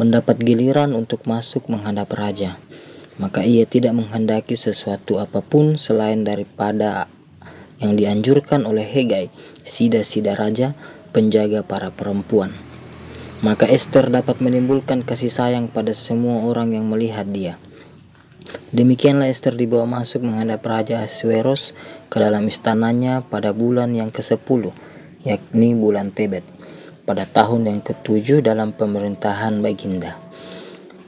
mendapat 0.02 0.42
giliran 0.42 0.98
untuk 0.98 1.28
masuk 1.30 1.70
menghadap 1.70 2.10
raja. 2.18 2.58
Maka 3.20 3.44
ia 3.44 3.68
tidak 3.68 3.94
menghendaki 3.94 4.56
sesuatu 4.56 5.20
apa 5.20 5.44
pun 5.44 5.76
selain 5.76 6.24
daripada 6.24 7.12
yang 7.84 8.00
dianjurkan 8.00 8.64
oleh 8.64 8.88
Hegai, 8.88 9.28
sida-sida 9.68 10.40
raja, 10.40 10.72
penjaga 11.12 11.62
para 11.68 11.92
perempuan. 11.92 12.69
Maka 13.40 13.72
Esther 13.72 14.12
dapat 14.12 14.44
menimbulkan 14.44 15.08
kasih 15.08 15.32
sayang 15.32 15.72
pada 15.72 15.96
semua 15.96 16.44
orang 16.44 16.76
yang 16.76 16.92
melihat 16.92 17.24
dia. 17.24 17.56
Demikianlah 18.76 19.32
Esther 19.32 19.56
dibawa 19.56 19.88
masuk 19.88 20.28
menghadap 20.28 20.60
Raja 20.60 21.00
Asweros 21.00 21.72
ke 22.12 22.20
dalam 22.20 22.44
istananya 22.52 23.24
pada 23.24 23.56
bulan 23.56 23.96
yang 23.96 24.12
ke-10, 24.12 24.76
yakni 25.24 25.72
bulan 25.72 26.12
Tebet 26.12 26.44
pada 27.08 27.24
tahun 27.24 27.72
yang 27.72 27.80
ketujuh 27.80 28.44
dalam 28.44 28.76
pemerintahan 28.76 29.64
Baginda. 29.64 30.20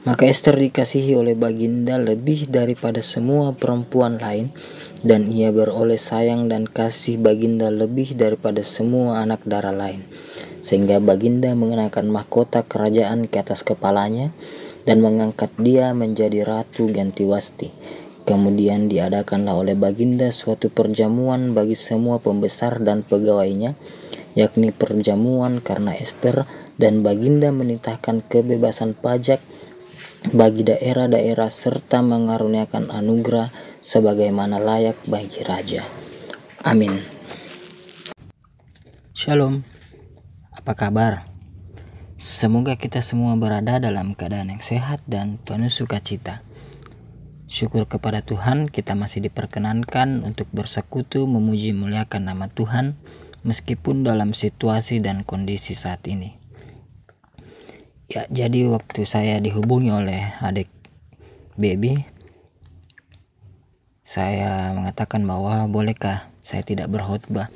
Maka 0.02 0.26
Esther 0.26 0.58
dikasihi 0.58 1.14
oleh 1.14 1.38
Baginda 1.38 1.94
lebih 1.94 2.50
daripada 2.50 2.98
semua 2.98 3.54
perempuan 3.54 4.18
lain 4.18 4.50
dan 5.06 5.30
ia 5.30 5.54
beroleh 5.54 6.00
sayang 6.00 6.50
dan 6.50 6.66
kasih 6.66 7.22
Baginda 7.22 7.70
lebih 7.70 8.18
daripada 8.18 8.66
semua 8.66 9.22
anak 9.22 9.46
darah 9.46 9.70
lain. 9.70 10.02
Sehingga 10.62 11.02
Baginda 11.02 11.52
mengenakan 11.52 12.08
mahkota 12.08 12.62
kerajaan 12.62 13.26
ke 13.26 13.42
atas 13.42 13.66
kepalanya 13.66 14.30
dan 14.86 15.02
mengangkat 15.02 15.50
dia 15.58 15.90
menjadi 15.92 16.46
ratu 16.46 16.88
ganti 16.88 17.26
wasti. 17.26 17.68
Kemudian 18.22 18.86
diadakanlah 18.86 19.58
oleh 19.58 19.74
Baginda 19.74 20.30
suatu 20.30 20.70
perjamuan 20.70 21.58
bagi 21.58 21.74
semua 21.74 22.22
pembesar 22.22 22.78
dan 22.78 23.02
pegawainya 23.02 23.74
yakni 24.32 24.72
perjamuan 24.72 25.60
karena 25.60 25.92
Esther 25.98 26.48
dan 26.80 27.04
Baginda 27.04 27.52
menitahkan 27.52 28.24
kebebasan 28.24 28.96
pajak 28.96 29.42
bagi 30.30 30.62
daerah-daerah 30.62 31.50
serta 31.50 32.00
mengaruniakan 32.00 32.88
anugerah 32.94 33.50
sebagaimana 33.82 34.62
layak 34.62 34.96
bagi 35.10 35.42
raja. 35.42 35.82
Amin. 36.62 37.02
Shalom. 39.12 39.71
Apa 40.62 40.78
kabar? 40.78 41.26
Semoga 42.22 42.78
kita 42.78 43.02
semua 43.02 43.34
berada 43.34 43.82
dalam 43.82 44.14
keadaan 44.14 44.54
yang 44.54 44.62
sehat 44.62 45.02
dan 45.10 45.42
penuh 45.42 45.66
sukacita. 45.66 46.46
Syukur 47.50 47.90
kepada 47.90 48.22
Tuhan 48.22 48.70
kita 48.70 48.94
masih 48.94 49.26
diperkenankan 49.26 50.22
untuk 50.22 50.46
bersekutu 50.54 51.26
memuji 51.26 51.74
muliakan 51.74 52.30
nama 52.30 52.46
Tuhan 52.46 52.94
meskipun 53.42 54.06
dalam 54.06 54.38
situasi 54.38 55.02
dan 55.02 55.26
kondisi 55.26 55.74
saat 55.74 56.06
ini. 56.06 56.38
Ya, 58.06 58.30
jadi 58.30 58.70
waktu 58.70 59.02
saya 59.02 59.42
dihubungi 59.42 59.90
oleh 59.90 60.30
adik 60.46 60.70
baby, 61.58 62.06
saya 64.06 64.70
mengatakan 64.78 65.26
bahwa 65.26 65.66
bolehkah 65.66 66.30
saya 66.38 66.62
tidak 66.62 66.86
berkhutbah, 66.86 67.50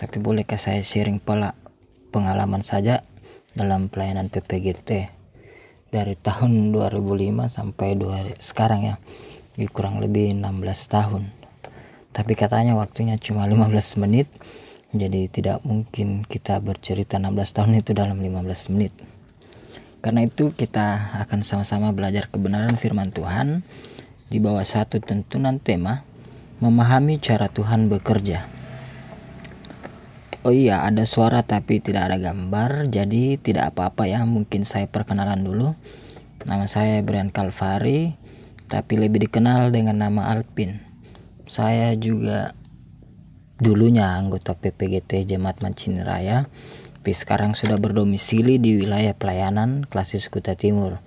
tapi 0.00 0.16
bolehkah 0.16 0.56
saya 0.56 0.80
sharing 0.80 1.20
pola 1.20 1.67
pengalaman 2.08 2.64
saja 2.64 3.04
dalam 3.52 3.88
pelayanan 3.92 4.28
PPGT 4.28 5.08
dari 5.88 6.14
tahun 6.18 6.68
2005 6.74 7.48
sampai 7.48 7.94
2 7.96 8.40
sekarang 8.40 8.80
ya, 8.88 8.94
kurang 9.72 10.00
lebih 10.00 10.32
16 10.36 10.44
tahun. 10.88 11.22
Tapi 12.12 12.32
katanya 12.34 12.74
waktunya 12.74 13.20
cuma 13.20 13.44
15 13.50 14.02
menit 14.02 14.28
jadi 14.88 15.28
tidak 15.28 15.60
mungkin 15.68 16.24
kita 16.24 16.64
bercerita 16.64 17.20
16 17.20 17.36
tahun 17.52 17.72
itu 17.84 17.92
dalam 17.92 18.24
15 18.24 18.72
menit. 18.72 18.96
Karena 20.00 20.24
itu 20.24 20.48
kita 20.48 21.12
akan 21.26 21.44
sama-sama 21.44 21.92
belajar 21.92 22.32
kebenaran 22.32 22.80
firman 22.80 23.12
Tuhan 23.12 23.60
di 24.32 24.40
bawah 24.40 24.64
satu 24.64 24.96
tuntunan 25.04 25.60
tema 25.60 26.08
memahami 26.64 27.20
cara 27.20 27.52
Tuhan 27.52 27.92
bekerja. 27.92 28.57
Oh 30.46 30.54
iya, 30.54 30.86
ada 30.86 31.02
suara 31.02 31.42
tapi 31.42 31.82
tidak 31.82 32.14
ada 32.14 32.16
gambar, 32.30 32.86
jadi 32.86 33.42
tidak 33.42 33.74
apa-apa 33.74 34.06
ya. 34.06 34.22
Mungkin 34.22 34.62
saya 34.62 34.86
perkenalan 34.86 35.42
dulu. 35.42 35.74
Nama 36.46 36.62
saya 36.70 37.02
Brian 37.02 37.34
Calvari, 37.34 38.14
tapi 38.70 39.02
lebih 39.02 39.26
dikenal 39.26 39.74
dengan 39.74 39.98
nama 39.98 40.30
Alpin. 40.30 40.78
Saya 41.50 41.90
juga 41.98 42.54
dulunya 43.58 44.14
anggota 44.14 44.54
PPGT 44.54 45.26
Jemaat 45.26 45.58
Mancini 45.58 46.06
Raya, 46.06 46.46
tapi 47.02 47.10
sekarang 47.10 47.58
sudah 47.58 47.74
berdomisili 47.74 48.62
di 48.62 48.78
wilayah 48.78 49.18
pelayanan 49.18 49.90
Klasis 49.90 50.30
Kuta 50.30 50.54
Timur. 50.54 51.02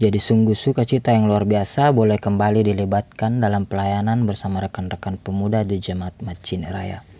Jadi 0.00 0.16
sungguh 0.16 0.56
suka 0.56 0.88
cita 0.88 1.12
yang 1.12 1.28
luar 1.28 1.44
biasa 1.44 1.92
boleh 1.92 2.16
kembali 2.16 2.64
dilibatkan 2.64 3.44
dalam 3.44 3.68
pelayanan 3.68 4.24
bersama 4.24 4.64
rekan-rekan 4.64 5.20
pemuda 5.20 5.68
di 5.68 5.76
Jemaat 5.76 6.24
Mancini 6.24 6.72
Raya. 6.72 7.15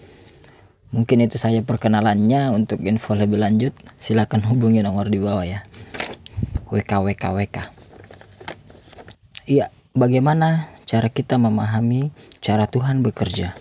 Mungkin 0.97 1.29
itu 1.29 1.37
saja 1.37 1.61
perkenalannya. 1.61 2.57
Untuk 2.57 2.81
info 2.81 3.13
lebih 3.13 3.37
lanjut, 3.37 3.77
silakan 4.01 4.41
hubungi 4.49 4.81
nomor 4.81 5.13
di 5.13 5.21
bawah 5.21 5.45
ya. 5.45 5.61
WKWKWK. 6.73 7.57
Iya, 9.47 9.69
bagaimana 9.93 10.73
cara 10.89 11.13
kita 11.13 11.37
memahami 11.37 12.11
cara 12.41 12.65
Tuhan 12.65 13.05
bekerja? 13.05 13.53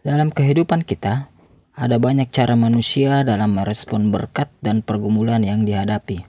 Dalam 0.00 0.32
kehidupan 0.32 0.88
kita, 0.88 1.28
ada 1.76 1.96
banyak 2.00 2.32
cara 2.32 2.56
manusia 2.56 3.20
dalam 3.20 3.52
merespon 3.52 4.08
berkat 4.08 4.48
dan 4.64 4.80
pergumulan 4.80 5.44
yang 5.44 5.68
dihadapi. 5.68 6.24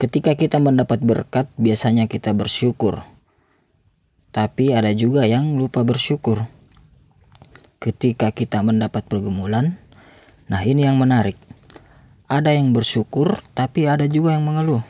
Ketika 0.00 0.32
kita 0.32 0.56
mendapat 0.56 1.04
berkat, 1.04 1.52
biasanya 1.60 2.08
kita 2.08 2.32
bersyukur, 2.32 3.04
tapi 4.32 4.72
ada 4.72 4.94
juga 4.94 5.26
yang 5.28 5.58
lupa 5.58 5.84
bersyukur. 5.84 6.46
Ketika 7.78 8.34
kita 8.34 8.58
mendapat 8.66 9.06
pergumulan, 9.06 9.78
nah 10.50 10.66
ini 10.66 10.82
yang 10.82 10.98
menarik. 10.98 11.38
Ada 12.26 12.58
yang 12.58 12.74
bersyukur, 12.74 13.38
tapi 13.54 13.86
ada 13.86 14.02
juga 14.10 14.34
yang 14.34 14.42
mengeluh, 14.50 14.82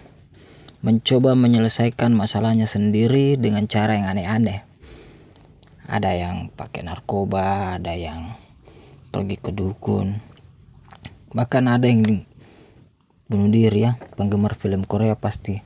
mencoba 0.81 1.36
menyelesaikan 1.36 2.16
masalahnya 2.16 2.65
sendiri 2.65 3.36
dengan 3.36 3.69
cara 3.69 3.93
yang 3.93 4.09
aneh-aneh. 4.09 4.65
Ada 5.85 6.16
yang 6.16 6.48
pakai 6.48 6.89
narkoba 6.89 7.77
ada 7.77 7.93
yang 7.93 8.32
pergi 9.12 9.36
ke 9.36 9.52
dukun. 9.52 10.24
Bahkan 11.36 11.65
ada 11.69 11.85
yang 11.85 12.24
bunuh 13.28 13.52
diri 13.52 13.85
ya 13.85 14.01
penggemar 14.16 14.56
film 14.56 14.89
Korea 14.89 15.12
pasti. 15.12 15.60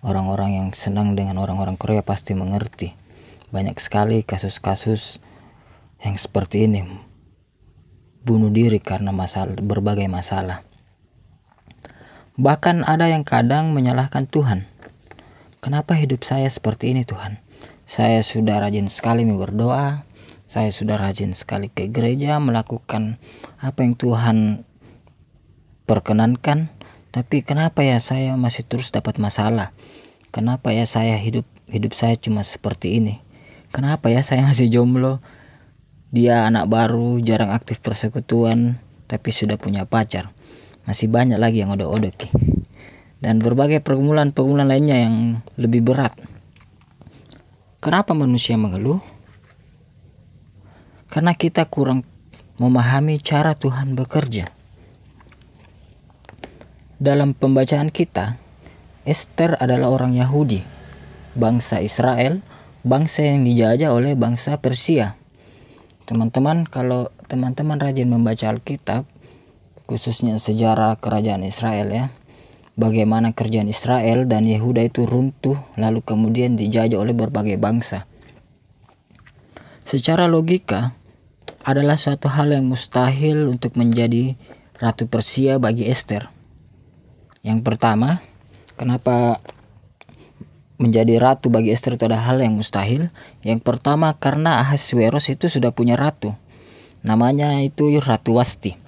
Orang-orang 0.00 0.56
yang 0.56 0.68
senang 0.72 1.12
dengan 1.20 1.36
orang-orang 1.36 1.76
Korea 1.76 2.00
pasti 2.00 2.32
mengerti. 2.32 2.96
Banyak 3.52 3.76
sekali 3.76 4.24
kasus-kasus 4.24 5.20
yang 6.02 6.18
seperti 6.18 6.66
ini 6.66 6.82
bunuh 8.22 8.50
diri 8.50 8.78
karena 8.78 9.10
masalah 9.10 9.58
berbagai 9.58 10.06
masalah 10.06 10.62
bahkan 12.38 12.82
ada 12.86 13.10
yang 13.10 13.22
kadang 13.22 13.74
menyalahkan 13.74 14.26
Tuhan 14.26 14.66
kenapa 15.62 15.94
hidup 15.94 16.26
saya 16.26 16.50
seperti 16.50 16.94
ini 16.94 17.02
Tuhan 17.06 17.38
saya 17.86 18.22
sudah 18.22 18.62
rajin 18.62 18.90
sekali 18.90 19.26
berdoa 19.26 20.04
saya 20.52 20.68
sudah 20.68 21.00
rajin 21.00 21.32
sekali 21.32 21.72
ke 21.72 21.88
gereja 21.88 22.36
melakukan 22.36 23.16
apa 23.56 23.88
yang 23.88 23.96
Tuhan 23.96 24.68
perkenankan, 25.88 26.68
tapi 27.08 27.40
kenapa 27.40 27.80
ya 27.80 27.96
saya 28.04 28.36
masih 28.36 28.68
terus 28.68 28.92
dapat 28.92 29.16
masalah? 29.16 29.72
Kenapa 30.28 30.72
ya 30.76 30.84
saya 30.84 31.16
hidup 31.16 31.48
hidup 31.72 31.96
saya 31.96 32.20
cuma 32.20 32.44
seperti 32.44 33.00
ini? 33.00 33.24
Kenapa 33.72 34.12
ya 34.12 34.20
saya 34.20 34.44
masih 34.44 34.68
jomblo? 34.68 35.24
Dia 36.12 36.44
anak 36.46 36.68
baru, 36.68 37.18
jarang 37.24 37.50
aktif 37.50 37.80
persekutuan, 37.80 38.76
tapi 39.08 39.32
sudah 39.32 39.56
punya 39.56 39.88
pacar. 39.88 40.28
Masih 40.84 41.08
banyak 41.08 41.40
lagi 41.40 41.64
yang 41.64 41.72
odok-odok. 41.72 42.28
Dan 43.24 43.40
berbagai 43.40 43.80
pergumulan-pergumulan 43.80 44.68
lainnya 44.68 45.08
yang 45.08 45.16
lebih 45.56 45.80
berat. 45.80 46.12
Kenapa 47.80 48.12
manusia 48.12 48.60
mengeluh? 48.60 49.00
karena 51.12 51.36
kita 51.36 51.68
kurang 51.68 52.08
memahami 52.56 53.20
cara 53.20 53.52
Tuhan 53.52 53.92
bekerja. 53.92 54.48
Dalam 56.96 57.36
pembacaan 57.36 57.92
kita, 57.92 58.40
Esther 59.04 59.60
adalah 59.60 59.92
orang 59.92 60.16
Yahudi, 60.16 60.64
bangsa 61.36 61.84
Israel, 61.84 62.40
bangsa 62.80 63.28
yang 63.28 63.44
dijajah 63.44 63.92
oleh 63.92 64.16
bangsa 64.16 64.56
Persia. 64.56 65.20
Teman-teman, 66.04 66.66
kalau 66.66 67.14
teman-teman 67.30 67.78
rajin 67.78 68.10
membaca 68.10 68.50
Alkitab, 68.50 69.06
khususnya 69.86 70.36
sejarah 70.42 70.98
kerajaan 70.98 71.46
Israel 71.46 71.88
ya, 71.94 72.04
bagaimana 72.74 73.30
kerajaan 73.36 73.70
Israel 73.70 74.26
dan 74.26 74.48
Yehuda 74.48 74.88
itu 74.88 75.06
runtuh 75.06 75.60
lalu 75.78 76.02
kemudian 76.02 76.58
dijajah 76.58 76.98
oleh 76.98 77.14
berbagai 77.14 77.60
bangsa. 77.60 78.08
Secara 79.86 80.26
logika, 80.26 80.96
adalah 81.62 81.94
suatu 81.94 82.26
hal 82.26 82.50
yang 82.50 82.66
mustahil 82.66 83.46
untuk 83.46 83.78
menjadi 83.78 84.34
ratu 84.82 85.06
Persia 85.06 85.62
bagi 85.62 85.86
Esther. 85.86 86.26
Yang 87.46 87.62
pertama, 87.62 88.18
kenapa 88.74 89.38
menjadi 90.80 91.20
ratu 91.20 91.52
bagi 91.52 91.72
Esther 91.72 91.96
itu 91.96 92.08
adalah 92.08 92.28
hal 92.32 92.40
yang 92.40 92.56
mustahil? 92.56 93.12
Yang 93.44 93.60
pertama 93.64 94.14
karena 94.16 94.62
Ahasuerus 94.64 95.28
itu 95.28 95.48
sudah 95.48 95.74
punya 95.74 95.98
ratu. 95.98 96.32
Namanya 97.02 97.58
itu 97.60 97.90
Ratu 97.98 98.38
Wasti. 98.38 98.78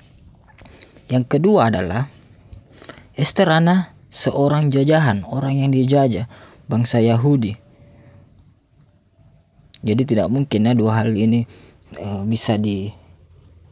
Yang 1.11 1.39
kedua 1.39 1.69
adalah 1.69 2.07
Esther 3.19 3.51
Ana 3.51 3.95
seorang 4.09 4.71
jajahan, 4.71 5.27
orang 5.27 5.59
yang 5.67 5.71
dijajah, 5.75 6.31
bangsa 6.71 7.03
Yahudi. 7.03 7.59
Jadi 9.85 10.03
tidak 10.09 10.33
mungkin 10.33 10.65
ya 10.65 10.73
dua 10.73 11.05
hal 11.05 11.13
ini 11.13 11.45
uh, 12.01 12.25
bisa 12.25 12.57
di 12.57 12.89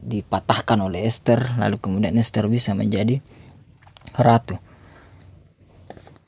dipatahkan 0.03 0.83
oleh 0.83 1.07
Esther 1.07 1.55
lalu 1.57 1.79
kemudian 1.79 2.19
Esther 2.19 2.51
bisa 2.51 2.75
menjadi 2.75 3.23
ratu. 4.19 4.59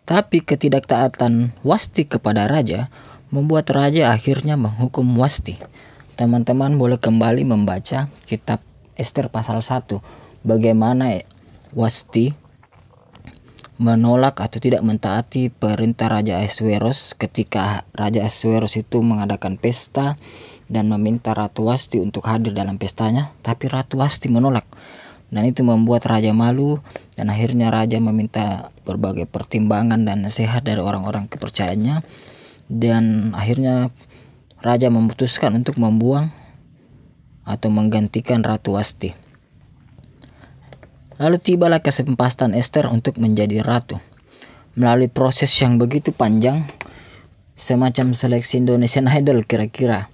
Tapi 0.04 0.44
ketidaktaatan 0.44 1.56
Wasti 1.64 2.04
kepada 2.04 2.44
raja 2.44 2.92
membuat 3.32 3.72
raja 3.72 4.12
akhirnya 4.12 4.54
menghukum 4.60 5.16
Wasti. 5.16 5.56
Teman-teman 6.14 6.76
boleh 6.76 7.00
kembali 7.00 7.42
membaca 7.42 8.06
kitab 8.28 8.60
Esther 8.94 9.32
pasal 9.32 9.64
1 9.64 9.98
bagaimana 10.46 11.24
Wasti 11.74 12.30
menolak 13.74 14.38
atau 14.38 14.62
tidak 14.62 14.86
mentaati 14.86 15.50
perintah 15.50 16.06
Raja 16.06 16.38
Asweros 16.38 17.18
ketika 17.18 17.82
Raja 17.90 18.22
Asweros 18.22 18.78
itu 18.78 19.02
mengadakan 19.02 19.58
pesta 19.58 20.14
dan 20.70 20.86
meminta 20.86 21.34
Ratu 21.34 21.66
Wasti 21.66 21.98
untuk 21.98 22.30
hadir 22.30 22.54
dalam 22.54 22.78
pestanya, 22.78 23.34
tapi 23.42 23.66
Ratu 23.66 23.98
Wasti 23.98 24.30
menolak. 24.30 24.62
Dan 25.34 25.50
itu 25.50 25.66
membuat 25.66 26.06
raja 26.06 26.30
malu 26.30 26.78
dan 27.18 27.26
akhirnya 27.26 27.74
raja 27.74 27.98
meminta 27.98 28.70
berbagai 28.86 29.26
pertimbangan 29.26 30.06
dan 30.06 30.22
nasihat 30.22 30.62
dari 30.62 30.78
orang-orang 30.78 31.26
kepercayaannya 31.26 32.06
dan 32.70 33.34
akhirnya 33.34 33.90
raja 34.62 34.94
memutuskan 34.94 35.58
untuk 35.58 35.74
membuang 35.74 36.30
atau 37.42 37.68
menggantikan 37.68 38.46
Ratu 38.46 38.78
Wasti. 38.78 39.12
Lalu 41.18 41.42
tibalah 41.42 41.82
kesempatan 41.82 42.54
Esther 42.54 42.86
untuk 42.90 43.18
menjadi 43.18 43.62
ratu. 43.62 43.98
Melalui 44.74 45.06
proses 45.06 45.50
yang 45.62 45.78
begitu 45.78 46.10
panjang, 46.10 46.66
semacam 47.54 48.14
seleksi 48.14 48.58
Indonesian 48.58 49.06
Idol 49.06 49.46
kira-kira 49.46 50.10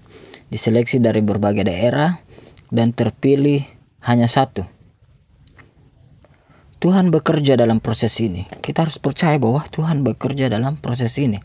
diseleksi 0.52 1.00
dari 1.00 1.24
berbagai 1.24 1.64
daerah 1.64 2.20
dan 2.68 2.92
terpilih 2.92 3.64
hanya 4.04 4.28
satu. 4.28 4.79
Tuhan 6.80 7.12
bekerja 7.12 7.60
dalam 7.60 7.76
proses 7.76 8.16
ini. 8.24 8.48
Kita 8.48 8.88
harus 8.88 8.96
percaya 8.96 9.36
bahwa 9.36 9.60
Tuhan 9.68 10.00
bekerja 10.00 10.48
dalam 10.48 10.80
proses 10.80 11.12
ini. 11.20 11.36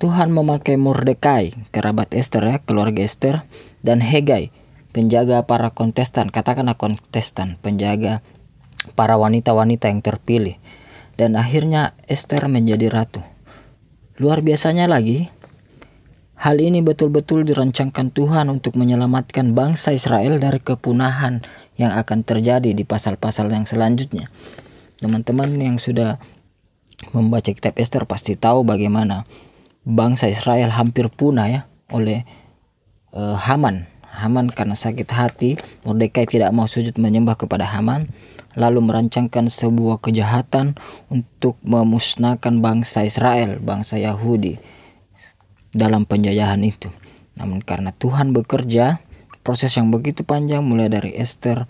Tuhan 0.00 0.32
memakai 0.32 0.80
Mordekai, 0.80 1.52
kerabat 1.76 2.16
Esther 2.16 2.48
ya, 2.48 2.56
keluarga 2.64 3.04
Esther, 3.04 3.44
dan 3.84 4.00
Hegai, 4.00 4.48
penjaga 4.96 5.44
para 5.44 5.76
kontestan, 5.76 6.32
katakanlah 6.32 6.80
kontestan, 6.80 7.60
penjaga 7.60 8.24
para 8.96 9.20
wanita-wanita 9.20 9.92
yang 9.92 10.00
terpilih. 10.00 10.56
Dan 11.20 11.36
akhirnya 11.36 11.92
Esther 12.08 12.48
menjadi 12.48 12.88
ratu. 12.88 13.20
Luar 14.16 14.40
biasanya 14.40 14.88
lagi, 14.88 15.28
Hal 16.36 16.60
ini 16.60 16.84
betul-betul 16.84 17.48
dirancangkan 17.48 18.12
Tuhan 18.12 18.52
untuk 18.52 18.76
menyelamatkan 18.76 19.56
bangsa 19.56 19.96
Israel 19.96 20.36
dari 20.36 20.60
kepunahan 20.60 21.40
yang 21.80 21.96
akan 21.96 22.28
terjadi 22.28 22.76
di 22.76 22.84
pasal-pasal 22.84 23.48
yang 23.48 23.64
selanjutnya. 23.64 24.28
Teman-teman 25.00 25.48
yang 25.56 25.80
sudah 25.80 26.20
membaca 27.16 27.48
kitab 27.48 27.72
Esther 27.80 28.04
pasti 28.04 28.36
tahu 28.36 28.68
bagaimana 28.68 29.24
bangsa 29.88 30.28
Israel 30.28 30.76
hampir 30.76 31.08
punah 31.08 31.48
ya 31.48 31.60
oleh 31.88 32.28
uh, 33.16 33.40
Haman. 33.40 33.88
Haman 34.04 34.52
karena 34.52 34.76
sakit 34.76 35.08
hati, 35.12 35.56
Mordekai 35.88 36.28
tidak 36.28 36.52
mau 36.52 36.68
sujud 36.68 37.00
menyembah 37.00 37.40
kepada 37.40 37.64
Haman, 37.64 38.12
lalu 38.60 38.84
merancangkan 38.84 39.48
sebuah 39.48 40.04
kejahatan 40.04 40.76
untuk 41.08 41.56
memusnahkan 41.64 42.60
bangsa 42.60 43.08
Israel, 43.08 43.56
bangsa 43.60 43.96
Yahudi 43.96 44.75
dalam 45.76 46.08
penjajahan 46.08 46.64
itu. 46.64 46.88
Namun 47.36 47.60
karena 47.60 47.92
Tuhan 47.92 48.32
bekerja, 48.32 49.04
proses 49.44 49.76
yang 49.76 49.92
begitu 49.92 50.24
panjang 50.24 50.64
mulai 50.64 50.88
dari 50.88 51.12
Esther 51.12 51.68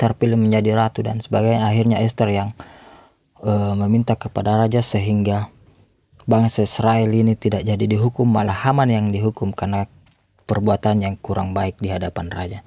terpilih 0.00 0.40
menjadi 0.40 0.76
ratu 0.76 1.04
dan 1.04 1.20
sebagainya 1.20 1.64
akhirnya 1.64 2.00
Esther 2.00 2.28
yang 2.32 2.56
uh, 3.44 3.76
meminta 3.76 4.16
kepada 4.16 4.56
raja 4.56 4.80
sehingga 4.80 5.52
bangsa 6.28 6.64
Israel 6.64 7.08
ini 7.08 7.36
tidak 7.36 7.64
jadi 7.64 7.84
dihukum 7.84 8.28
malah 8.28 8.52
Haman 8.52 8.92
yang 8.92 9.06
dihukum 9.08 9.52
karena 9.56 9.88
perbuatan 10.48 11.04
yang 11.04 11.14
kurang 11.20 11.52
baik 11.52 11.80
di 11.80 11.92
hadapan 11.92 12.32
raja. 12.32 12.60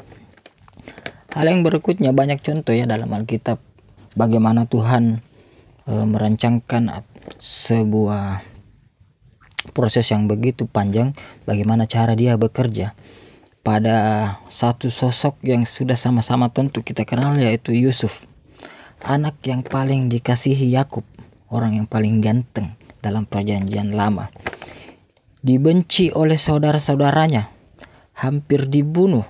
Hal 1.34 1.46
yang 1.50 1.66
berikutnya 1.66 2.14
banyak 2.14 2.42
contoh 2.42 2.74
ya 2.74 2.86
dalam 2.86 3.10
Alkitab 3.10 3.58
bagaimana 4.18 4.68
Tuhan 4.68 5.24
e, 5.88 5.94
merancangkan 5.94 6.92
sebuah 7.40 8.51
proses 9.70 10.10
yang 10.10 10.26
begitu 10.26 10.66
panjang 10.66 11.14
bagaimana 11.46 11.86
cara 11.86 12.18
dia 12.18 12.34
bekerja. 12.36 12.98
Pada 13.62 13.96
satu 14.50 14.90
sosok 14.90 15.38
yang 15.46 15.70
sudah 15.70 15.94
sama-sama 15.94 16.50
tentu 16.50 16.82
kita 16.82 17.06
kenal 17.06 17.38
yaitu 17.38 17.78
Yusuf. 17.78 18.26
Anak 19.06 19.38
yang 19.46 19.62
paling 19.62 20.10
dikasihi 20.10 20.74
Yakub 20.74 21.06
orang 21.54 21.78
yang 21.78 21.86
paling 21.86 22.22
ganteng 22.26 22.74
dalam 23.06 23.30
perjanjian 23.30 23.94
lama. 23.94 24.30
Dibenci 25.42 26.10
oleh 26.10 26.38
saudara-saudaranya 26.38 27.50
hampir 28.18 28.66
dibunuh. 28.66 29.26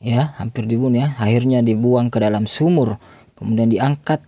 Ya 0.00 0.32
hampir 0.40 0.64
dibunuh 0.64 1.04
ya. 1.04 1.08
Akhirnya 1.20 1.60
dibuang 1.60 2.08
ke 2.08 2.20
dalam 2.20 2.48
sumur 2.48 2.96
kemudian 3.36 3.68
diangkat 3.68 4.24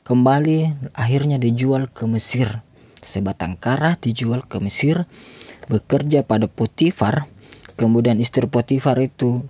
kembali 0.00 0.90
akhirnya 0.96 1.36
dijual 1.36 1.92
ke 1.92 2.08
Mesir 2.08 2.64
sebatang 3.00 3.56
kara 3.56 3.96
dijual 4.00 4.44
ke 4.44 4.60
Mesir 4.62 5.08
bekerja 5.66 6.22
pada 6.22 6.46
Potifar 6.46 7.28
kemudian 7.80 8.20
istri 8.20 8.44
Potifar 8.44 9.00
itu 9.00 9.44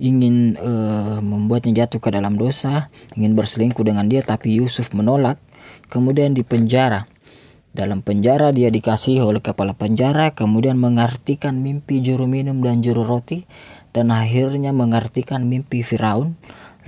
ingin 0.00 0.56
uh, 0.56 1.20
membuatnya 1.20 1.84
jatuh 1.84 2.00
ke 2.00 2.08
dalam 2.08 2.40
dosa, 2.40 2.88
ingin 3.14 3.36
berselingkuh 3.36 3.84
dengan 3.84 4.08
dia, 4.08 4.24
tapi 4.24 4.56
Yusuf 4.56 4.96
menolak. 4.96 5.36
Kemudian 5.92 6.32
dipenjara. 6.32 7.04
Dalam 7.70 8.02
penjara 8.02 8.50
dia 8.50 8.72
dikasih 8.72 9.22
oleh 9.22 9.44
kepala 9.44 9.76
penjara, 9.76 10.32
kemudian 10.34 10.74
mengartikan 10.80 11.60
mimpi 11.60 12.02
juru 12.02 12.26
minum 12.26 12.58
dan 12.64 12.82
juru 12.82 13.06
roti, 13.06 13.46
dan 13.94 14.10
akhirnya 14.10 14.74
mengartikan 14.74 15.46
mimpi 15.46 15.84
Firaun, 15.84 16.34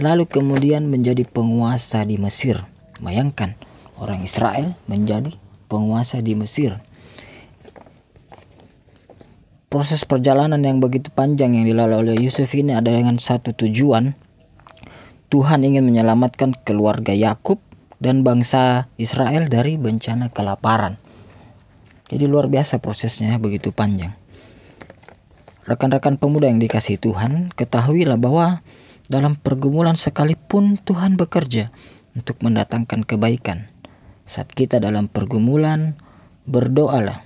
lalu 0.00 0.26
kemudian 0.26 0.88
menjadi 0.88 1.22
penguasa 1.28 2.02
di 2.02 2.18
Mesir. 2.18 2.66
Bayangkan, 2.98 3.54
orang 3.98 4.24
Israel 4.24 4.76
menjadi 4.86 5.34
penguasa 5.66 6.20
di 6.20 6.36
Mesir. 6.36 6.76
Proses 9.72 10.04
perjalanan 10.04 10.60
yang 10.60 10.84
begitu 10.84 11.08
panjang 11.08 11.56
yang 11.56 11.64
dilalui 11.64 12.04
oleh 12.04 12.16
Yusuf 12.20 12.52
ini 12.52 12.76
ada 12.76 12.92
dengan 12.92 13.16
satu 13.16 13.56
tujuan. 13.56 14.12
Tuhan 15.32 15.64
ingin 15.64 15.88
menyelamatkan 15.88 16.52
keluarga 16.60 17.16
Yakub 17.16 17.56
dan 17.96 18.20
bangsa 18.20 18.92
Israel 19.00 19.48
dari 19.48 19.80
bencana 19.80 20.28
kelaparan. 20.28 21.00
Jadi 22.12 22.28
luar 22.28 22.52
biasa 22.52 22.84
prosesnya 22.84 23.40
begitu 23.40 23.72
panjang. 23.72 24.12
Rekan-rekan 25.64 26.20
pemuda 26.20 26.52
yang 26.52 26.60
dikasih 26.60 27.00
Tuhan, 27.00 27.56
ketahuilah 27.56 28.20
bahwa 28.20 28.60
dalam 29.08 29.40
pergumulan 29.40 29.96
sekalipun 29.96 30.76
Tuhan 30.84 31.16
bekerja 31.16 31.72
untuk 32.12 32.44
mendatangkan 32.44 33.08
kebaikan. 33.08 33.71
Saat 34.32 34.56
kita 34.56 34.80
dalam 34.80 35.12
pergumulan, 35.12 35.92
berdoalah, 36.48 37.20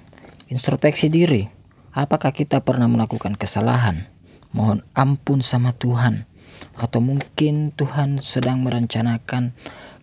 introspeksi 0.51 1.07
diri. 1.07 1.47
Apakah 1.95 2.35
kita 2.35 2.67
pernah 2.67 2.91
melakukan 2.91 3.39
kesalahan? 3.39 4.11
Mohon 4.51 4.83
ampun 4.91 5.39
sama 5.39 5.71
Tuhan. 5.71 6.27
Atau 6.75 6.99
mungkin 6.99 7.71
Tuhan 7.71 8.19
sedang 8.19 8.67
merencanakan 8.67 9.55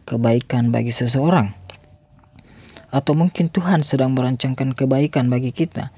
kebaikan 0.07 0.71
bagi 0.71 0.95
seseorang, 0.95 1.51
atau 2.87 3.17
mungkin 3.19 3.51
Tuhan 3.51 3.83
sedang 3.83 4.15
merancangkan 4.15 4.71
kebaikan 4.71 5.27
bagi 5.27 5.51
kita. 5.51 5.91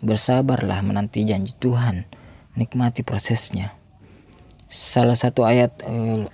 Bersabarlah 0.00 0.80
menanti 0.80 1.28
janji 1.28 1.52
Tuhan, 1.52 2.08
nikmati 2.56 3.04
prosesnya. 3.04 3.76
Salah 4.72 5.20
satu 5.20 5.44
ayat 5.44 5.84
eh, 5.84 6.24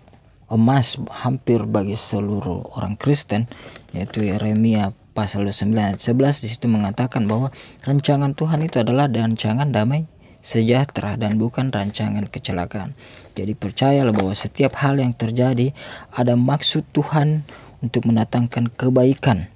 emas 0.52 1.00
hampir 1.24 1.64
bagi 1.64 1.96
seluruh 1.96 2.76
orang 2.76 3.00
Kristen 3.00 3.48
yaitu 3.96 4.28
Yeremia 4.28 4.92
pasal 5.16 5.48
9 5.48 5.72
ayat 5.72 6.00
11 6.00 6.44
di 6.44 6.48
situ 6.52 6.66
mengatakan 6.68 7.24
bahwa 7.24 7.48
rancangan 7.84 8.36
Tuhan 8.36 8.64
itu 8.64 8.80
adalah 8.80 9.08
rancangan 9.08 9.72
damai 9.72 10.04
sejahtera 10.42 11.14
dan 11.14 11.38
bukan 11.38 11.70
rancangan 11.70 12.26
kecelakaan. 12.26 12.98
Jadi 13.38 13.54
percayalah 13.54 14.10
bahwa 14.10 14.34
setiap 14.34 14.74
hal 14.82 14.98
yang 14.98 15.14
terjadi 15.14 15.70
ada 16.12 16.34
maksud 16.34 16.82
Tuhan 16.90 17.46
untuk 17.80 18.10
mendatangkan 18.10 18.74
kebaikan 18.74 19.48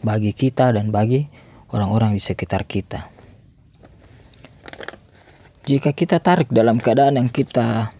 bagi 0.00 0.32
kita 0.32 0.72
dan 0.72 0.88
bagi 0.90 1.28
orang-orang 1.70 2.16
di 2.16 2.22
sekitar 2.24 2.64
kita. 2.64 3.12
Jika 5.66 5.90
kita 5.92 6.22
tarik 6.22 6.46
dalam 6.48 6.78
keadaan 6.78 7.18
yang 7.18 7.26
kita 7.26 7.90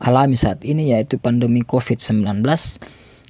alami 0.00 0.34
saat 0.34 0.64
ini 0.64 0.96
yaitu 0.96 1.20
pandemi 1.20 1.60
COVID-19, 1.60 2.40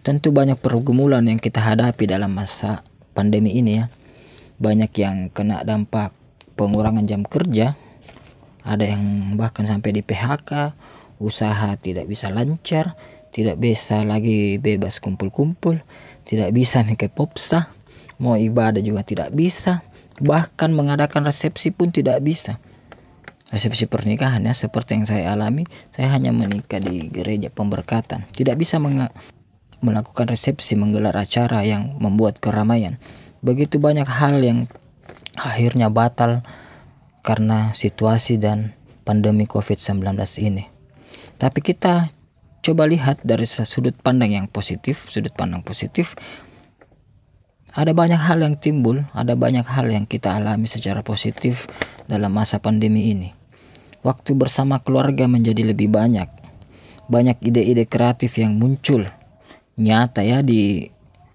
tentu 0.06 0.30
banyak 0.30 0.56
pergumulan 0.56 1.26
yang 1.26 1.42
kita 1.42 1.58
hadapi 1.58 2.06
dalam 2.06 2.30
masa 2.30 2.86
pandemi 3.12 3.58
ini 3.58 3.82
ya. 3.82 3.86
Banyak 4.62 4.92
yang 4.96 5.16
kena 5.34 5.66
dampak 5.66 6.14
pengurangan 6.54 7.04
jam 7.04 7.26
kerja, 7.26 7.74
ada 8.62 8.84
yang 8.86 9.34
bahkan 9.34 9.66
sampai 9.66 9.90
di 9.90 10.02
PHK, 10.04 10.76
usaha 11.18 11.74
tidak 11.80 12.06
bisa 12.06 12.30
lancar, 12.30 12.94
tidak 13.34 13.58
bisa 13.58 14.04
lagi 14.06 14.60
bebas 14.60 15.02
kumpul-kumpul, 15.02 15.80
tidak 16.28 16.54
bisa 16.54 16.84
make 16.86 17.08
popsa, 17.10 17.72
mau 18.20 18.36
ibadah 18.36 18.84
juga 18.84 19.00
tidak 19.02 19.32
bisa, 19.32 19.80
bahkan 20.20 20.70
mengadakan 20.76 21.24
resepsi 21.24 21.72
pun 21.72 21.88
tidak 21.88 22.20
bisa. 22.20 22.60
Resepsi 23.50 23.90
pernikahan 23.90 24.46
ya 24.46 24.54
seperti 24.54 24.94
yang 24.94 25.06
saya 25.10 25.34
alami, 25.34 25.66
saya 25.90 26.14
hanya 26.14 26.30
menikah 26.30 26.78
di 26.78 27.10
gereja 27.10 27.50
pemberkatan. 27.50 28.30
Tidak 28.30 28.54
bisa 28.54 28.78
melakukan 28.78 30.26
resepsi, 30.30 30.78
menggelar 30.78 31.18
acara 31.18 31.66
yang 31.66 31.98
membuat 31.98 32.38
keramaian. 32.38 33.02
Begitu 33.42 33.82
banyak 33.82 34.06
hal 34.06 34.38
yang 34.38 34.70
akhirnya 35.34 35.90
batal 35.90 36.46
karena 37.26 37.74
situasi 37.74 38.38
dan 38.38 38.78
pandemi 39.02 39.50
COVID-19 39.50 40.14
ini. 40.46 40.70
Tapi 41.34 41.58
kita 41.58 42.06
coba 42.62 42.86
lihat 42.86 43.24
dari 43.26 43.48
sudut 43.50 43.98
pandang 43.98 44.30
yang 44.30 44.46
positif, 44.46 45.10
sudut 45.10 45.34
pandang 45.34 45.66
positif. 45.66 46.14
Ada 47.74 47.98
banyak 47.98 48.20
hal 48.20 48.46
yang 48.46 48.54
timbul, 48.54 49.02
ada 49.10 49.34
banyak 49.34 49.66
hal 49.66 49.90
yang 49.90 50.06
kita 50.06 50.38
alami 50.38 50.70
secara 50.70 51.02
positif 51.02 51.66
dalam 52.06 52.30
masa 52.30 52.62
pandemi 52.62 53.10
ini. 53.10 53.39
Waktu 54.00 54.32
bersama 54.32 54.80
keluarga 54.80 55.28
menjadi 55.28 55.72
lebih 55.72 55.92
banyak. 55.92 56.28
Banyak 57.10 57.42
ide-ide 57.44 57.84
kreatif 57.84 58.40
yang 58.40 58.56
muncul. 58.56 59.04
Nyata 59.76 60.24
ya 60.24 60.40
di 60.40 60.88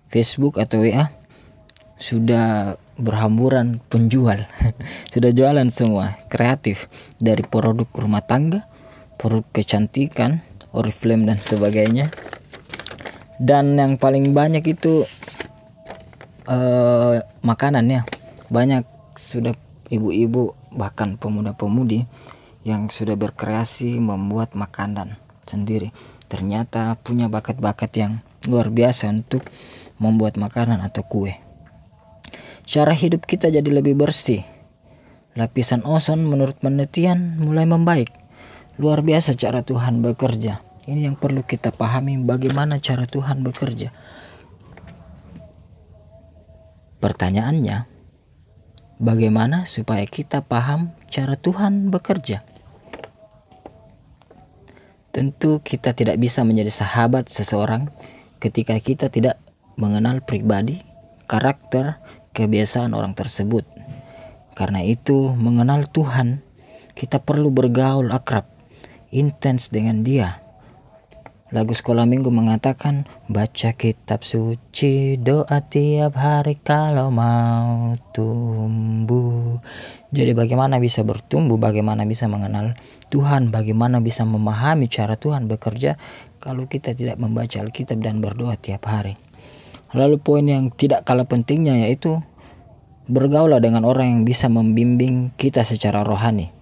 Facebook 0.09 0.57
atau 0.57 0.81
WA 0.81 1.09
sudah 2.01 2.79
berhamburan 2.95 3.83
penjual. 3.91 4.47
Sudah 5.13 5.31
jualan 5.35 5.67
semua 5.67 6.15
kreatif. 6.31 6.87
Dari 7.19 7.43
produk 7.43 7.87
rumah 7.91 8.23
tangga 8.23 8.63
produk 9.15 9.43
kecantikan 9.51 10.43
oriflame 10.75 11.27
dan 11.27 11.39
sebagainya. 11.39 12.11
Dan 13.35 13.75
yang 13.75 13.99
paling 13.99 14.31
banyak 14.31 14.63
itu 14.63 15.03
uh, 16.47 17.19
makanannya 17.43 18.07
banyak 18.47 18.87
sudah 19.19 19.51
ibu-ibu 19.91 20.55
bahkan 20.71 21.19
pemuda-pemudi 21.19 22.07
yang 22.65 22.89
sudah 22.89 23.13
berkreasi 23.13 24.01
membuat 24.01 24.57
makanan 24.57 25.21
sendiri 25.45 25.93
ternyata 26.25 26.97
punya 26.99 27.29
bakat-bakat 27.29 27.91
yang 27.95 28.13
luar 28.49 28.73
biasa 28.73 29.13
untuk 29.13 29.45
membuat 30.01 30.41
makanan 30.41 30.81
atau 30.81 31.05
kue 31.05 31.45
cara 32.65 32.91
hidup 32.91 33.23
kita 33.29 33.53
jadi 33.53 33.69
lebih 33.69 33.93
bersih. 33.95 34.41
Lapisan 35.37 35.85
ozon 35.85 36.25
menurut 36.25 36.57
penelitian 36.59 37.37
mulai 37.39 37.69
membaik. 37.69 38.09
Luar 38.81 39.05
biasa 39.05 39.37
cara 39.37 39.61
Tuhan 39.61 40.01
bekerja. 40.01 40.59
Ini 40.85 41.09
yang 41.09 41.15
perlu 41.15 41.45
kita 41.45 41.71
pahami 41.71 42.19
bagaimana 42.21 42.81
cara 42.81 43.07
Tuhan 43.07 43.41
bekerja. 43.41 43.89
Pertanyaannya, 46.99 47.85
bagaimana 48.97 49.69
supaya 49.69 50.03
kita 50.09 50.41
paham 50.41 50.93
cara 51.13 51.37
Tuhan 51.37 51.93
bekerja? 51.93 52.41
Tentu 55.15 55.63
kita 55.63 55.95
tidak 55.95 56.19
bisa 56.19 56.43
menjadi 56.43 56.67
sahabat 56.67 57.31
seseorang 57.31 57.87
ketika 58.43 58.75
kita 58.83 59.07
tidak 59.07 59.39
mengenal 59.79 60.19
pribadi, 60.19 60.83
karakter, 61.23 62.03
kebiasaan 62.35 62.91
orang 62.91 63.15
tersebut. 63.15 63.63
Karena 64.59 64.83
itu, 64.83 65.31
mengenal 65.31 65.87
Tuhan, 65.87 66.43
kita 66.99 67.23
perlu 67.23 67.47
bergaul 67.47 68.11
akrab, 68.11 68.43
intens 69.15 69.71
dengan 69.71 70.03
Dia. 70.03 70.44
Lagu 71.55 71.71
sekolah 71.71 72.03
minggu 72.03 72.35
mengatakan, 72.35 73.07
baca 73.31 73.71
kitab 73.79 74.27
suci, 74.27 75.15
doa 75.15 75.63
tiap 75.63 76.19
hari 76.19 76.59
kalau 76.59 77.07
mau 77.15 77.95
tumbuh. 78.11 79.63
Jadi 80.11 80.35
bagaimana 80.35 80.83
bisa 80.83 81.07
bertumbuh, 81.07 81.55
bagaimana 81.55 82.03
bisa 82.03 82.27
mengenal 82.27 82.75
Tuhan, 83.07 83.55
bagaimana 83.55 84.03
bisa 84.03 84.27
memahami 84.27 84.91
cara 84.91 85.15
Tuhan 85.15 85.47
bekerja 85.47 85.95
kalau 86.43 86.67
kita 86.67 86.91
tidak 86.91 87.23
membaca 87.23 87.63
Alkitab 87.63 88.03
dan 88.03 88.19
berdoa 88.19 88.59
tiap 88.59 88.91
hari. 88.91 89.15
Lalu 89.95 90.19
poin 90.19 90.43
yang 90.43 90.75
tidak 90.75 91.07
kalah 91.07 91.23
pentingnya 91.23 91.87
yaitu 91.87 92.19
bergaulah 93.07 93.63
dengan 93.63 93.87
orang 93.87 94.11
yang 94.11 94.21
bisa 94.27 94.51
membimbing 94.51 95.31
kita 95.39 95.63
secara 95.63 96.03
rohani. 96.03 96.54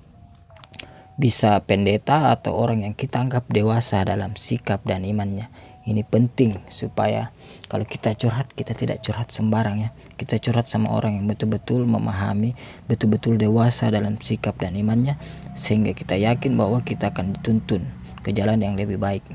Bisa 1.13 1.61
pendeta 1.61 2.33
atau 2.33 2.57
orang 2.57 2.83
yang 2.85 2.95
kita 2.97 3.21
anggap 3.21 3.45
dewasa 3.49 4.01
dalam 4.01 4.33
sikap 4.33 4.81
dan 4.85 5.05
imannya. 5.05 5.49
Ini 5.83 6.07
penting 6.07 6.63
supaya 6.71 7.35
kalau 7.67 7.83
kita 7.83 8.15
curhat 8.15 8.49
kita 8.55 8.71
tidak 8.71 9.03
curhat 9.03 9.29
sembarang 9.29 9.83
ya. 9.83 9.89
Kita 10.15 10.39
curhat 10.39 10.71
sama 10.71 10.93
orang 10.95 11.19
yang 11.19 11.25
betul-betul 11.27 11.83
memahami, 11.83 12.55
betul-betul 12.87 13.35
dewasa 13.35 13.91
dalam 13.91 14.15
sikap 14.21 14.55
dan 14.61 14.77
imannya 14.77 15.19
sehingga 15.53 15.91
kita 15.91 16.15
yakin 16.15 16.55
bahwa 16.55 16.79
kita 16.81 17.11
akan 17.11 17.35
dituntun 17.35 17.83
ke 18.23 18.31
jalan 18.31 18.63
yang 18.63 18.79
lebih 18.79 18.95
baik. 18.95 19.25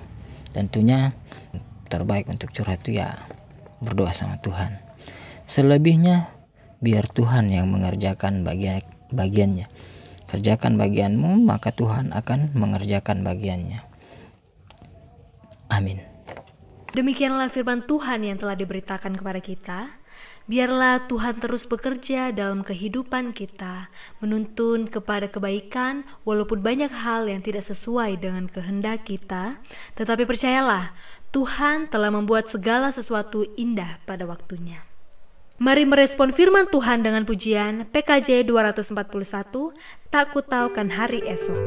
Tentunya 0.56 1.12
terbaik 1.92 2.26
untuk 2.32 2.48
curhat 2.50 2.80
itu 2.88 2.98
ya 2.98 3.12
berdoa 3.84 4.10
sama 4.16 4.40
Tuhan. 4.40 4.80
Selebihnya 5.44 6.32
biar 6.80 7.10
Tuhan 7.10 7.52
yang 7.52 7.68
mengerjakan 7.68 8.42
bagian 8.46 8.82
bagiannya. 9.12 9.66
Kerjakan 10.28 10.76
bagianmu, 10.76 11.40
maka 11.40 11.72
Tuhan 11.72 12.12
akan 12.12 12.52
mengerjakan 12.52 13.24
bagiannya. 13.24 13.80
Amin. 15.72 16.05
Demikianlah 16.92 17.52
firman 17.52 17.84
Tuhan 17.84 18.24
yang 18.24 18.36
telah 18.40 18.56
diberitakan 18.56 19.16
kepada 19.16 19.40
kita. 19.40 19.80
Biarlah 20.48 21.05
Tuhan 21.05 21.44
terus 21.44 21.68
bekerja 21.68 22.32
dalam 22.32 22.64
kehidupan 22.64 23.36
kita, 23.36 23.92
menuntun 24.24 24.88
kepada 24.88 25.28
kebaikan, 25.28 26.09
walaupun 26.24 26.64
banyak 26.64 26.88
hal 26.88 27.28
yang 27.28 27.44
tidak 27.44 27.68
sesuai 27.68 28.16
dengan 28.16 28.48
kehendak 28.48 29.05
kita. 29.05 29.60
Tetapi 30.00 30.24
percayalah, 30.24 30.96
Tuhan 31.36 31.92
telah 31.92 32.09
membuat 32.09 32.48
segala 32.48 32.88
sesuatu 32.88 33.44
indah 33.60 34.00
pada 34.09 34.24
waktunya. 34.24 34.88
Mari 35.59 35.82
merespon 35.82 36.30
firman 36.30 36.70
Tuhan 36.70 37.02
dengan 37.02 37.26
pujian 37.26 37.90
PKJ 37.90 38.47
241, 38.47 39.74
Tak 40.06 40.30
Kutaukan 40.30 40.86
Hari 40.86 41.26
Esok. 41.26 41.62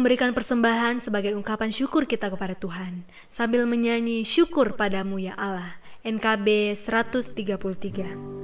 Memberikan 0.00 0.32
persembahan 0.32 0.96
sebagai 0.96 1.36
ungkapan 1.36 1.68
syukur 1.68 2.08
kita 2.08 2.32
kepada 2.32 2.56
Tuhan 2.56 3.04
sambil 3.28 3.68
menyanyi 3.68 4.24
syukur 4.24 4.72
padamu 4.72 5.20
ya 5.20 5.36
Allah. 5.36 5.76
NKB 6.00 6.72
133. 6.72 8.40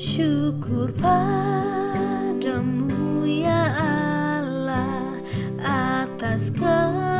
Syukur 0.00 0.88
padamu 0.96 2.08
ya 3.28 3.51
atas 6.32 6.40
segala 6.48 7.11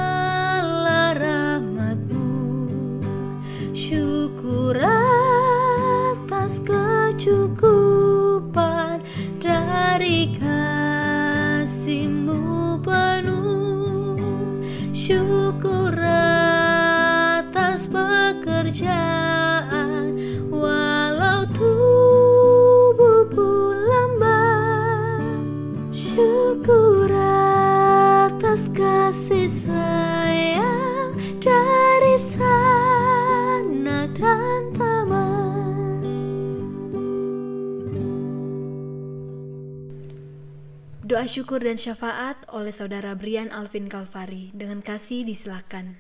Doa 41.23 41.31
syukur 41.31 41.63
dan 41.63 41.79
syafaat 41.79 42.35
oleh 42.51 42.75
Saudara 42.75 43.15
Brian 43.15 43.55
Alvin 43.55 43.87
Kalvari. 43.87 44.51
Dengan 44.59 44.83
kasih 44.83 45.23
disilakan. 45.23 45.95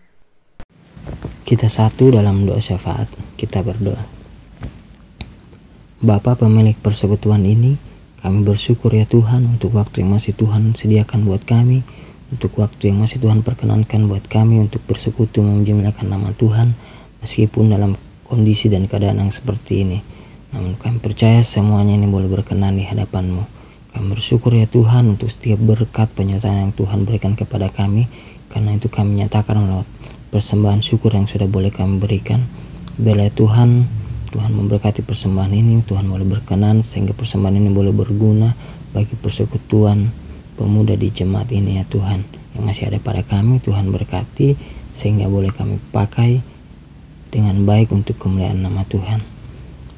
Kita 1.47 1.70
satu 1.70 2.11
dalam 2.11 2.43
doa 2.43 2.59
syafaat, 2.59 3.07
kita 3.39 3.62
berdoa. 3.62 4.03
Bapa 6.03 6.35
pemilik 6.35 6.74
persekutuan 6.74 7.47
ini, 7.47 7.78
kami 8.19 8.43
bersyukur 8.43 8.90
ya 8.90 9.07
Tuhan 9.07 9.47
untuk 9.47 9.78
waktu 9.78 10.03
yang 10.03 10.19
masih 10.19 10.35
Tuhan 10.35 10.74
sediakan 10.74 11.23
buat 11.23 11.47
kami, 11.47 11.86
untuk 12.35 12.59
waktu 12.59 12.90
yang 12.90 12.99
masih 12.99 13.23
Tuhan 13.23 13.47
perkenankan 13.47 14.11
buat 14.11 14.27
kami 14.27 14.59
untuk 14.59 14.82
bersekutu 14.90 15.39
menjumlahkan 15.47 16.11
nama 16.11 16.35
Tuhan, 16.35 16.74
meskipun 17.23 17.70
dalam 17.70 17.94
kondisi 18.27 18.66
dan 18.66 18.90
keadaan 18.90 19.23
yang 19.23 19.31
seperti 19.31 19.86
ini. 19.86 20.03
Namun 20.51 20.74
kami 20.82 20.99
percaya 20.99 21.47
semuanya 21.47 21.94
ini 21.94 22.11
boleh 22.11 22.27
berkenan 22.27 22.74
di 22.74 22.82
hadapanmu. 22.82 23.61
Kami 23.93 24.16
bersyukur 24.16 24.56
ya 24.56 24.64
Tuhan 24.64 25.16
untuk 25.16 25.28
setiap 25.28 25.60
berkat 25.60 26.09
penyertaan 26.16 26.69
yang 26.69 26.73
Tuhan 26.73 27.05
berikan 27.05 27.36
kepada 27.36 27.69
kami, 27.69 28.09
karena 28.48 28.73
itu 28.77 28.89
kami 28.89 29.20
nyatakan 29.20 29.69
lewat 29.69 29.89
persembahan 30.32 30.81
syukur 30.81 31.12
yang 31.12 31.28
sudah 31.28 31.44
boleh 31.44 31.69
kami 31.69 32.01
berikan. 32.01 32.48
Biarlah 32.97 33.28
ya 33.28 33.35
Tuhan, 33.36 33.85
Tuhan 34.32 34.52
memberkati 34.56 35.05
persembahan 35.05 35.52
ini, 35.52 35.85
Tuhan 35.85 36.09
boleh 36.09 36.24
berkenan 36.24 36.81
sehingga 36.81 37.12
persembahan 37.12 37.60
ini 37.60 37.69
boleh 37.69 37.93
berguna 37.93 38.56
bagi 38.97 39.12
persekutuan 39.16 40.09
pemuda 40.56 40.97
di 40.97 41.12
jemaat 41.12 41.52
ini 41.52 41.77
ya 41.77 41.85
Tuhan. 41.85 42.24
Yang 42.56 42.64
masih 42.64 42.85
ada 42.93 42.98
pada 43.01 43.20
kami, 43.24 43.60
Tuhan 43.60 43.93
berkati 43.93 44.56
sehingga 44.97 45.28
boleh 45.28 45.52
kami 45.52 45.81
pakai 45.93 46.40
dengan 47.32 47.64
baik 47.64 47.93
untuk 47.93 48.20
kemuliaan 48.20 48.60
nama 48.60 48.85
Tuhan. 48.89 49.31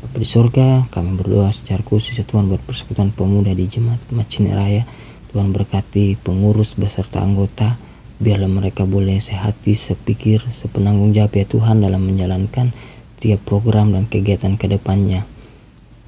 Bapa 0.04 0.20
di 0.20 0.28
surga, 0.28 0.84
kami 0.92 1.16
berdoa 1.16 1.48
secara 1.48 1.80
khusus 1.80 2.12
ya 2.20 2.28
Tuhan 2.28 2.52
buat 2.52 2.60
persekutuan 2.60 3.08
pemuda 3.16 3.56
di 3.56 3.64
jemaat 3.64 3.96
Macini 4.12 4.52
Raya. 4.52 4.84
Tuhan 5.32 5.48
berkati 5.48 6.20
pengurus 6.20 6.76
beserta 6.76 7.24
anggota, 7.24 7.80
biarlah 8.20 8.52
mereka 8.52 8.84
boleh 8.84 9.24
sehati, 9.24 9.72
sepikir, 9.72 10.44
sepenanggung 10.44 11.16
jawab 11.16 11.32
ya 11.32 11.48
Tuhan 11.48 11.80
dalam 11.80 12.04
menjalankan 12.04 12.76
tiap 13.16 13.48
program 13.48 13.96
dan 13.96 14.04
kegiatan 14.04 14.60
ke 14.60 14.68
depannya. 14.68 15.24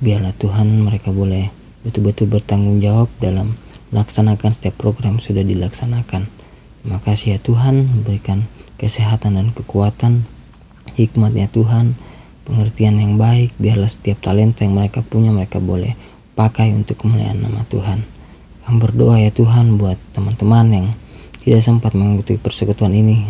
Biarlah 0.04 0.36
Tuhan 0.36 0.84
mereka 0.84 1.08
boleh 1.08 1.48
betul-betul 1.80 2.28
bertanggung 2.28 2.84
jawab 2.84 3.08
dalam 3.16 3.56
melaksanakan 3.96 4.52
setiap 4.52 4.76
program 4.76 5.24
sudah 5.24 5.40
dilaksanakan. 5.40 6.28
Terima 6.84 7.00
kasih 7.00 7.28
ya 7.32 7.38
Tuhan, 7.40 8.04
berikan 8.04 8.44
kesehatan 8.76 9.40
dan 9.40 9.56
kekuatan, 9.56 10.28
hikmat 11.00 11.32
ya 11.32 11.48
Tuhan, 11.48 11.96
pengertian 12.46 13.02
yang 13.02 13.18
baik, 13.18 13.52
biarlah 13.58 13.90
setiap 13.90 14.22
talenta 14.22 14.62
yang 14.62 14.78
mereka 14.78 15.02
punya 15.02 15.34
mereka 15.34 15.58
boleh 15.58 15.98
pakai 16.38 16.72
untuk 16.72 17.02
kemuliaan 17.02 17.42
nama 17.42 17.66
Tuhan. 17.66 18.06
Kami 18.64 18.76
berdoa 18.78 19.18
ya 19.18 19.34
Tuhan 19.34 19.76
buat 19.76 19.98
teman-teman 20.14 20.66
yang 20.70 20.86
tidak 21.42 21.62
sempat 21.62 21.94
mengikuti 21.94 22.38
persekutuan 22.38 22.94
ini 22.94 23.26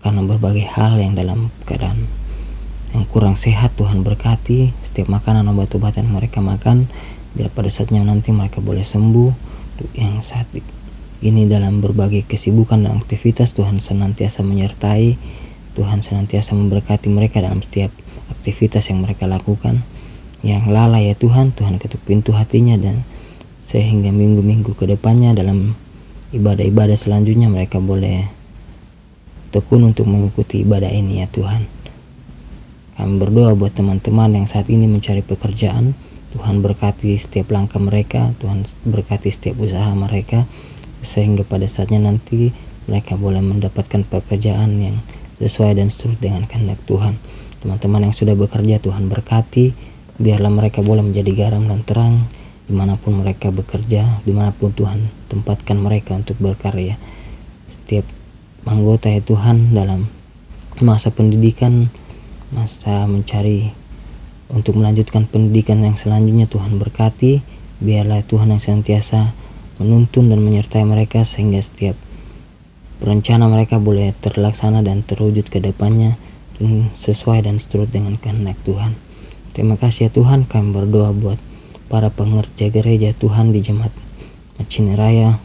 karena 0.00 0.24
berbagai 0.24 0.64
hal 0.64 0.96
yang 1.00 1.12
dalam 1.12 1.52
keadaan 1.68 2.08
yang 2.96 3.04
kurang 3.04 3.36
sehat 3.36 3.76
Tuhan 3.76 4.00
berkati 4.00 4.72
setiap 4.80 5.12
makanan 5.12 5.44
obat-obatan 5.52 6.08
mereka 6.08 6.40
makan 6.40 6.88
biar 7.36 7.52
pada 7.52 7.68
saatnya 7.68 8.00
nanti 8.00 8.32
mereka 8.32 8.64
boleh 8.64 8.80
sembuh 8.80 9.30
yang 9.92 10.24
saat 10.24 10.48
ini 11.20 11.44
dalam 11.44 11.84
berbagai 11.84 12.24
kesibukan 12.24 12.88
dan 12.88 12.96
aktivitas 12.96 13.52
Tuhan 13.52 13.82
senantiasa 13.84 14.40
menyertai 14.40 15.18
Tuhan 15.76 16.00
senantiasa 16.00 16.56
memberkati 16.56 17.12
mereka 17.12 17.44
dalam 17.44 17.60
setiap 17.60 17.92
aktivitas 18.38 18.88
yang 18.88 19.02
mereka 19.02 19.26
lakukan 19.26 19.82
yang 20.46 20.70
lalai 20.70 21.10
ya 21.10 21.14
Tuhan 21.18 21.50
Tuhan 21.52 21.82
ketuk 21.82 22.00
pintu 22.06 22.30
hatinya 22.30 22.78
dan 22.78 23.02
sehingga 23.58 24.14
minggu-minggu 24.14 24.78
ke 24.78 24.86
depannya 24.86 25.34
dalam 25.34 25.74
ibadah-ibadah 26.30 26.96
selanjutnya 26.96 27.50
mereka 27.50 27.82
boleh 27.82 28.24
tekun 29.50 29.90
untuk 29.90 30.06
mengikuti 30.06 30.62
ibadah 30.62 30.88
ini 30.88 31.20
ya 31.20 31.28
Tuhan 31.28 31.78
kami 32.98 33.14
berdoa 33.22 33.54
buat 33.54 33.78
teman-teman 33.78 34.42
yang 34.42 34.50
saat 34.50 34.66
ini 34.66 34.90
mencari 34.90 35.22
pekerjaan. 35.22 35.94
Tuhan 36.34 36.66
berkati 36.66 37.14
setiap 37.14 37.54
langkah 37.54 37.78
mereka, 37.78 38.34
Tuhan 38.42 38.66
berkati 38.82 39.30
setiap 39.30 39.54
usaha 39.62 39.86
mereka, 39.94 40.50
sehingga 41.06 41.46
pada 41.46 41.70
saatnya 41.70 42.02
nanti 42.02 42.50
mereka 42.90 43.14
boleh 43.14 43.38
mendapatkan 43.38 44.02
pekerjaan 44.02 44.82
yang 44.82 44.98
sesuai 45.38 45.78
dan 45.78 45.94
seturut 45.94 46.18
dengan 46.18 46.42
kehendak 46.50 46.82
Tuhan. 46.90 47.14
Teman-teman 47.58 48.10
yang 48.10 48.14
sudah 48.14 48.38
bekerja, 48.38 48.78
Tuhan 48.78 49.10
berkati, 49.10 49.74
biarlah 50.18 50.50
mereka 50.50 50.82
boleh 50.82 51.02
menjadi 51.02 51.34
garam 51.34 51.66
dan 51.66 51.82
terang 51.82 52.26
di 52.68 52.76
mana 52.76 53.00
pun 53.00 53.16
mereka 53.18 53.48
bekerja, 53.48 54.20
di 54.22 54.32
mana 54.36 54.52
pun 54.52 54.70
Tuhan 54.70 55.00
tempatkan 55.32 55.80
mereka 55.80 56.20
untuk 56.20 56.36
berkarya. 56.36 57.00
Setiap 57.72 58.04
anggota 58.68 59.08
ya 59.08 59.24
Tuhan 59.24 59.72
dalam 59.72 60.04
masa 60.84 61.08
pendidikan 61.08 61.88
masa 62.52 63.08
mencari 63.08 63.72
untuk 64.52 64.76
melanjutkan 64.76 65.24
pendidikan 65.24 65.80
yang 65.80 65.96
selanjutnya 65.96 66.44
Tuhan 66.48 66.76
berkati. 66.76 67.40
Biarlah 67.78 68.26
Tuhan 68.26 68.50
yang 68.52 68.60
senantiasa 68.60 69.32
menuntun 69.78 70.28
dan 70.28 70.42
menyertai 70.42 70.82
mereka 70.82 71.22
sehingga 71.22 71.62
setiap 71.62 71.94
rencana 72.98 73.46
mereka 73.46 73.78
boleh 73.78 74.10
terlaksana 74.18 74.82
dan 74.82 75.06
terwujud 75.06 75.46
ke 75.46 75.62
depannya 75.62 76.18
sesuai 76.98 77.46
dan 77.46 77.62
seturut 77.62 77.90
dengan 77.90 78.18
kehendak 78.18 78.58
Tuhan 78.66 78.94
terima 79.54 79.78
kasih 79.78 80.08
ya 80.08 80.10
Tuhan 80.10 80.46
kami 80.46 80.74
berdoa 80.74 81.14
buat 81.14 81.38
para 81.86 82.10
pengerja 82.12 82.68
gereja 82.68 83.14
Tuhan 83.16 83.54
di 83.54 83.62
jemaat 83.64 83.94
Macini 84.58 84.98
Raya 84.98 85.38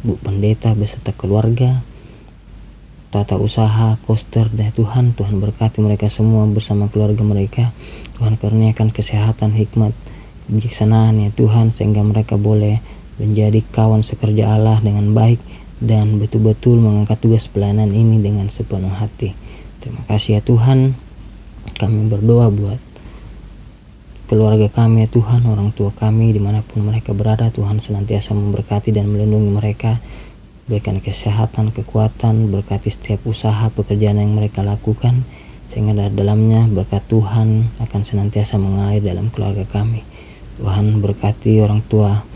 Bu 0.00 0.16
Pendeta 0.16 0.72
beserta 0.72 1.12
keluarga 1.12 1.84
tata 3.16 3.40
usaha, 3.40 3.96
koster, 4.04 4.44
dan 4.52 4.76
Tuhan, 4.76 5.16
Tuhan 5.16 5.40
berkati 5.40 5.80
mereka 5.80 6.12
semua 6.12 6.44
bersama 6.44 6.92
keluarga 6.92 7.24
mereka. 7.24 7.72
Tuhan 8.20 8.36
karuniakan 8.36 8.92
kesehatan, 8.92 9.56
hikmat, 9.56 9.96
kebijaksanaan 10.44 11.24
ya 11.24 11.30
Tuhan, 11.32 11.72
sehingga 11.72 12.04
mereka 12.04 12.36
boleh 12.36 12.76
menjadi 13.16 13.64
kawan 13.72 14.04
sekerja 14.04 14.52
Allah 14.60 14.84
dengan 14.84 15.16
baik 15.16 15.40
dan 15.80 16.20
betul-betul 16.20 16.76
mengangkat 16.76 17.16
tugas 17.16 17.48
pelayanan 17.48 17.88
ini 17.92 18.20
dengan 18.20 18.52
sepenuh 18.52 18.92
hati. 18.92 19.32
Terima 19.86 20.02
kasih 20.10 20.30
ya 20.34 20.40
Tuhan. 20.42 20.98
Kami 21.78 22.10
berdoa 22.10 22.50
buat 22.50 22.82
keluarga 24.26 24.66
kami 24.66 25.06
ya 25.06 25.08
Tuhan, 25.14 25.46
orang 25.46 25.70
tua 25.70 25.94
kami 25.94 26.34
di 26.34 26.42
mana 26.42 26.58
pun 26.66 26.82
mereka 26.82 27.14
berada, 27.14 27.54
Tuhan 27.54 27.78
senantiasa 27.78 28.34
memberkati 28.34 28.90
dan 28.90 29.06
melindungi 29.06 29.46
mereka 29.46 30.02
berikan 30.66 30.98
kesehatan, 30.98 31.70
kekuatan, 31.70 32.50
berkati 32.50 32.90
setiap 32.90 33.22
usaha 33.30 33.70
pekerjaan 33.70 34.18
yang 34.18 34.34
mereka 34.34 34.66
lakukan, 34.66 35.22
sehingga 35.70 35.94
dari 35.94 36.18
dalamnya 36.18 36.66
berkat 36.66 37.06
Tuhan 37.06 37.70
akan 37.78 38.00
senantiasa 38.02 38.58
mengalir 38.58 39.06
dalam 39.06 39.30
keluarga 39.30 39.62
kami. 39.70 40.02
Tuhan 40.58 40.98
berkati 40.98 41.62
orang 41.62 41.86
tua 41.86 42.26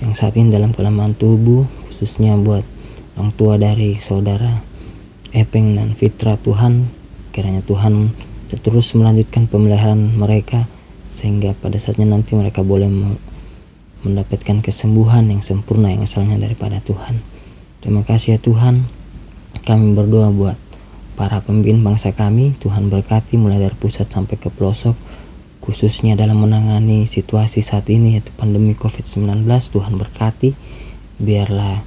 yang 0.00 0.16
saat 0.16 0.40
ini 0.40 0.48
dalam 0.48 0.72
kelemahan 0.72 1.12
tubuh, 1.12 1.68
khususnya 1.92 2.40
buat 2.40 2.64
orang 3.20 3.36
tua 3.36 3.60
dari 3.60 4.00
saudara 4.00 4.72
Epeng 5.34 5.74
dan 5.74 5.98
Fitra 5.98 6.38
Tuhan, 6.38 6.86
kiranya 7.34 7.66
Tuhan 7.66 8.14
terus 8.54 8.94
melanjutkan 8.94 9.50
pemeliharaan 9.50 10.14
mereka 10.14 10.70
sehingga 11.10 11.58
pada 11.58 11.74
saatnya 11.74 12.06
nanti 12.06 12.38
mereka 12.38 12.62
boleh 12.62 12.86
mendapatkan 14.06 14.62
kesembuhan 14.62 15.26
yang 15.26 15.42
sempurna 15.42 15.90
yang 15.90 16.06
asalnya 16.06 16.38
daripada 16.38 16.78
Tuhan. 16.78 17.18
Terima 17.82 18.06
kasih 18.06 18.36
ya 18.36 18.38
Tuhan. 18.38 18.86
Kami 19.66 19.96
berdoa 19.96 20.30
buat 20.30 20.54
para 21.18 21.40
pemimpin 21.42 21.82
bangsa 21.82 22.14
kami. 22.14 22.54
Tuhan 22.62 22.92
berkati 22.92 23.34
mulai 23.40 23.58
dari 23.58 23.74
pusat 23.74 24.06
sampai 24.06 24.38
ke 24.38 24.52
pelosok. 24.54 24.94
Khususnya 25.64 26.12
dalam 26.12 26.44
menangani 26.44 27.08
situasi 27.08 27.64
saat 27.64 27.88
ini 27.88 28.20
yaitu 28.20 28.30
pandemi 28.36 28.76
COVID-19. 28.76 29.48
Tuhan 29.48 29.96
berkati. 29.96 30.52
Biarlah 31.18 31.80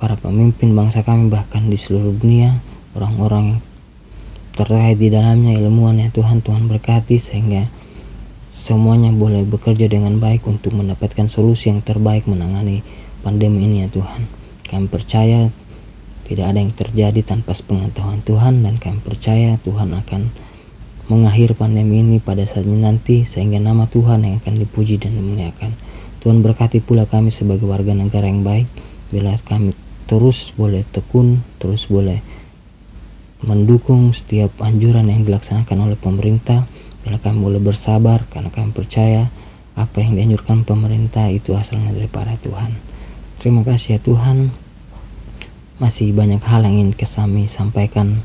para 0.00 0.16
pemimpin 0.16 0.72
bangsa 0.72 1.04
kami 1.04 1.28
bahkan 1.28 1.68
di 1.68 1.76
seluruh 1.76 2.16
dunia. 2.16 2.56
Orang-orang 2.96 3.54
yang 3.54 3.60
terkait 4.60 5.00
di 5.00 5.08
dalamnya 5.08 5.56
ilmuwan 5.56 5.96
ya 6.04 6.12
Tuhan. 6.12 6.44
Tuhan 6.44 6.68
berkati 6.68 7.16
sehingga 7.16 7.64
semuanya 8.52 9.08
boleh 9.08 9.48
bekerja 9.48 9.88
dengan 9.88 10.20
baik 10.20 10.44
untuk 10.44 10.76
mendapatkan 10.76 11.32
solusi 11.32 11.72
yang 11.72 11.80
terbaik 11.80 12.28
menangani 12.28 12.84
pandemi 13.24 13.64
ini 13.64 13.76
ya 13.82 13.88
Tuhan. 13.88 14.28
Kami 14.68 14.92
percaya 14.92 15.48
tidak 16.28 16.44
ada 16.52 16.60
yang 16.60 16.74
terjadi 16.76 17.20
tanpa 17.24 17.56
pengetahuan 17.56 18.20
Tuhan 18.20 18.60
dan 18.60 18.76
kami 18.76 19.00
percaya 19.00 19.56
Tuhan 19.64 19.96
akan 19.96 20.28
mengakhiri 21.08 21.56
pandemi 21.56 22.04
ini 22.04 22.20
pada 22.20 22.44
saatnya 22.44 22.92
nanti 22.92 23.24
sehingga 23.24 23.58
nama 23.58 23.88
Tuhan 23.88 24.28
yang 24.28 24.44
akan 24.44 24.60
dipuji 24.60 25.00
dan 25.00 25.16
dimuliakan. 25.16 25.72
Tuhan 26.20 26.44
berkati 26.44 26.84
pula 26.84 27.08
kami 27.08 27.32
sebagai 27.32 27.64
warga 27.64 27.96
negara 27.96 28.28
yang 28.28 28.44
baik 28.44 28.68
bila 29.08 29.34
kami 29.42 29.72
terus 30.04 30.52
boleh 30.52 30.84
tekun, 30.84 31.40
terus 31.56 31.88
boleh 31.88 32.20
mendukung 33.40 34.12
setiap 34.12 34.52
anjuran 34.60 35.08
yang 35.08 35.24
dilaksanakan 35.24 35.88
oleh 35.88 35.96
pemerintah 35.96 36.68
bila 37.00 37.16
kami 37.16 37.40
boleh 37.40 37.60
bersabar 37.60 38.28
karena 38.28 38.52
kami 38.52 38.76
percaya 38.76 39.32
apa 39.72 40.04
yang 40.04 40.20
dianjurkan 40.20 40.68
pemerintah 40.68 41.32
itu 41.32 41.56
asalnya 41.56 41.96
daripada 41.96 42.36
Tuhan. 42.36 42.76
Terima 43.40 43.64
kasih 43.64 43.96
ya 43.96 44.00
Tuhan. 44.04 44.52
Masih 45.80 46.12
banyak 46.12 46.44
hal 46.44 46.68
yang 46.68 46.76
ingin 46.76 46.92
kami 46.92 47.48
sampaikan 47.48 48.20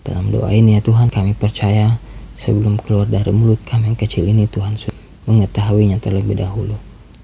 dalam 0.00 0.32
doa 0.32 0.48
ini 0.48 0.80
ya 0.80 0.80
Tuhan. 0.80 1.12
Kami 1.12 1.36
percaya 1.36 2.00
sebelum 2.40 2.80
keluar 2.80 3.04
dari 3.04 3.28
mulut 3.28 3.60
kami 3.68 3.92
yang 3.92 3.98
kecil 4.00 4.24
ini 4.24 4.48
Tuhan 4.48 4.80
sudah 4.80 4.96
mengetahuinya 5.28 6.00
terlebih 6.00 6.40
dahulu. 6.40 6.72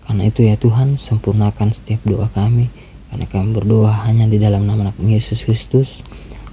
Karena 0.05 0.29
itu 0.29 0.45
ya 0.45 0.61
Tuhan, 0.61 1.01
sempurnakan 1.01 1.73
setiap 1.73 2.05
doa 2.05 2.29
kami. 2.29 2.69
Karena 3.09 3.25
kami 3.25 3.57
berdoa 3.57 4.05
hanya 4.05 4.29
di 4.29 4.37
dalam 4.37 4.69
nama 4.69 4.93
Yesus 5.01 5.49
Kristus 5.49 6.05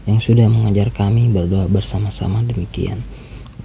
yang 0.07 0.23
sudah 0.23 0.47
mengajar 0.47 0.87
kami 0.89 1.27
berdoa 1.27 1.67
bersama-sama 1.67 2.39
demikian. 2.47 3.03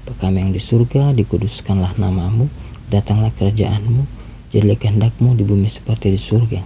Bapa 0.03 0.27
kami 0.27 0.43
yang 0.43 0.51
di 0.51 0.59
surga, 0.59 1.15
dikuduskanlah 1.15 1.95
namamu, 1.95 2.51
datanglah 2.91 3.31
kerajaanmu, 3.39 4.03
jadilah 4.51 4.75
kehendakmu 4.75 5.39
di 5.39 5.47
bumi 5.47 5.71
seperti 5.71 6.11
di 6.11 6.19
surga. 6.19 6.61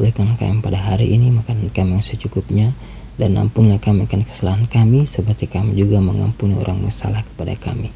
Berikan 0.00 0.32
kami 0.40 0.64
pada 0.64 0.80
hari 0.80 1.12
ini 1.12 1.28
makanan 1.28 1.68
kami 1.68 2.00
yang 2.00 2.06
secukupnya 2.06 2.72
dan 3.20 3.36
ampunlah 3.36 3.76
kami 3.76 4.08
akan 4.08 4.24
kesalahan 4.24 4.64
kami 4.64 5.04
seperti 5.04 5.44
kami 5.50 5.76
juga 5.76 6.00
mengampuni 6.00 6.56
orang 6.56 6.80
yang 6.88 6.94
salah 6.94 7.20
kepada 7.20 7.52
kami. 7.60 7.92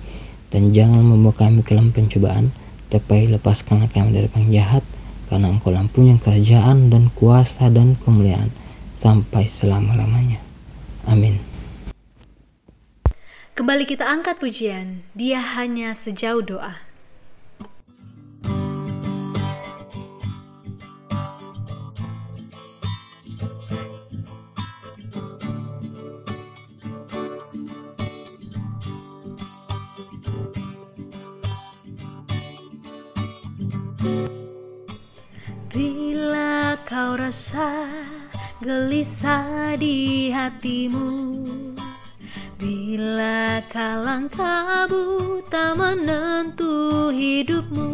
Dan 0.52 0.76
jangan 0.76 1.00
membawa 1.00 1.48
kami 1.48 1.64
ke 1.64 1.72
dalam 1.72 1.96
pencobaan, 1.96 2.52
tapi 2.92 3.32
lepaskanlah 3.32 3.88
kami 3.88 4.12
dari 4.12 4.28
penjahat, 4.28 4.84
karena 5.32 5.48
engkau 5.48 5.72
lampunya 5.72 6.20
kerajaan 6.20 6.92
dan 6.92 7.08
kuasa 7.16 7.72
dan 7.72 7.96
kemuliaan 7.96 8.52
sampai 8.92 9.48
selama-lamanya. 9.48 10.51
Amin. 11.06 11.42
Kembali 13.52 13.84
kita 13.84 14.08
angkat 14.08 14.40
pujian, 14.40 15.04
dia 15.12 15.38
hanya 15.38 15.92
sejauh 15.92 16.40
doa. 16.40 16.80
Bila 35.72 36.76
kau 36.84 37.16
rasa 37.16 37.81
gelisah 38.62 39.74
di 39.74 40.30
hatimu. 40.30 41.42
Bila 42.62 43.58
kalang 43.66 44.30
kabut 44.30 45.42
tak 45.50 45.74
menentu 45.74 47.10
hidupmu. 47.10 47.90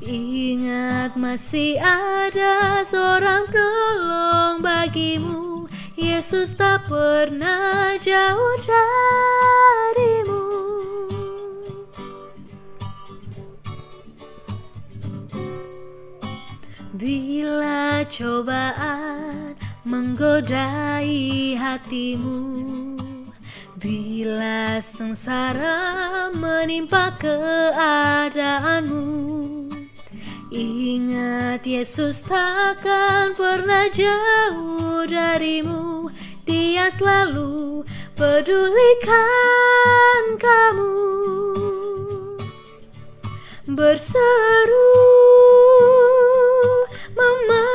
Ingat 0.00 1.20
masih 1.20 1.76
ada 1.76 2.80
seorang 2.80 3.44
penolong 3.52 4.64
bagimu. 4.64 5.68
Yesus 6.00 6.56
tak 6.56 6.88
pernah 6.88 8.00
jauh 8.00 8.56
darimu 8.64 8.89
cobaan 18.10 19.54
menggodai 19.86 21.54
hatimu. 21.54 22.98
Bila 23.80 24.76
sengsara 24.84 26.28
menimpa 26.36 27.16
keadaanmu 27.16 29.08
Ingat 30.50 31.62
Yesus 31.62 32.26
takkan 32.26 33.38
pernah 33.38 33.86
jauh 33.94 35.06
darimu. 35.06 36.10
Dia 36.42 36.90
selalu 36.90 37.86
pedulikan 38.18 39.14
kamu. 40.42 40.98
Berseru 43.70 44.98
namanya 47.14 47.69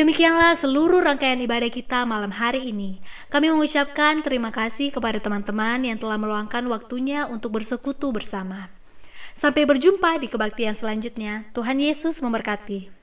Demikianlah 0.00 0.56
seluruh 0.56 1.04
rangkaian 1.04 1.36
ibadah 1.44 1.68
kita 1.68 2.08
malam 2.08 2.32
hari 2.32 2.72
ini. 2.72 3.04
Kami 3.28 3.52
mengucapkan 3.52 4.24
terima 4.24 4.48
kasih 4.48 4.88
kepada 4.88 5.20
teman-teman 5.20 5.76
yang 5.84 6.00
telah 6.00 6.16
meluangkan 6.16 6.64
waktunya 6.72 7.28
untuk 7.28 7.60
bersekutu 7.60 8.08
bersama. 8.08 8.72
Sampai 9.36 9.68
berjumpa 9.68 10.16
di 10.16 10.32
kebaktian 10.32 10.72
selanjutnya. 10.72 11.52
Tuhan 11.52 11.84
Yesus 11.84 12.24
memberkati. 12.24 12.99